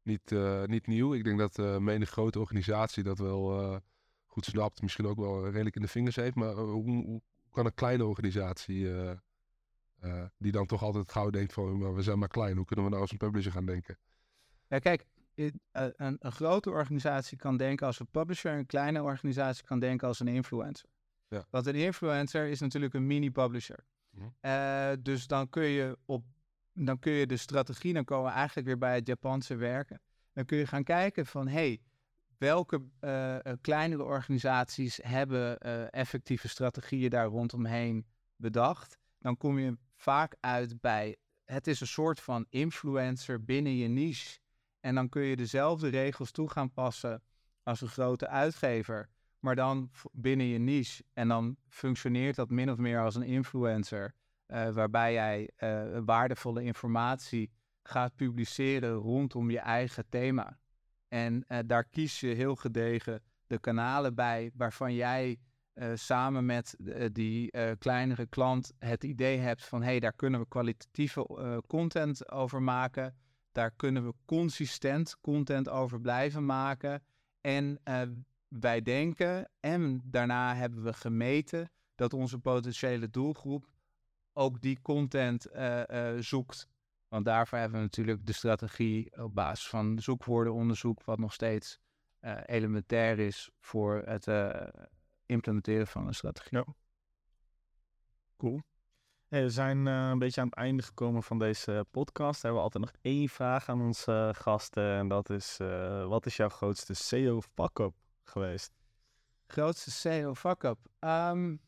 niet, 0.02 0.34
niet 0.66 0.86
nieuw. 0.86 1.14
Ik 1.14 1.24
denk 1.24 1.38
dat 1.38 1.58
uh, 1.58 1.78
menig 1.78 2.10
grote 2.10 2.40
organisatie 2.40 3.02
dat 3.02 3.18
wel 3.18 3.80
goed 4.26 4.44
snapt. 4.44 4.82
Misschien 4.82 5.06
ook 5.06 5.18
wel 5.18 5.50
redelijk 5.50 5.76
in 5.76 5.82
de 5.82 5.88
vingers 5.88 6.16
heeft. 6.16 6.34
Maar 6.34 6.54
hoe, 6.54 7.04
hoe 7.04 7.22
kan 7.50 7.66
een 7.66 7.74
kleine 7.74 8.04
organisatie 8.04 8.88
die 10.38 10.52
dan 10.52 10.66
toch 10.66 10.82
altijd 10.82 11.12
gauw 11.12 11.30
denkt 11.30 11.52
van, 11.52 11.94
we 11.94 12.02
zijn 12.02 12.18
maar 12.18 12.28
klein, 12.28 12.56
hoe 12.56 12.64
kunnen 12.64 12.84
we 12.84 12.90
nou 12.90 13.02
als 13.02 13.12
een 13.12 13.18
publisher 13.18 13.52
gaan 13.52 13.66
denken? 13.66 13.98
Ja, 14.68 14.78
kijk, 14.78 15.06
eh, 15.34 15.50
een, 15.72 16.16
een, 16.20 16.32
grote 16.32 16.70
organisatie 16.70 17.36
kan 17.36 17.56
denken 17.56 17.86
als 17.86 18.00
een 18.00 18.10
publisher, 18.10 18.52
een 18.52 18.66
kleine 18.66 19.02
organisatie 19.02 19.64
kan 19.64 19.78
denken 19.78 20.08
als 20.08 20.20
een 20.20 20.28
influencer. 20.28 20.88
Ja. 21.28 21.46
Want 21.50 21.66
een 21.66 21.74
influencer 21.74 22.46
is 22.46 22.60
natuurlijk 22.60 22.94
een 22.94 23.06
mini-publisher. 23.06 23.84
Mhm. 24.10 24.24
Uh, 24.40 24.90
dus 25.00 25.26
dan 25.26 25.48
kun 25.48 25.64
je 25.64 25.98
op 26.04 26.24
dan 26.72 26.98
kun 26.98 27.12
je 27.12 27.26
de 27.26 27.36
strategie, 27.36 27.92
dan 27.92 28.04
komen 28.04 28.26
we 28.30 28.36
eigenlijk 28.36 28.66
weer 28.66 28.78
bij 28.78 28.94
het 28.94 29.06
Japanse 29.06 29.56
werken. 29.56 30.00
Dan 30.32 30.44
kun 30.44 30.58
je 30.58 30.66
gaan 30.66 30.84
kijken 30.84 31.26
van, 31.26 31.48
hey, 31.48 31.80
welke 32.38 32.82
uh, 33.00 33.36
kleinere 33.60 34.02
organisaties 34.02 35.00
hebben 35.02 35.58
effectieve 35.90 36.48
strategieën 36.48 37.10
daar 37.10 37.26
rondomheen 37.26 38.06
bedacht. 38.36 38.98
Dan 39.18 39.36
kom 39.36 39.58
je 39.58 39.76
vaak 39.94 40.36
uit 40.40 40.80
bij 40.80 41.16
het 41.44 41.66
is 41.66 41.80
een 41.80 41.86
soort 41.86 42.20
van 42.20 42.46
influencer 42.48 43.44
binnen 43.44 43.76
je 43.76 43.88
niche. 43.88 44.38
En 44.84 44.94
dan 44.94 45.08
kun 45.08 45.22
je 45.22 45.36
dezelfde 45.36 45.88
regels 45.88 46.30
toe 46.30 46.50
gaan 46.50 46.72
passen 46.72 47.22
als 47.62 47.80
een 47.80 47.88
grote 47.88 48.28
uitgever, 48.28 49.08
maar 49.38 49.54
dan 49.54 49.90
binnen 50.12 50.46
je 50.46 50.58
niche. 50.58 51.04
En 51.12 51.28
dan 51.28 51.56
functioneert 51.68 52.36
dat 52.36 52.50
min 52.50 52.70
of 52.70 52.76
meer 52.76 53.00
als 53.00 53.14
een 53.14 53.22
influencer, 53.22 54.14
uh, 54.46 54.68
waarbij 54.68 55.12
jij 55.12 55.50
uh, 55.58 55.98
waardevolle 56.04 56.62
informatie 56.62 57.50
gaat 57.82 58.16
publiceren 58.16 58.92
rondom 58.92 59.50
je 59.50 59.58
eigen 59.58 60.08
thema. 60.08 60.58
En 61.08 61.44
uh, 61.48 61.58
daar 61.66 61.84
kies 61.84 62.20
je 62.20 62.34
heel 62.34 62.56
gedegen 62.56 63.22
de 63.46 63.58
kanalen 63.58 64.14
bij 64.14 64.50
waarvan 64.54 64.94
jij 64.94 65.38
samen 65.94 66.46
met 66.46 66.76
die 67.12 67.50
kleinere 67.78 68.26
klant 68.26 68.72
het 68.78 69.04
idee 69.04 69.38
hebt 69.38 69.64
van 69.64 69.82
hé, 69.82 69.88
hey, 69.88 70.00
daar 70.00 70.12
kunnen 70.12 70.40
we 70.40 70.48
kwalitatieve 70.48 71.62
content 71.66 72.30
over 72.30 72.62
maken. 72.62 73.16
Daar 73.54 73.70
kunnen 73.70 74.06
we 74.06 74.14
consistent 74.24 75.20
content 75.20 75.68
over 75.68 76.00
blijven 76.00 76.46
maken. 76.46 77.02
En 77.40 77.80
wij 78.48 78.82
denken, 78.82 79.50
en 79.60 80.00
daarna 80.04 80.54
hebben 80.54 80.82
we 80.82 80.92
gemeten, 80.92 81.70
dat 81.94 82.12
onze 82.12 82.38
potentiële 82.38 83.10
doelgroep 83.10 83.68
ook 84.32 84.60
die 84.60 84.80
content 84.82 85.46
zoekt. 86.18 86.68
Want 87.08 87.24
daarvoor 87.24 87.58
hebben 87.58 87.78
we 87.78 87.84
natuurlijk 87.84 88.26
de 88.26 88.32
strategie 88.32 89.22
op 89.22 89.34
basis 89.34 89.68
van 89.68 89.98
zoekwoordenonderzoek, 89.98 91.04
wat 91.04 91.18
nog 91.18 91.32
steeds 91.32 91.78
elementair 92.46 93.18
is 93.18 93.50
voor 93.60 94.02
het 94.04 94.26
implementeren 95.26 95.86
van 95.86 96.06
een 96.06 96.14
strategie. 96.14 96.58
Ja. 96.58 96.64
Cool. 98.36 98.62
We 99.42 99.50
zijn 99.50 99.86
uh, 99.86 100.08
een 100.08 100.18
beetje 100.18 100.40
aan 100.40 100.46
het 100.46 100.56
einde 100.56 100.82
gekomen 100.82 101.22
van 101.22 101.38
deze 101.38 101.86
podcast. 101.90 102.40
We 102.40 102.46
hebben 102.46 102.64
altijd 102.64 102.84
nog 102.84 102.92
één 103.00 103.28
vraag 103.28 103.68
aan 103.68 103.80
onze 103.80 104.34
gasten. 104.36 104.96
En 104.96 105.08
dat 105.08 105.30
is, 105.30 105.58
uh, 105.62 106.06
wat 106.06 106.26
is 106.26 106.36
jouw 106.36 106.48
grootste 106.48 106.94
SEO 106.94 107.40
fuck-up 107.40 107.94
geweest? 108.22 108.72
Grootste 109.46 109.90
SEO 109.90 110.34
fuck-up? 110.34 110.78
Um, 111.00 111.60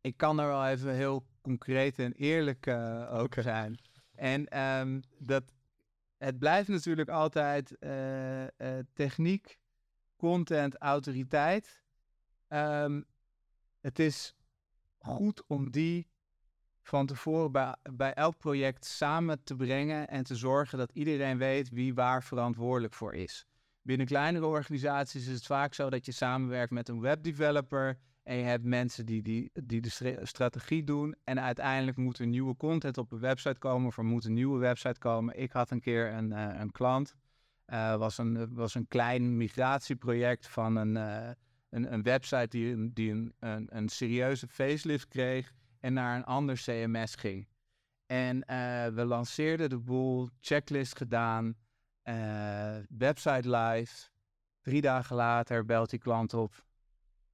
ik 0.00 0.16
kan 0.16 0.40
er 0.40 0.46
wel 0.46 0.66
even 0.66 0.94
heel 0.94 1.26
concreet 1.40 1.98
en 1.98 2.12
eerlijk 2.12 2.66
uh, 2.66 3.14
over 3.14 3.42
zijn. 3.42 3.78
En 4.14 4.60
um, 4.60 5.02
dat, 5.18 5.42
het 6.18 6.38
blijft 6.38 6.68
natuurlijk 6.68 7.08
altijd 7.08 7.76
techniek, 8.92 9.58
content, 10.16 10.76
autoriteit. 10.76 11.82
Ehm, 12.48 13.02
het 13.80 13.98
is 13.98 14.34
goed 14.98 15.46
om 15.46 15.70
die 15.70 16.12
van 16.84 17.06
tevoren 17.06 17.76
bij, 17.92 18.12
elk 18.12 18.38
project 18.38 18.84
samen 18.84 19.44
te 19.44 19.56
brengen 19.56 20.08
en 20.08 20.24
te 20.24 20.36
zorgen 20.36 20.78
dat 20.78 20.90
iedereen 20.92 21.38
weet 21.38 21.70
wie 21.70 21.94
waar 21.94 22.22
verantwoordelijk 22.22 22.94
voor 22.94 23.14
is. 23.14 23.46
Binnen 23.82 24.06
kleinere 24.06 24.46
organisaties 24.46 25.26
is 25.26 25.34
het 25.34 25.46
vaak 25.46 25.74
zo 25.74 25.90
dat 25.90 26.06
je 26.06 26.12
samenwerkt 26.12 26.72
met 26.72 26.88
een 26.88 27.00
webdeveloper 27.00 27.98
en 28.22 28.36
je 28.36 28.44
hebt 28.44 28.64
mensen 28.64 29.06
die, 29.06 29.22
die, 29.22 29.50
die 29.64 29.80
de 29.80 30.18
strategie 30.22 30.84
doen. 30.84 31.14
En 31.24 31.40
uiteindelijk 31.40 31.96
moet 31.96 32.18
er 32.18 32.26
nieuwe 32.26 32.56
content 32.56 32.98
op 32.98 33.12
een 33.12 33.18
website 33.18 33.58
komen 33.58 33.86
of 33.86 33.98
er 33.98 34.04
moet 34.04 34.24
een 34.24 34.32
nieuwe 34.32 34.58
website 34.58 34.98
komen. 34.98 35.40
Ik 35.40 35.52
had 35.52 35.70
een 35.70 35.80
keer 35.80 36.12
een, 36.12 36.30
uh, 36.30 36.48
een 36.58 36.72
klant, 36.72 37.14
uh, 37.66 37.96
was, 37.96 38.18
een, 38.18 38.54
was 38.54 38.74
een 38.74 38.88
klein 38.88 39.36
migratieproject 39.36 40.48
van 40.48 40.76
een, 40.76 40.94
uh, 40.94 41.30
een, 41.70 41.92
een 41.92 42.02
website 42.02 42.48
die, 42.48 42.92
die 42.92 43.10
een, 43.10 43.34
een, 43.68 43.88
serieuze 43.88 44.48
facelift 44.48 45.08
kreeg 45.08 45.52
en 45.84 45.92
naar 45.92 46.16
een 46.16 46.24
ander 46.24 46.56
CMS 46.56 47.14
ging. 47.14 47.48
En 48.06 48.36
uh, 48.36 48.86
we 48.86 49.04
lanceerden 49.04 49.68
de 49.68 49.78
boel, 49.78 50.28
checklist 50.40 50.96
gedaan, 50.96 51.56
uh, 52.04 52.76
website 52.88 53.56
live. 53.56 54.08
Drie 54.60 54.80
dagen 54.80 55.16
later 55.16 55.64
belt 55.64 55.90
die 55.90 55.98
klant 55.98 56.34
op. 56.34 56.66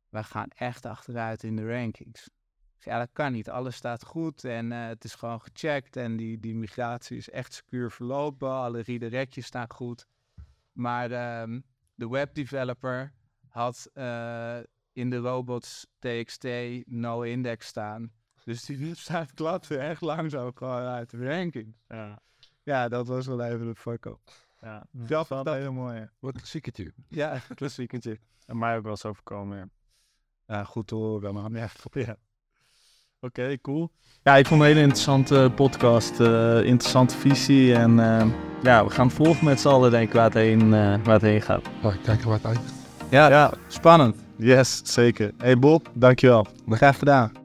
We 0.08 0.24
gaan 0.24 0.48
echt 0.48 0.86
achteruit 0.86 1.42
in 1.42 1.56
de 1.56 1.68
rankings. 1.68 2.30
Ja, 2.78 2.98
dat 2.98 3.08
kan 3.12 3.32
niet. 3.32 3.50
Alles 3.50 3.76
staat 3.76 4.04
goed 4.04 4.44
en 4.44 4.70
uh, 4.70 4.86
het 4.86 5.04
is 5.04 5.14
gewoon 5.14 5.40
gecheckt. 5.40 5.96
En 5.96 6.16
die, 6.16 6.40
die 6.40 6.54
migratie 6.54 7.16
is 7.16 7.30
echt 7.30 7.52
secuur 7.52 7.90
verlopen. 7.90 8.50
Alle 8.50 8.80
redirectjes 8.80 9.46
staan 9.46 9.70
goed. 9.70 10.06
Maar 10.72 11.40
um, 11.42 11.64
de 11.94 12.08
webdeveloper 12.08 13.12
had 13.48 13.90
in 14.92 15.10
de 15.10 15.16
robots 15.16 15.86
TXT 15.98 16.46
no 16.86 17.22
index 17.22 17.66
staan. 17.66 18.12
Dus 18.50 18.64
die 18.64 18.78
website 18.86 19.34
klapte 19.34 19.76
echt 19.76 20.00
langzaam 20.00 20.50
gewoon 20.54 20.82
uit 20.82 21.10
de 21.10 21.28
ranking. 21.28 21.74
Ja, 21.88 22.22
ja 22.62 22.88
dat 22.88 23.06
was 23.06 23.26
wel 23.26 23.42
even 23.42 23.66
een 23.66 23.76
fuck-up. 23.76 24.18
Ja, 24.60 24.86
dat 24.92 25.28
was 25.28 25.46
een 25.46 25.52
hele 25.52 25.70
mooie. 25.70 26.10
Wat 26.18 26.34
een 26.34 26.40
klassieketje. 26.40 26.92
Ja, 27.08 27.40
klassieketje. 27.54 28.18
En 28.46 28.58
mij 28.58 28.76
ook 28.76 28.82
wel 28.82 28.90
eens 28.90 29.04
overkomen, 29.04 29.58
ja. 29.58 29.68
Ja, 30.46 30.64
goed 30.64 30.86
te 30.86 30.94
horen, 30.94 31.34
maar 31.34 31.50
ja, 31.50 31.68
ja. 31.92 32.16
Oké, 33.20 33.60
cool. 33.60 33.90
Ja, 34.22 34.36
ik 34.36 34.46
vond 34.46 34.60
het 34.60 34.70
een 34.70 34.76
hele 34.76 34.86
interessante 34.86 35.52
podcast. 35.54 36.20
Uh, 36.20 36.64
interessante 36.64 37.16
visie. 37.16 37.74
En 37.74 37.98
uh, 37.98 38.26
ja, 38.62 38.84
we 38.84 38.90
gaan 38.90 39.10
volgen 39.10 39.44
met 39.44 39.60
z'n 39.60 39.68
allen, 39.68 39.90
denk 39.90 40.08
ik, 40.08 40.14
waar 40.14 40.24
het 40.24 40.34
heen, 40.34 40.60
uh, 40.60 41.04
waar 41.04 41.14
het 41.14 41.22
heen 41.22 41.42
gaat. 41.42 41.68
Nou, 41.82 41.96
kijken 41.96 42.26
waar 42.26 42.36
het 42.36 42.44
eindigt. 42.44 42.74
Ja, 43.10 43.28
ja, 43.28 43.52
spannend. 43.66 44.16
Yes, 44.36 44.80
zeker. 44.84 45.32
Hey 45.38 45.58
Bob, 45.58 45.90
dankjewel. 45.94 46.46
Graag 46.68 46.98
gedaan. 46.98 47.39